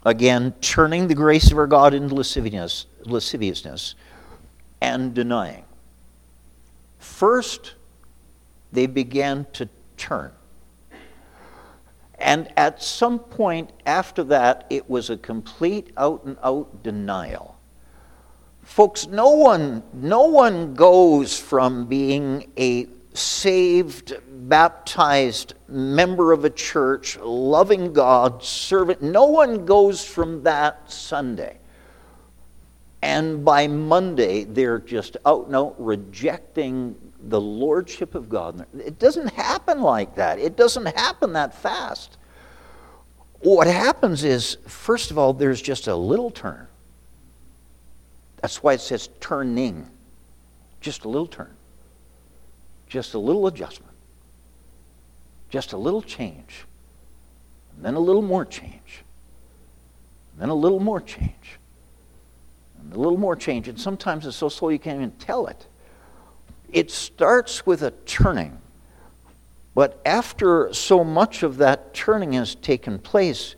again, 0.04 0.54
turning 0.60 1.08
the 1.08 1.16
grace 1.16 1.50
of 1.50 1.58
our 1.58 1.66
God 1.66 1.94
into 1.94 2.14
lasciviousness, 2.14 2.86
lasciviousness 3.04 3.96
and 4.80 5.14
denying. 5.14 5.64
First, 7.00 7.74
they 8.72 8.86
began 8.86 9.46
to 9.54 9.68
turn. 9.96 10.30
And 12.20 12.52
at 12.56 12.82
some 12.82 13.18
point 13.18 13.70
after 13.84 14.22
that, 14.24 14.66
it 14.70 14.88
was 14.88 15.10
a 15.10 15.16
complete 15.16 15.90
out 15.96 16.22
and 16.24 16.36
out 16.42 16.84
denial. 16.84 17.53
Folks, 18.64 19.06
no 19.06 19.30
one, 19.30 19.82
no 19.92 20.24
one 20.24 20.74
goes 20.74 21.38
from 21.38 21.86
being 21.86 22.50
a 22.58 22.86
saved, 23.12 24.14
baptized 24.48 25.54
member 25.68 26.32
of 26.32 26.44
a 26.44 26.50
church, 26.50 27.18
loving 27.18 27.92
God, 27.92 28.42
servant. 28.42 29.02
No 29.02 29.26
one 29.26 29.66
goes 29.66 30.04
from 30.04 30.42
that 30.44 30.90
Sunday. 30.90 31.58
And 33.02 33.44
by 33.44 33.68
Monday, 33.68 34.44
they're 34.44 34.78
just 34.78 35.18
out 35.26 35.46
and 35.46 35.54
out 35.54 35.74
rejecting 35.78 36.96
the 37.28 37.40
lordship 37.40 38.14
of 38.14 38.28
God. 38.28 38.66
It 38.78 38.98
doesn't 38.98 39.28
happen 39.28 39.82
like 39.82 40.14
that. 40.16 40.38
It 40.38 40.56
doesn't 40.56 40.86
happen 40.86 41.34
that 41.34 41.54
fast. 41.54 42.16
What 43.40 43.66
happens 43.66 44.24
is, 44.24 44.56
first 44.66 45.10
of 45.10 45.18
all, 45.18 45.34
there's 45.34 45.60
just 45.60 45.86
a 45.86 45.94
little 45.94 46.30
turn. 46.30 46.66
That's 48.44 48.62
why 48.62 48.74
it 48.74 48.82
says 48.82 49.08
turning. 49.20 49.88
Just 50.82 51.06
a 51.06 51.08
little 51.08 51.26
turn. 51.26 51.48
Just 52.86 53.14
a 53.14 53.18
little 53.18 53.46
adjustment. 53.46 53.94
Just 55.48 55.72
a 55.72 55.78
little 55.78 56.02
change. 56.02 56.66
And 57.74 57.82
then 57.82 57.94
a 57.94 57.98
little 57.98 58.20
more 58.20 58.44
change. 58.44 59.02
And 60.32 60.42
then 60.42 60.50
a 60.50 60.54
little 60.54 60.78
more 60.78 61.00
change. 61.00 61.58
And 62.78 62.92
a 62.92 62.98
little 62.98 63.16
more 63.16 63.34
change. 63.34 63.66
And 63.66 63.80
sometimes 63.80 64.26
it's 64.26 64.36
so 64.36 64.50
slow 64.50 64.68
you 64.68 64.78
can't 64.78 64.96
even 64.96 65.12
tell 65.12 65.46
it. 65.46 65.66
It 66.70 66.90
starts 66.90 67.64
with 67.64 67.80
a 67.80 67.92
turning. 68.04 68.58
But 69.74 70.02
after 70.04 70.70
so 70.74 71.02
much 71.02 71.42
of 71.42 71.56
that 71.56 71.94
turning 71.94 72.34
has 72.34 72.54
taken 72.54 72.98
place, 72.98 73.54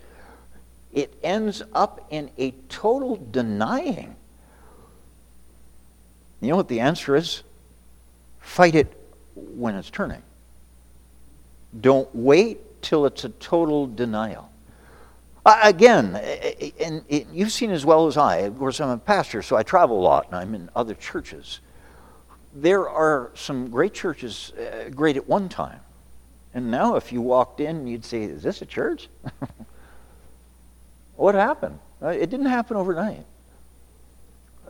it 0.93 1.13
ends 1.23 1.61
up 1.73 2.07
in 2.09 2.31
a 2.37 2.51
total 2.69 3.17
denying 3.17 4.15
you 6.41 6.49
know 6.49 6.55
what 6.55 6.67
the 6.67 6.79
answer 6.79 7.15
is? 7.15 7.43
Fight 8.39 8.75
it 8.75 8.93
when 9.35 9.75
it's 9.75 9.89
turning. 9.89 10.21
Don't 11.79 12.09
wait 12.13 12.81
till 12.81 13.05
it's 13.05 13.23
a 13.23 13.29
total 13.29 13.87
denial. 13.87 14.49
Again, 15.45 16.15
and 16.79 17.03
you've 17.09 17.51
seen 17.51 17.71
as 17.71 17.85
well 17.85 18.07
as 18.07 18.17
I, 18.17 18.37
of 18.39 18.57
course, 18.57 18.81
I'm 18.81 18.89
a 18.89 18.97
pastor, 18.97 19.41
so 19.41 19.55
I 19.55 19.63
travel 19.63 19.99
a 19.99 20.03
lot 20.03 20.27
and 20.27 20.35
I'm 20.35 20.53
in 20.53 20.69
other 20.75 20.93
churches. 20.93 21.61
There 22.53 22.89
are 22.89 23.31
some 23.33 23.69
great 23.69 23.93
churches, 23.93 24.51
uh, 24.53 24.89
great 24.89 25.15
at 25.15 25.27
one 25.27 25.47
time. 25.47 25.79
And 26.53 26.71
now, 26.71 26.95
if 26.95 27.13
you 27.13 27.21
walked 27.21 27.59
in, 27.59 27.87
you'd 27.87 28.03
say, 28.03 28.23
Is 28.23 28.43
this 28.43 28.61
a 28.61 28.65
church? 28.65 29.09
what 31.15 31.35
happened? 31.35 31.79
Uh, 32.01 32.07
it 32.07 32.29
didn't 32.29 32.47
happen 32.47 32.75
overnight. 32.75 33.23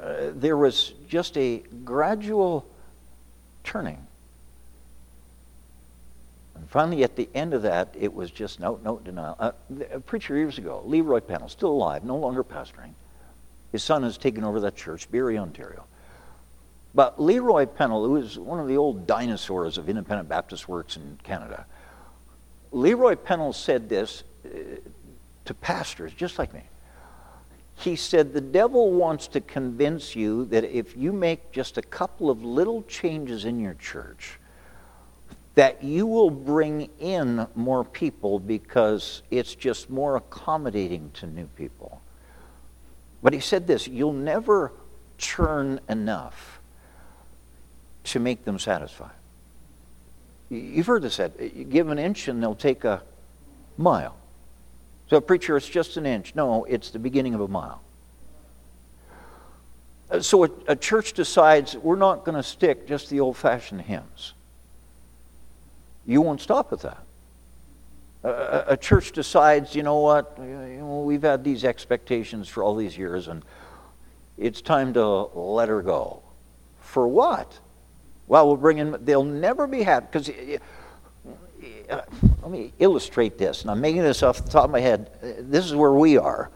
Uh, 0.01 0.31
there 0.33 0.57
was 0.57 0.93
just 1.07 1.37
a 1.37 1.63
gradual 1.83 2.65
turning. 3.63 4.05
And 6.55 6.69
finally, 6.69 7.03
at 7.03 7.15
the 7.15 7.29
end 7.33 7.53
of 7.53 7.63
that, 7.63 7.95
it 7.99 8.13
was 8.13 8.31
just 8.31 8.59
no, 8.59 8.79
no 8.83 8.97
denial. 8.99 9.35
Uh, 9.39 9.51
a 9.91 9.99
preacher 9.99 10.35
years 10.35 10.57
ago, 10.57 10.81
Leroy 10.85 11.19
Pennell, 11.19 11.49
still 11.49 11.71
alive, 11.71 12.03
no 12.03 12.17
longer 12.17 12.43
pastoring. 12.43 12.93
His 13.71 13.83
son 13.83 14.03
has 14.03 14.17
taken 14.17 14.43
over 14.43 14.59
that 14.61 14.75
church, 14.75 15.09
Barrie, 15.11 15.37
Ontario. 15.37 15.85
But 16.95 17.21
Leroy 17.21 17.65
Pennell, 17.65 18.05
who 18.05 18.15
is 18.15 18.39
one 18.39 18.59
of 18.59 18.67
the 18.67 18.77
old 18.77 19.05
dinosaurs 19.05 19.77
of 19.77 19.89
independent 19.89 20.29
Baptist 20.29 20.67
works 20.67 20.95
in 20.97 21.19
Canada, 21.23 21.65
Leroy 22.71 23.15
Pennell 23.15 23.53
said 23.53 23.89
this 23.89 24.23
uh, 24.45 24.49
to 25.45 25.53
pastors 25.53 26.13
just 26.13 26.39
like 26.39 26.53
me. 26.53 26.63
He 27.79 27.95
said, 27.95 28.33
The 28.33 28.41
devil 28.41 28.91
wants 28.91 29.27
to 29.29 29.41
convince 29.41 30.15
you 30.15 30.45
that 30.45 30.63
if 30.63 30.97
you 30.97 31.13
make 31.13 31.51
just 31.51 31.77
a 31.77 31.81
couple 31.81 32.29
of 32.29 32.43
little 32.43 32.81
changes 32.83 33.45
in 33.45 33.59
your 33.59 33.75
church, 33.75 34.39
that 35.55 35.83
you 35.83 36.05
will 36.05 36.29
bring 36.29 36.89
in 36.99 37.47
more 37.55 37.83
people 37.83 38.39
because 38.39 39.21
it's 39.31 39.55
just 39.55 39.89
more 39.89 40.15
accommodating 40.15 41.11
to 41.15 41.27
new 41.27 41.47
people. 41.55 42.01
But 43.23 43.33
he 43.33 43.39
said 43.39 43.67
this 43.67 43.87
you'll 43.87 44.13
never 44.13 44.71
churn 45.17 45.79
enough 45.89 46.59
to 48.05 48.19
make 48.19 48.45
them 48.45 48.59
satisfied. 48.59 49.11
You've 50.49 50.87
heard 50.87 51.01
this 51.01 51.15
said 51.15 51.33
you 51.39 51.63
give 51.63 51.89
an 51.89 51.99
inch 51.99 52.27
and 52.27 52.41
they'll 52.41 52.55
take 52.55 52.83
a 52.83 53.01
mile. 53.77 54.15
So, 55.09 55.21
preacher, 55.21 55.55
it's 55.55 55.67
just 55.67 55.97
an 55.97 56.05
inch. 56.05 56.35
No, 56.35 56.65
it's 56.65 56.89
the 56.89 56.99
beginning 56.99 57.33
of 57.33 57.41
a 57.41 57.47
mile. 57.47 57.81
Uh, 60.11 60.19
so, 60.19 60.43
a, 60.45 60.49
a 60.67 60.75
church 60.75 61.13
decides 61.13 61.75
we're 61.77 61.95
not 61.95 62.25
going 62.25 62.35
to 62.35 62.43
stick 62.43 62.87
just 62.87 63.09
the 63.09 63.19
old 63.19 63.37
fashioned 63.37 63.81
hymns. 63.81 64.33
You 66.05 66.21
won't 66.21 66.41
stop 66.41 66.73
at 66.73 66.81
that. 66.81 67.03
A, 68.23 68.73
a, 68.73 68.77
church 68.77 69.11
decides, 69.11 69.75
you 69.75 69.83
know 69.83 69.99
what, 69.99 70.37
we've 70.39 71.21
had 71.21 71.43
these 71.43 71.63
expectations 71.63 72.47
for 72.49 72.63
all 72.63 72.75
these 72.75 72.97
years, 72.97 73.27
and 73.27 73.43
it's 74.37 74.61
time 74.61 74.93
to 74.93 75.05
let 75.05 75.69
her 75.69 75.81
go. 75.81 76.21
For 76.81 77.07
what? 77.07 77.59
Well, 78.27 78.47
we'll 78.47 78.57
bring 78.57 78.79
in, 78.79 78.97
they'll 79.01 79.23
never 79.23 79.67
be 79.67 79.83
happy. 79.83 80.07
Because 80.11 80.29
let 82.41 82.51
me 82.51 82.71
illustrate 82.79 83.37
this, 83.37 83.63
and 83.63 83.71
I'm 83.71 83.81
making 83.81 84.03
this 84.03 84.23
off 84.23 84.43
the 84.43 84.49
top 84.49 84.65
of 84.65 84.71
my 84.71 84.79
head. 84.79 85.09
This 85.49 85.65
is 85.65 85.75
where 85.75 85.91
we 85.91 86.17
are. 86.17 86.49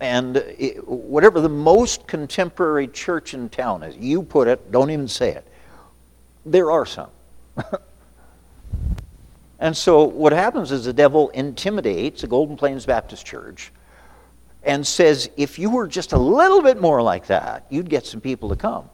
And 0.00 0.36
it, 0.36 0.86
whatever 0.86 1.40
the 1.40 1.48
most 1.48 2.06
contemporary 2.06 2.88
church 2.88 3.32
in 3.34 3.48
town 3.48 3.82
is, 3.82 3.96
you 3.96 4.22
put 4.22 4.48
it, 4.48 4.72
don't 4.72 4.90
even 4.90 5.08
say 5.08 5.30
it. 5.30 5.46
There 6.44 6.70
are 6.70 6.84
some. 6.84 7.10
and 9.60 9.76
so 9.76 10.04
what 10.04 10.32
happens 10.32 10.72
is 10.72 10.84
the 10.84 10.92
devil 10.92 11.30
intimidates 11.30 12.22
the 12.22 12.26
Golden 12.26 12.56
Plains 12.56 12.84
Baptist 12.84 13.24
Church 13.24 13.72
and 14.64 14.84
says, 14.86 15.30
if 15.36 15.58
you 15.58 15.70
were 15.70 15.86
just 15.86 16.12
a 16.12 16.18
little 16.18 16.62
bit 16.62 16.80
more 16.80 17.00
like 17.00 17.26
that, 17.28 17.66
you'd 17.70 17.88
get 17.88 18.04
some 18.04 18.20
people 18.20 18.48
to 18.48 18.56
come. 18.56 18.88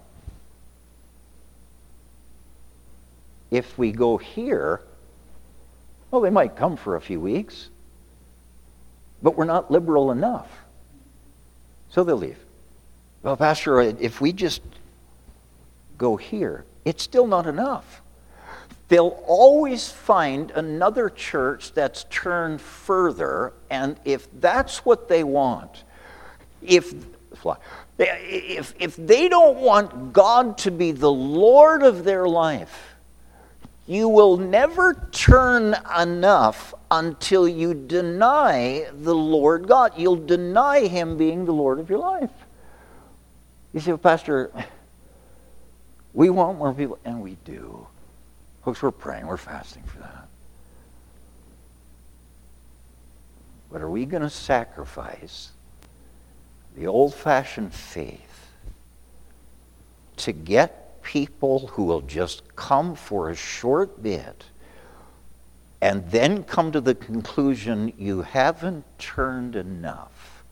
If 3.51 3.79
we 3.79 3.91
go 3.91 4.17
here, 4.17 4.83
well, 6.11 6.21
they 6.21 6.31
might 6.31 6.57
come 6.57 6.77
for 6.77 6.97
a 6.97 7.01
few 7.01 7.21
weeks, 7.21 7.69
but 9.23 9.37
we're 9.37 9.45
not 9.45 9.71
liberal 9.71 10.11
enough. 10.11 10.49
So 11.91 12.05
they'll 12.05 12.17
leave. 12.17 12.39
Well, 13.23 13.37
Pastor, 13.37 13.81
if 13.81 14.21
we 14.21 14.33
just 14.33 14.63
go 15.99 16.17
here, 16.17 16.65
it's 16.85 17.03
still 17.03 17.27
not 17.27 17.47
enough. 17.47 18.01
They'll 18.89 19.23
always 19.27 19.91
find 19.91 20.51
another 20.51 21.11
church 21.11 21.73
that's 21.75 22.05
turned 22.11 22.61
further, 22.61 23.53
and 23.71 23.97
if 24.05 24.27
that's 24.41 24.85
what 24.85 25.09
they 25.09 25.23
want, 25.23 25.85
if 26.63 26.93
if, 27.99 28.75
if 28.79 28.97
they 28.97 29.29
don't 29.29 29.59
want 29.59 30.13
God 30.13 30.59
to 30.59 30.71
be 30.71 30.93
the 30.93 31.11
Lord 31.11 31.83
of 31.83 32.05
their 32.05 32.27
life, 32.27 32.90
you 33.91 34.09
will 34.09 34.37
never 34.37 34.95
turn 35.11 35.75
enough 35.99 36.73
until 36.93 37.49
you 37.49 37.75
deny 37.75 38.87
the 38.93 39.17
Lord 39.17 39.67
God. 39.67 39.95
You'll 39.97 40.15
deny 40.15 40.87
Him 40.87 41.17
being 41.17 41.45
the 41.45 41.53
Lord 41.53 41.81
of 41.81 41.91
your 41.91 41.99
life. 41.99 42.31
You 43.73 43.81
say, 43.81 43.91
well, 43.91 43.99
Pastor, 43.99 44.53
we 46.15 46.31
want 46.31 46.57
more 46.57 46.73
people, 46.73 47.01
and 47.05 47.21
we 47.21 47.37
do. 47.45 47.85
Folks, 48.65 48.81
we're 48.81 48.93
praying, 48.93 49.27
we're 49.27 49.37
fasting 49.37 49.83
for 49.83 49.99
that. 49.99 50.29
But 53.73 53.83
are 53.83 53.91
we 53.91 54.07
going 54.07 54.23
to 54.23 54.31
sacrifice 54.31 55.51
the 56.77 56.87
old 56.87 57.13
fashioned 57.13 57.75
faith 57.75 58.53
to 60.19 60.31
get 60.31 60.80
people 61.11 61.67
who 61.67 61.83
will 61.83 62.03
just 62.03 62.55
come 62.55 62.95
for 62.95 63.31
a 63.31 63.35
short 63.35 64.01
bit 64.01 64.45
and 65.81 66.09
then 66.09 66.45
come 66.45 66.71
to 66.71 66.81
the 66.81 66.95
conclusion 66.95 67.93
you 67.99 68.23
haven't 68.23 68.85
turned 68.97 69.57
enough. 69.57 70.45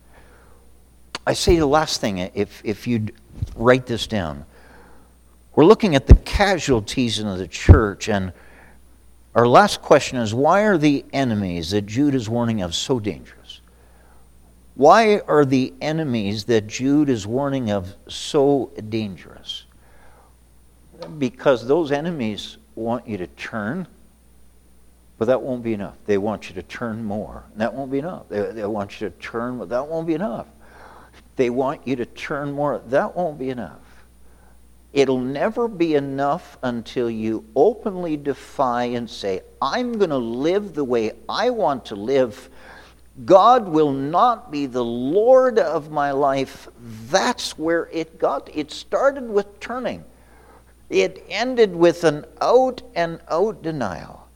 I 1.25 1.35
say 1.35 1.55
the 1.59 1.67
last 1.67 2.01
thing, 2.01 2.19
if, 2.19 2.61
if 2.65 2.89
you'd 2.89 3.15
write 3.55 3.87
this 3.87 4.09
down. 4.09 4.45
We're 5.55 5.65
looking 5.65 5.95
at 5.95 6.09
the 6.09 6.17
casualties 6.17 7.21
in 7.21 7.39
the 7.39 7.47
church, 7.47 8.09
and 8.09 8.33
our 9.37 9.47
last 9.47 9.81
question 9.81 10.19
is 10.19 10.35
why 10.35 10.63
are 10.63 10.77
the 10.77 11.05
enemies 11.13 11.71
that 11.71 11.87
Jude 11.87 12.17
is 12.17 12.29
warning 12.29 12.63
of 12.63 12.75
so 12.75 12.99
dangerous? 12.99 13.61
Why 14.75 15.21
are 15.21 15.45
the 15.45 15.73
enemies 15.81 16.47
that 16.47 16.67
Jude 16.67 17.11
is 17.11 17.29
warning 17.29 17.71
of 17.71 17.95
so 18.09 18.73
dangerous? 18.89 19.67
Because 21.19 21.67
those 21.67 21.93
enemies 21.93 22.57
want 22.75 23.09
you 23.09 23.19
to 23.19 23.27
turn 23.27 23.87
But 25.19 25.27
that 25.27 25.43
won't 25.43 25.63
be 25.65 25.73
enough. 25.75 25.97
They 26.07 26.19
want 26.19 26.49
you 26.49 26.55
to 26.57 26.63
turn 26.63 27.05
more. 27.05 27.45
And 27.53 27.61
that 27.61 27.75
won't 27.75 27.91
be 27.91 27.99
enough. 27.99 28.29
They, 28.29 28.53
they 28.53 28.67
want 28.67 29.01
you 29.01 29.11
to 29.11 29.17
turn, 29.17 29.59
but 29.59 29.69
that 29.71 29.89
won't 29.89 30.07
be 30.07 30.15
enough. 30.15 30.47
They 31.37 31.51
want 31.51 31.87
you 31.87 31.97
to 31.97 32.07
turn 32.07 32.53
more. 32.53 32.81
That 32.87 33.17
won't 33.17 33.39
be 33.39 33.51
enough. 33.51 33.81
It'll 34.93 35.21
never 35.21 35.69
be 35.69 35.95
enough 35.97 36.57
until 36.63 37.11
you 37.11 37.45
openly 37.55 38.17
defy 38.17 38.85
and 38.85 39.11
say, 39.11 39.43
I'm 39.61 39.99
going 39.99 40.11
to 40.11 40.17
live 40.19 40.75
the 40.75 40.85
way 40.85 41.13
I 41.29 41.51
want 41.51 41.87
to 41.87 41.97
live. 41.97 42.49
God 43.25 43.69
will 43.69 43.93
not 43.93 44.51
be 44.51 44.67
the 44.67 44.85
Lord 44.85 45.59
of 45.59 45.91
my 45.91 46.13
life. 46.13 46.69
That's 47.11 47.59
where 47.59 47.89
it 47.93 48.19
got. 48.19 48.49
It 48.55 48.71
started 48.71 49.29
with 49.29 49.61
turning, 49.61 50.05
it 50.91 51.25
ended 51.29 51.75
with 51.75 52.05
an 52.05 52.25
out 52.41 52.83
and 52.95 53.21
out 53.29 53.63
denial. 53.63 54.29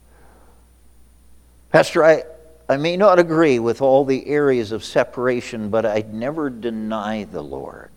Pastor, 1.71 2.03
I, 2.03 2.23
I 2.69 2.77
may 2.77 2.95
not 2.95 3.17
agree 3.17 3.59
with 3.59 3.81
all 3.81 4.05
the 4.05 4.27
areas 4.27 4.71
of 4.71 4.83
separation, 4.83 5.69
but 5.69 5.85
I'd 5.85 6.13
never 6.13 6.49
deny 6.49 7.23
the 7.23 7.41
Lord. 7.41 7.89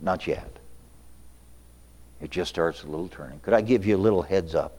Not 0.00 0.26
yet. 0.26 0.50
It 2.20 2.30
just 2.30 2.50
starts 2.50 2.82
a 2.82 2.86
little 2.86 3.08
turning. 3.08 3.40
Could 3.40 3.54
I 3.54 3.60
give 3.60 3.86
you 3.86 3.96
a 3.96 3.98
little 3.98 4.22
heads 4.22 4.54
up? 4.54 4.76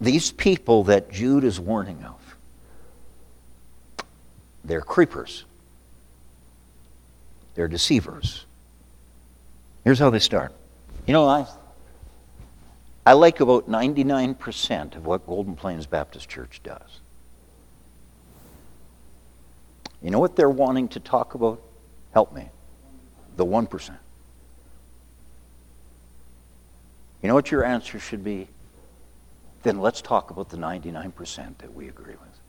These 0.00 0.32
people 0.32 0.84
that 0.84 1.10
Jude 1.10 1.44
is 1.44 1.60
warning 1.60 2.02
of, 2.04 2.36
they're 4.64 4.80
creepers. 4.80 5.44
They're 7.54 7.68
deceivers. 7.68 8.43
Here's 9.84 9.98
how 9.98 10.10
they 10.10 10.18
start. 10.18 10.52
You 11.06 11.12
know, 11.12 11.28
I, 11.28 11.46
I 13.04 13.12
like 13.12 13.40
about 13.40 13.68
99% 13.68 14.96
of 14.96 15.04
what 15.04 15.26
Golden 15.26 15.54
Plains 15.54 15.84
Baptist 15.84 16.28
Church 16.28 16.60
does. 16.64 17.00
You 20.02 20.10
know 20.10 20.18
what 20.18 20.36
they're 20.36 20.50
wanting 20.50 20.88
to 20.88 21.00
talk 21.00 21.34
about? 21.34 21.60
Help 22.12 22.34
me. 22.34 22.48
The 23.36 23.44
1%. 23.44 23.96
You 27.22 27.28
know 27.28 27.34
what 27.34 27.50
your 27.50 27.64
answer 27.64 27.98
should 27.98 28.24
be? 28.24 28.48
Then 29.62 29.80
let's 29.80 30.02
talk 30.02 30.30
about 30.30 30.50
the 30.50 30.58
99% 30.58 31.58
that 31.58 31.74
we 31.74 31.88
agree 31.88 32.12
with. 32.12 32.40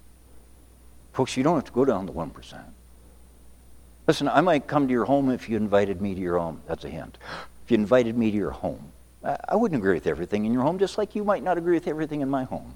Folks, 1.14 1.38
you 1.38 1.44
don't 1.44 1.56
have 1.56 1.66
to 1.66 1.72
go 1.72 1.86
down 1.86 2.08
to 2.08 2.14
1%. 2.14 2.64
Listen, 4.08 4.28
I 4.28 4.42
might 4.42 4.68
come 4.68 4.88
to 4.88 4.92
your 4.92 5.06
home 5.06 5.32
if 5.32 5.50
you 5.50 5.58
invited 5.58 6.02
me 6.02 6.14
to 6.14 6.22
your 6.22 6.38
home. 6.38 6.62
That's 6.68 6.86
a 6.86 6.90
hint. 6.90 7.18
If 7.64 7.72
you 7.72 7.76
invited 7.76 8.18
me 8.18 8.30
to 8.32 8.38
your 8.38 8.52
home, 8.52 8.92
I 9.24 9.56
wouldn't 9.56 9.80
agree 9.80 9.96
with 9.96 10.06
everything 10.06 10.46
in 10.46 10.54
your 10.54 10.62
home, 10.62 10.78
just 10.78 10.98
like 10.98 11.16
you 11.16 11.24
might 11.24 11.44
not 11.44 11.58
agree 11.58 11.74
with 11.74 11.88
everything 11.88 12.22
in 12.22 12.30
my 12.30 12.44
home. 12.44 12.76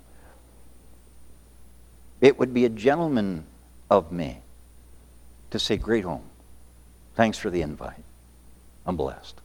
It 2.22 2.40
would 2.40 2.54
be 2.54 2.66
a 2.66 2.70
gentleman 2.70 3.46
of 3.90 4.12
me 4.12 4.40
to 5.52 5.60
say, 5.60 5.78
Great 5.78 6.04
home. 6.04 6.24
Thanks 7.16 7.38
for 7.38 7.50
the 7.50 7.62
invite. 7.62 8.04
I'm 8.86 8.98
blessed. 8.98 9.40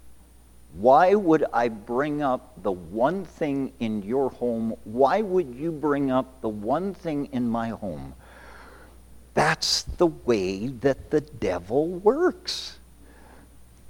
Why 0.75 1.15
would 1.15 1.45
I 1.53 1.69
bring 1.69 2.23
up 2.23 2.63
the 2.63 2.73
one 2.73 3.25
thing 3.25 3.73
in 3.79 4.03
your 4.03 4.31
home? 4.31 4.75
Why 4.85 5.21
would 5.21 5.55
you 5.55 5.71
bring 5.71 6.11
up 6.11 6.41
the 6.41 6.49
one 6.49 6.95
thing 6.95 7.29
in 7.33 7.49
my 7.49 7.69
home? 7.69 8.15
That's 9.35 9.83
the 9.83 10.07
way 10.07 10.69
that 10.69 11.11
the 11.11 11.21
devil 11.21 11.89
works. 11.89 12.79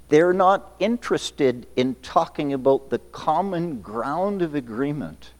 They're 0.09 0.33
not 0.33 0.73
interested 0.79 1.65
in 1.75 1.95
talking 1.95 2.53
about 2.53 2.89
the 2.89 2.99
common 2.99 3.81
ground 3.81 4.41
of 4.41 4.53
agreement. 4.53 5.31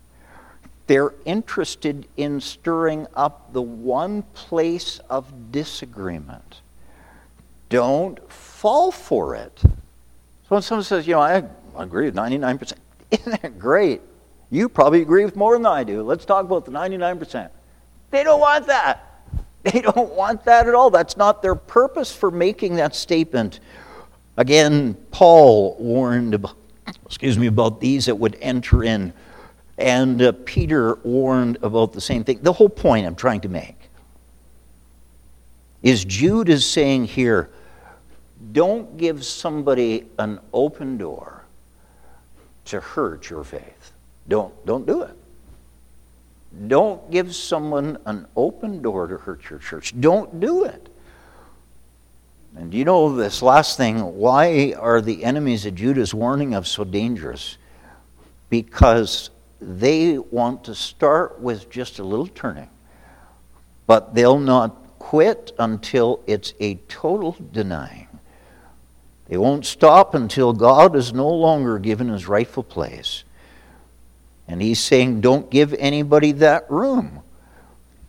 They're 0.88 1.14
interested 1.26 2.08
in 2.16 2.42
stirring 2.42 3.08
up 3.16 3.54
the 3.54 3.62
one 3.62 4.22
place 4.34 5.00
of 5.10 5.52
disagreement. 5.52 6.62
Don't 7.70 8.32
fall 8.32 8.92
for 8.92 9.36
it. 9.36 9.60
So 9.64 9.70
when 10.50 10.62
someone 10.62 10.84
says, 10.84 11.08
you 11.08 11.14
know, 11.14 11.22
I 11.22 11.44
agree 11.78 12.06
with 12.06 12.16
99%, 12.16 12.74
isn't 13.12 13.42
that 13.42 13.58
great? 13.58 14.02
You 14.52 14.70
probably 14.70 15.02
agree 15.02 15.26
with 15.26 15.36
more 15.36 15.54
than 15.54 15.66
I 15.66 15.84
do. 15.84 16.04
Let's 16.04 16.26
talk 16.26 16.46
about 16.46 16.66
the 16.66 16.72
99%. 16.72 17.50
They 18.12 18.24
don't 18.24 18.40
want 18.40 18.68
that. 18.68 19.15
They 19.72 19.82
don't 19.82 20.14
want 20.14 20.46
that 20.46 20.68
at 20.68 20.76
all. 20.76 20.92
That's 20.92 21.18
not 21.18 21.42
their 21.42 21.56
purpose 21.56 22.16
for 22.16 22.30
making 22.30 22.76
that 22.76 22.96
statement. 22.96 23.62
Again, 24.38 24.94
Paul 25.10 25.76
warned 25.80 26.36
about, 26.36 26.56
excuse 27.06 27.40
me, 27.40 27.48
about 27.48 27.82
these 27.82 28.06
that 28.06 28.16
would 28.16 28.38
enter 28.42 28.84
in, 28.84 29.12
and 29.80 30.22
uh, 30.22 30.34
Peter 30.46 30.96
warned 31.04 31.58
about 31.64 31.94
the 31.94 32.02
same 32.02 32.24
thing. 32.24 32.40
The 32.44 32.54
whole 32.54 32.70
point 32.70 33.08
I'm 33.08 33.16
trying 33.16 33.42
to 33.42 33.50
make 33.50 33.90
is 35.82 36.06
Jude 36.06 36.50
is 36.50 36.64
saying 36.64 37.06
here, 37.06 37.50
don't 38.52 38.98
give 38.98 39.26
somebody 39.26 40.06
an 40.20 40.40
open 40.54 40.98
door 40.98 41.44
to 42.66 42.80
hurt 42.80 43.32
your 43.32 43.44
faith. 43.44 43.94
Don't, 44.28 44.54
don't 44.66 44.86
do 44.86 45.02
it. 45.02 45.18
Don't 46.68 47.12
give 47.12 47.36
someone 47.36 47.98
an 48.06 48.28
open 48.36 48.82
door 48.82 49.08
to 49.08 49.18
hurt 49.18 49.50
your 49.50 49.60
church. 49.60 49.94
Don't 50.00 50.40
do 50.40 50.64
it. 50.64 50.90
And 52.56 52.74
you 52.74 52.86
know 52.86 53.14
this 53.16 53.42
last 53.42 53.76
thing? 53.76 54.00
Why 54.18 54.74
are 54.80 55.02
the 55.02 55.26
enemies 55.26 55.66
of 55.66 55.76
Jude 55.76 55.98
is 55.98 56.14
warning 56.14 56.54
of 56.54 56.68
so 56.68 56.86
dangerous? 56.86 57.58
Because 58.50 59.30
they 59.60 60.18
want 60.18 60.64
to 60.66 60.76
start 60.76 61.42
with 61.42 61.70
just 61.70 62.00
a 62.00 62.04
little 62.04 62.28
turning, 62.28 62.70
but 63.88 64.16
they'll 64.16 64.40
not 64.40 64.98
quit 65.00 65.52
until 65.60 66.22
it's 66.28 66.54
a 66.60 66.76
total 66.88 67.36
denying. 67.52 68.08
They 69.28 69.38
won't 69.38 69.66
stop 69.66 70.14
until 70.14 70.54
God 70.54 70.96
is 70.96 71.14
no 71.14 71.30
longer 71.30 71.80
given 71.80 72.10
his 72.10 72.28
rightful 72.28 72.64
place. 72.64 73.24
And 74.48 74.62
he's 74.62 74.80
saying, 74.80 75.22
don't 75.22 75.50
give 75.50 75.74
anybody 75.74 76.32
that 76.34 76.70
room. 76.70 77.22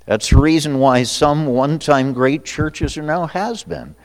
That's 0.04 0.30
the 0.30 0.38
reason 0.38 0.78
why 0.78 1.02
some 1.02 1.46
one 1.46 1.78
time 1.78 2.12
great 2.12 2.44
churches 2.44 2.96
are 2.96 3.02
now 3.02 3.26
has 3.26 3.64
been 3.64 3.96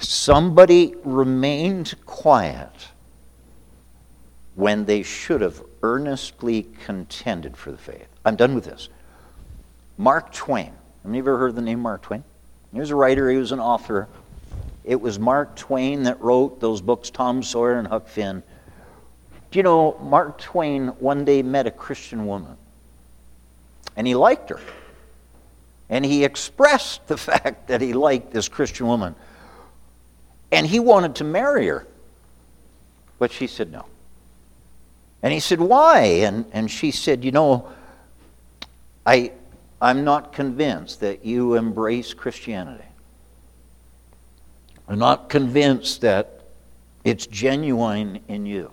Somebody 0.00 0.94
remained 1.04 1.94
quiet 2.06 2.72
when 4.54 4.86
they 4.86 5.02
should 5.02 5.42
have 5.42 5.62
earnestly 5.82 6.66
contended 6.84 7.54
for 7.54 7.70
the 7.70 7.78
faith. 7.78 8.08
I'm 8.24 8.36
done 8.36 8.54
with 8.54 8.64
this. 8.64 8.88
Mark 9.98 10.32
Twain. 10.32 10.72
Have 11.02 11.14
you 11.14 11.18
ever 11.18 11.36
heard 11.36 11.54
the 11.54 11.62
name 11.62 11.80
Mark 11.80 12.00
Twain? 12.02 12.24
He 12.72 12.80
was 12.80 12.90
a 12.90 12.94
writer, 12.94 13.30
he 13.30 13.36
was 13.36 13.52
an 13.52 13.60
author. 13.60 14.08
It 14.84 14.98
was 14.98 15.18
Mark 15.18 15.54
Twain 15.56 16.04
that 16.04 16.20
wrote 16.20 16.60
those 16.60 16.80
books, 16.80 17.10
Tom 17.10 17.42
Sawyer 17.42 17.78
and 17.78 17.86
Huck 17.86 18.08
Finn. 18.08 18.42
Do 19.50 19.58
you 19.58 19.62
know, 19.62 19.98
Mark 20.00 20.38
Twain 20.38 20.88
one 21.00 21.24
day 21.24 21.42
met 21.42 21.66
a 21.66 21.70
Christian 21.70 22.26
woman, 22.26 22.56
and 23.96 24.06
he 24.06 24.14
liked 24.14 24.50
her. 24.50 24.60
And 25.88 26.04
he 26.04 26.24
expressed 26.24 27.06
the 27.08 27.16
fact 27.28 27.68
that 27.68 27.80
he 27.80 27.92
liked 27.92 28.32
this 28.32 28.48
Christian 28.48 28.86
woman. 28.86 29.14
And 30.52 30.66
he 30.66 30.78
wanted 30.78 31.16
to 31.16 31.24
marry 31.24 31.66
her. 31.66 31.86
But 33.18 33.32
she 33.32 33.46
said 33.46 33.70
no. 33.70 33.86
And 35.22 35.32
he 35.32 35.40
said, 35.40 35.60
Why? 35.60 36.00
And, 36.00 36.46
and 36.52 36.70
she 36.70 36.90
said, 36.90 37.24
You 37.24 37.32
know, 37.32 37.68
I, 39.04 39.32
I'm 39.82 40.04
not 40.04 40.32
convinced 40.32 41.00
that 41.00 41.24
you 41.24 41.54
embrace 41.54 42.14
Christianity. 42.14 42.84
I'm 44.88 44.98
not 44.98 45.28
convinced 45.28 46.00
that 46.00 46.40
it's 47.04 47.26
genuine 47.26 48.20
in 48.28 48.46
you. 48.46 48.72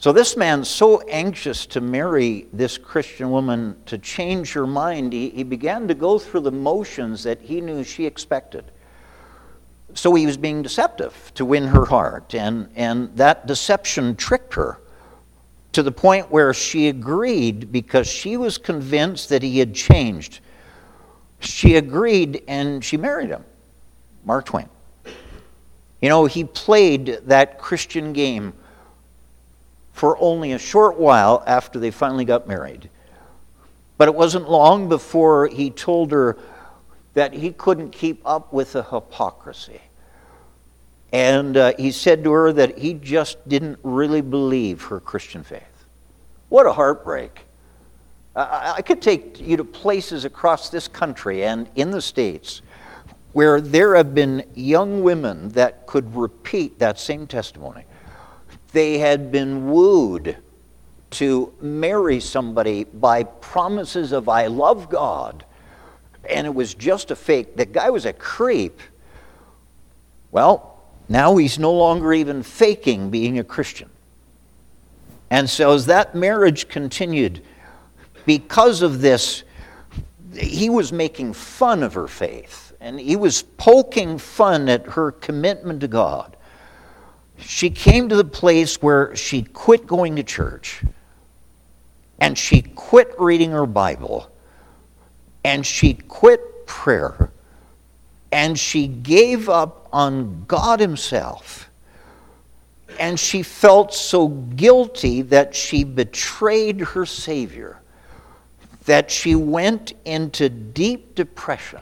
So 0.00 0.12
this 0.12 0.34
man's 0.34 0.66
so 0.66 1.02
anxious 1.02 1.66
to 1.66 1.82
marry 1.82 2.46
this 2.54 2.78
Christian 2.78 3.30
woman 3.30 3.76
to 3.84 3.98
change 3.98 4.54
her 4.54 4.66
mind, 4.66 5.12
he, 5.12 5.28
he 5.28 5.42
began 5.42 5.86
to 5.88 5.94
go 5.94 6.18
through 6.18 6.40
the 6.40 6.50
motions 6.50 7.22
that 7.24 7.38
he 7.42 7.60
knew 7.60 7.84
she 7.84 8.06
expected. 8.06 8.64
So 9.92 10.14
he 10.14 10.24
was 10.24 10.38
being 10.38 10.62
deceptive 10.62 11.32
to 11.34 11.44
win 11.44 11.66
her 11.66 11.84
heart, 11.84 12.34
and, 12.34 12.70
and 12.76 13.14
that 13.18 13.46
deception 13.46 14.16
tricked 14.16 14.54
her 14.54 14.80
to 15.72 15.82
the 15.82 15.92
point 15.92 16.30
where 16.30 16.54
she 16.54 16.88
agreed 16.88 17.70
because 17.70 18.06
she 18.06 18.38
was 18.38 18.56
convinced 18.56 19.28
that 19.28 19.42
he 19.42 19.58
had 19.58 19.74
changed. 19.74 20.40
She 21.40 21.76
agreed 21.76 22.42
and 22.48 22.82
she 22.82 22.96
married 22.96 23.28
him, 23.28 23.44
Mark 24.24 24.46
Twain. 24.46 24.70
You 26.00 26.08
know, 26.08 26.24
he 26.24 26.44
played 26.44 27.18
that 27.26 27.58
Christian 27.58 28.14
game 28.14 28.54
for 29.92 30.16
only 30.18 30.52
a 30.52 30.58
short 30.58 30.98
while 30.98 31.42
after 31.46 31.78
they 31.78 31.90
finally 31.90 32.24
got 32.24 32.46
married. 32.46 32.88
But 33.98 34.08
it 34.08 34.14
wasn't 34.14 34.48
long 34.48 34.88
before 34.88 35.48
he 35.48 35.70
told 35.70 36.12
her, 36.12 36.38
that 37.14 37.32
he 37.32 37.52
couldn't 37.52 37.90
keep 37.90 38.20
up 38.24 38.52
with 38.52 38.72
the 38.72 38.82
hypocrisy. 38.82 39.80
And 41.12 41.56
uh, 41.56 41.72
he 41.76 41.90
said 41.90 42.22
to 42.24 42.32
her 42.32 42.52
that 42.52 42.78
he 42.78 42.94
just 42.94 43.46
didn't 43.48 43.78
really 43.82 44.20
believe 44.20 44.82
her 44.84 45.00
Christian 45.00 45.42
faith. 45.42 45.64
What 46.48 46.66
a 46.66 46.72
heartbreak. 46.72 47.40
I, 48.36 48.74
I 48.76 48.82
could 48.82 49.02
take 49.02 49.40
you 49.40 49.56
to 49.56 49.64
places 49.64 50.24
across 50.24 50.70
this 50.70 50.86
country 50.86 51.44
and 51.44 51.68
in 51.74 51.90
the 51.90 52.00
States 52.00 52.62
where 53.32 53.60
there 53.60 53.94
have 53.94 54.14
been 54.14 54.44
young 54.54 55.02
women 55.02 55.48
that 55.50 55.86
could 55.86 56.14
repeat 56.16 56.78
that 56.78 56.98
same 56.98 57.26
testimony. 57.26 57.84
They 58.72 58.98
had 58.98 59.32
been 59.32 59.70
wooed 59.70 60.36
to 61.10 61.52
marry 61.60 62.20
somebody 62.20 62.84
by 62.84 63.24
promises 63.24 64.12
of, 64.12 64.28
I 64.28 64.46
love 64.46 64.88
God, 64.88 65.44
and 66.28 66.46
it 66.46 66.54
was 66.54 66.74
just 66.74 67.10
a 67.10 67.16
fake. 67.16 67.56
The 67.56 67.66
guy 67.66 67.90
was 67.90 68.06
a 68.06 68.12
creep. 68.12 68.80
Well, 70.30 70.78
now 71.08 71.36
he's 71.36 71.58
no 71.58 71.72
longer 71.72 72.12
even 72.12 72.42
faking 72.42 73.10
being 73.10 73.38
a 73.38 73.44
Christian. 73.44 73.90
And 75.30 75.48
so, 75.48 75.72
as 75.72 75.86
that 75.86 76.14
marriage 76.14 76.68
continued, 76.68 77.42
because 78.26 78.82
of 78.82 79.00
this, 79.00 79.42
he 80.36 80.70
was 80.70 80.92
making 80.92 81.32
fun 81.32 81.82
of 81.82 81.94
her 81.94 82.08
faith 82.08 82.72
and 82.80 82.98
he 82.98 83.16
was 83.16 83.42
poking 83.42 84.18
fun 84.18 84.68
at 84.68 84.86
her 84.86 85.12
commitment 85.12 85.80
to 85.80 85.88
God. 85.88 86.36
She 87.42 87.70
came 87.70 88.08
to 88.08 88.16
the 88.16 88.24
place 88.24 88.80
where 88.82 89.14
she 89.16 89.42
quit 89.42 89.86
going 89.86 90.16
to 90.16 90.22
church 90.22 90.82
and 92.18 92.36
she 92.36 92.62
quit 92.62 93.14
reading 93.18 93.50
her 93.50 93.66
Bible 93.66 94.30
and 95.44 95.64
she 95.64 95.94
quit 95.94 96.66
prayer 96.66 97.30
and 98.32 98.58
she 98.58 98.86
gave 98.86 99.48
up 99.48 99.88
on 99.92 100.44
God 100.46 100.80
Himself. 100.80 101.68
And 102.98 103.18
she 103.18 103.42
felt 103.42 103.94
so 103.94 104.28
guilty 104.28 105.22
that 105.22 105.54
she 105.54 105.84
betrayed 105.84 106.80
her 106.80 107.06
Savior 107.06 107.80
that 108.84 109.10
she 109.10 109.34
went 109.34 109.92
into 110.04 110.48
deep 110.48 111.14
depression. 111.14 111.80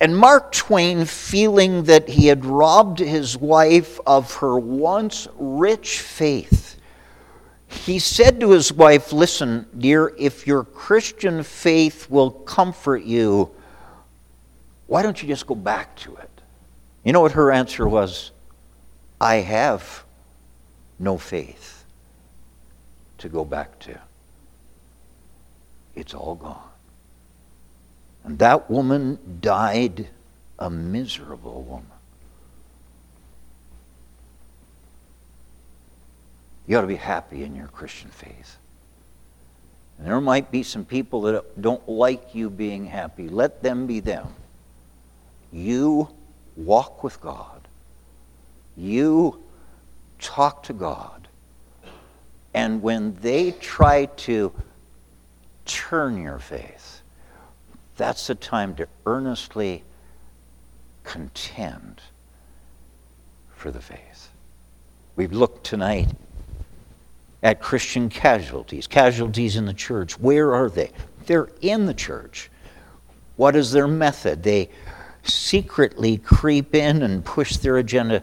And 0.00 0.16
Mark 0.16 0.52
Twain, 0.52 1.04
feeling 1.04 1.84
that 1.84 2.08
he 2.08 2.28
had 2.28 2.44
robbed 2.44 2.98
his 2.98 3.36
wife 3.36 4.00
of 4.06 4.34
her 4.36 4.58
once 4.58 5.28
rich 5.36 6.00
faith, 6.00 6.80
he 7.68 7.98
said 7.98 8.40
to 8.40 8.50
his 8.50 8.72
wife, 8.72 9.12
Listen, 9.12 9.66
dear, 9.76 10.14
if 10.18 10.46
your 10.46 10.64
Christian 10.64 11.42
faith 11.42 12.08
will 12.08 12.30
comfort 12.30 13.04
you, 13.04 13.50
why 14.86 15.02
don't 15.02 15.22
you 15.22 15.28
just 15.28 15.46
go 15.46 15.54
back 15.54 15.94
to 15.96 16.16
it? 16.16 16.30
You 17.04 17.12
know 17.12 17.20
what 17.20 17.32
her 17.32 17.52
answer 17.52 17.86
was? 17.86 18.30
I 19.20 19.36
have 19.36 20.02
no 20.98 21.18
faith 21.18 21.84
to 23.18 23.28
go 23.28 23.44
back 23.44 23.78
to 23.80 23.98
it's 25.94 26.14
all 26.14 26.34
gone. 26.34 26.69
And 28.24 28.38
that 28.38 28.70
woman 28.70 29.18
died 29.40 30.08
a 30.58 30.70
miserable 30.70 31.62
woman. 31.62 31.86
You 36.66 36.78
ought 36.78 36.82
to 36.82 36.86
be 36.86 36.96
happy 36.96 37.42
in 37.42 37.56
your 37.56 37.66
Christian 37.68 38.10
faith. 38.10 38.56
And 39.98 40.06
there 40.06 40.20
might 40.20 40.50
be 40.50 40.62
some 40.62 40.84
people 40.84 41.22
that 41.22 41.60
don't 41.60 41.88
like 41.88 42.34
you 42.34 42.48
being 42.48 42.86
happy. 42.86 43.28
Let 43.28 43.62
them 43.62 43.86
be 43.86 44.00
them. 44.00 44.28
You 45.52 46.08
walk 46.56 47.02
with 47.02 47.20
God. 47.20 47.66
You 48.76 49.42
talk 50.20 50.62
to 50.64 50.72
God. 50.72 51.28
And 52.54 52.82
when 52.82 53.16
they 53.16 53.52
try 53.52 54.06
to 54.06 54.52
turn 55.64 56.20
your 56.20 56.38
faith, 56.38 57.02
that's 58.00 58.26
the 58.28 58.34
time 58.34 58.74
to 58.76 58.88
earnestly 59.04 59.84
contend 61.04 62.00
for 63.54 63.70
the 63.70 63.80
faith. 63.80 64.30
We've 65.16 65.32
looked 65.32 65.64
tonight 65.64 66.08
at 67.42 67.60
Christian 67.60 68.08
casualties, 68.08 68.86
casualties 68.86 69.56
in 69.56 69.66
the 69.66 69.74
church. 69.74 70.18
Where 70.18 70.54
are 70.54 70.70
they? 70.70 70.92
They're 71.26 71.50
in 71.60 71.84
the 71.84 71.92
church. 71.92 72.50
What 73.36 73.54
is 73.54 73.70
their 73.70 73.86
method? 73.86 74.42
They 74.42 74.70
secretly 75.22 76.16
creep 76.16 76.74
in 76.74 77.02
and 77.02 77.22
push 77.22 77.58
their 77.58 77.76
agenda 77.76 78.22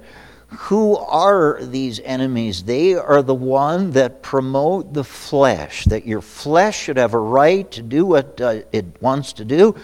who 0.49 0.95
are 0.95 1.59
these 1.61 1.99
enemies? 1.99 2.63
They 2.63 2.95
are 2.95 3.21
the 3.21 3.35
one 3.35 3.91
that 3.91 4.21
promote 4.21 4.93
the 4.93 5.03
flesh, 5.03 5.85
that 5.85 6.07
your 6.07 6.21
flesh 6.21 6.79
should 6.79 6.97
have 6.97 7.13
a 7.13 7.19
right 7.19 7.69
to 7.71 7.81
do 7.81 8.05
what 8.05 8.39
uh, 8.39 8.61
it 8.71 8.85
wants 9.01 9.33
to 9.33 9.45
do. 9.45 9.75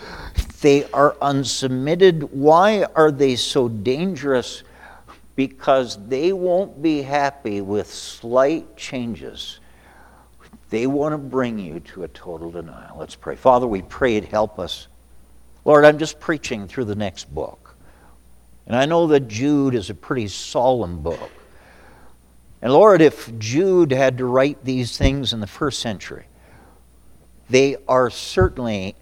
They 0.61 0.86
are 0.91 1.16
unsubmitted. 1.22 2.30
Why 2.32 2.86
are 2.95 3.11
they 3.11 3.36
so 3.36 3.68
dangerous? 3.68 4.64
Because 5.36 5.97
they 6.07 6.32
won't 6.32 6.82
be 6.82 7.01
happy 7.01 7.59
with 7.59 7.91
slight 7.91 8.78
changes. 8.78 9.59
They 10.70 10.88
want 10.88 11.14
to 11.14 11.18
bring 11.18 11.59
you 11.59 11.82
to 11.82 12.03
a 12.03 12.07
total 12.07 12.51
denial. 12.51 12.97
Let's 12.97 13.16
pray. 13.16 13.36
Father, 13.36 13.68
we 13.68 13.82
pray 13.82 14.16
it 14.16 14.26
help 14.26 14.59
us. 14.59 14.88
Lord, 15.66 15.84
I'm 15.84 15.97
just 15.97 16.20
preaching 16.20 16.68
through 16.68 16.86
the 16.86 16.95
next 16.95 17.34
book. 17.34 17.62
And 18.66 18.76
I 18.76 18.86
know 18.86 19.07
that 19.07 19.28
Jude 19.28 19.76
is 19.76 19.89
a 19.89 19.95
pretty 19.95 20.28
solemn 20.28 21.01
book. 21.01 21.30
And 22.61 22.72
Lord, 22.72 23.01
if 23.01 23.38
Jude 23.39 23.91
had 23.91 24.18
to 24.20 24.26
write 24.26 24.64
these 24.64 24.97
things 24.97 25.34
in 25.34 25.41
the 25.41 25.47
first 25.47 25.80
century, 25.80 26.26
they 27.49 27.76
are 27.88 28.09
certainly 28.09 28.95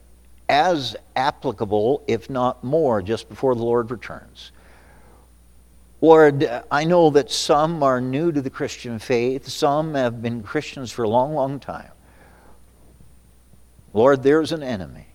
as 0.49 0.95
applicable, 1.15 2.03
if 2.07 2.29
not 2.29 2.63
more, 2.63 3.01
just 3.01 3.29
before 3.29 3.53
the 3.53 3.63
Lord 3.63 3.91
returns. 3.91 4.51
Lord, 6.01 6.49
I 6.71 6.83
know 6.83 7.11
that 7.11 7.29
some 7.29 7.83
are 7.83 8.01
new 8.01 8.31
to 8.31 8.41
the 8.41 8.49
Christian 8.49 8.97
faith, 8.97 9.47
some 9.47 9.93
have 9.93 10.21
been 10.21 10.41
Christians 10.41 10.91
for 10.91 11.03
a 11.03 11.09
long, 11.09 11.35
long 11.35 11.59
time. 11.59 11.91
Lord, 13.93 14.23
there's 14.23 14.51
an 14.51 14.63
enemy 14.63 15.10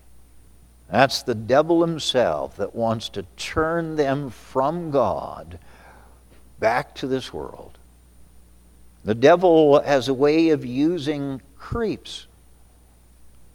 that's 0.89 1.23
the 1.23 1.35
devil 1.35 1.81
himself 1.81 2.57
that 2.57 2.75
wants 2.75 3.09
to 3.09 3.23
turn 3.35 3.95
them 3.95 4.29
from 4.29 4.91
God 4.91 5.59
back 6.59 6.95
to 6.95 7.07
this 7.07 7.33
world. 7.33 7.77
The 9.03 9.15
devil 9.15 9.81
has 9.81 10.07
a 10.07 10.13
way 10.13 10.49
of 10.49 10.65
using 10.65 11.41
creeps 11.57 12.27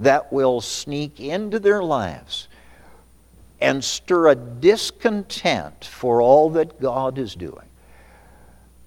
that 0.01 0.33
will 0.33 0.61
sneak 0.61 1.21
into 1.21 1.59
their 1.59 1.83
lives 1.83 2.49
and 3.61 3.83
stir 3.83 4.29
a 4.29 4.35
discontent 4.35 5.85
for 5.85 6.21
all 6.21 6.51
that 6.51 6.81
God 6.81 7.17
is 7.17 7.35
doing. 7.35 7.69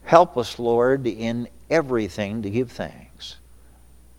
Help 0.04 0.38
us, 0.38 0.60
Lord, 0.60 1.08
in 1.08 1.48
everything 1.70 2.41
to 2.43 2.50
give 2.50 2.72
thanks. 2.72 3.38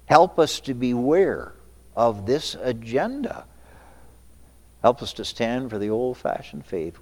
Help 0.07 0.39
us 0.39 0.61
to 0.61 0.75
beware 0.75 1.53
of 1.95 2.27
this 2.27 2.57
agenda 2.61 3.45
Help 4.87 5.03
us 5.03 5.13
to 5.15 5.25
stand 5.25 5.69
for 5.69 5.79
the 5.79 5.91
old 5.91 6.17
fashioned 6.17 6.65
faith. 6.65 6.95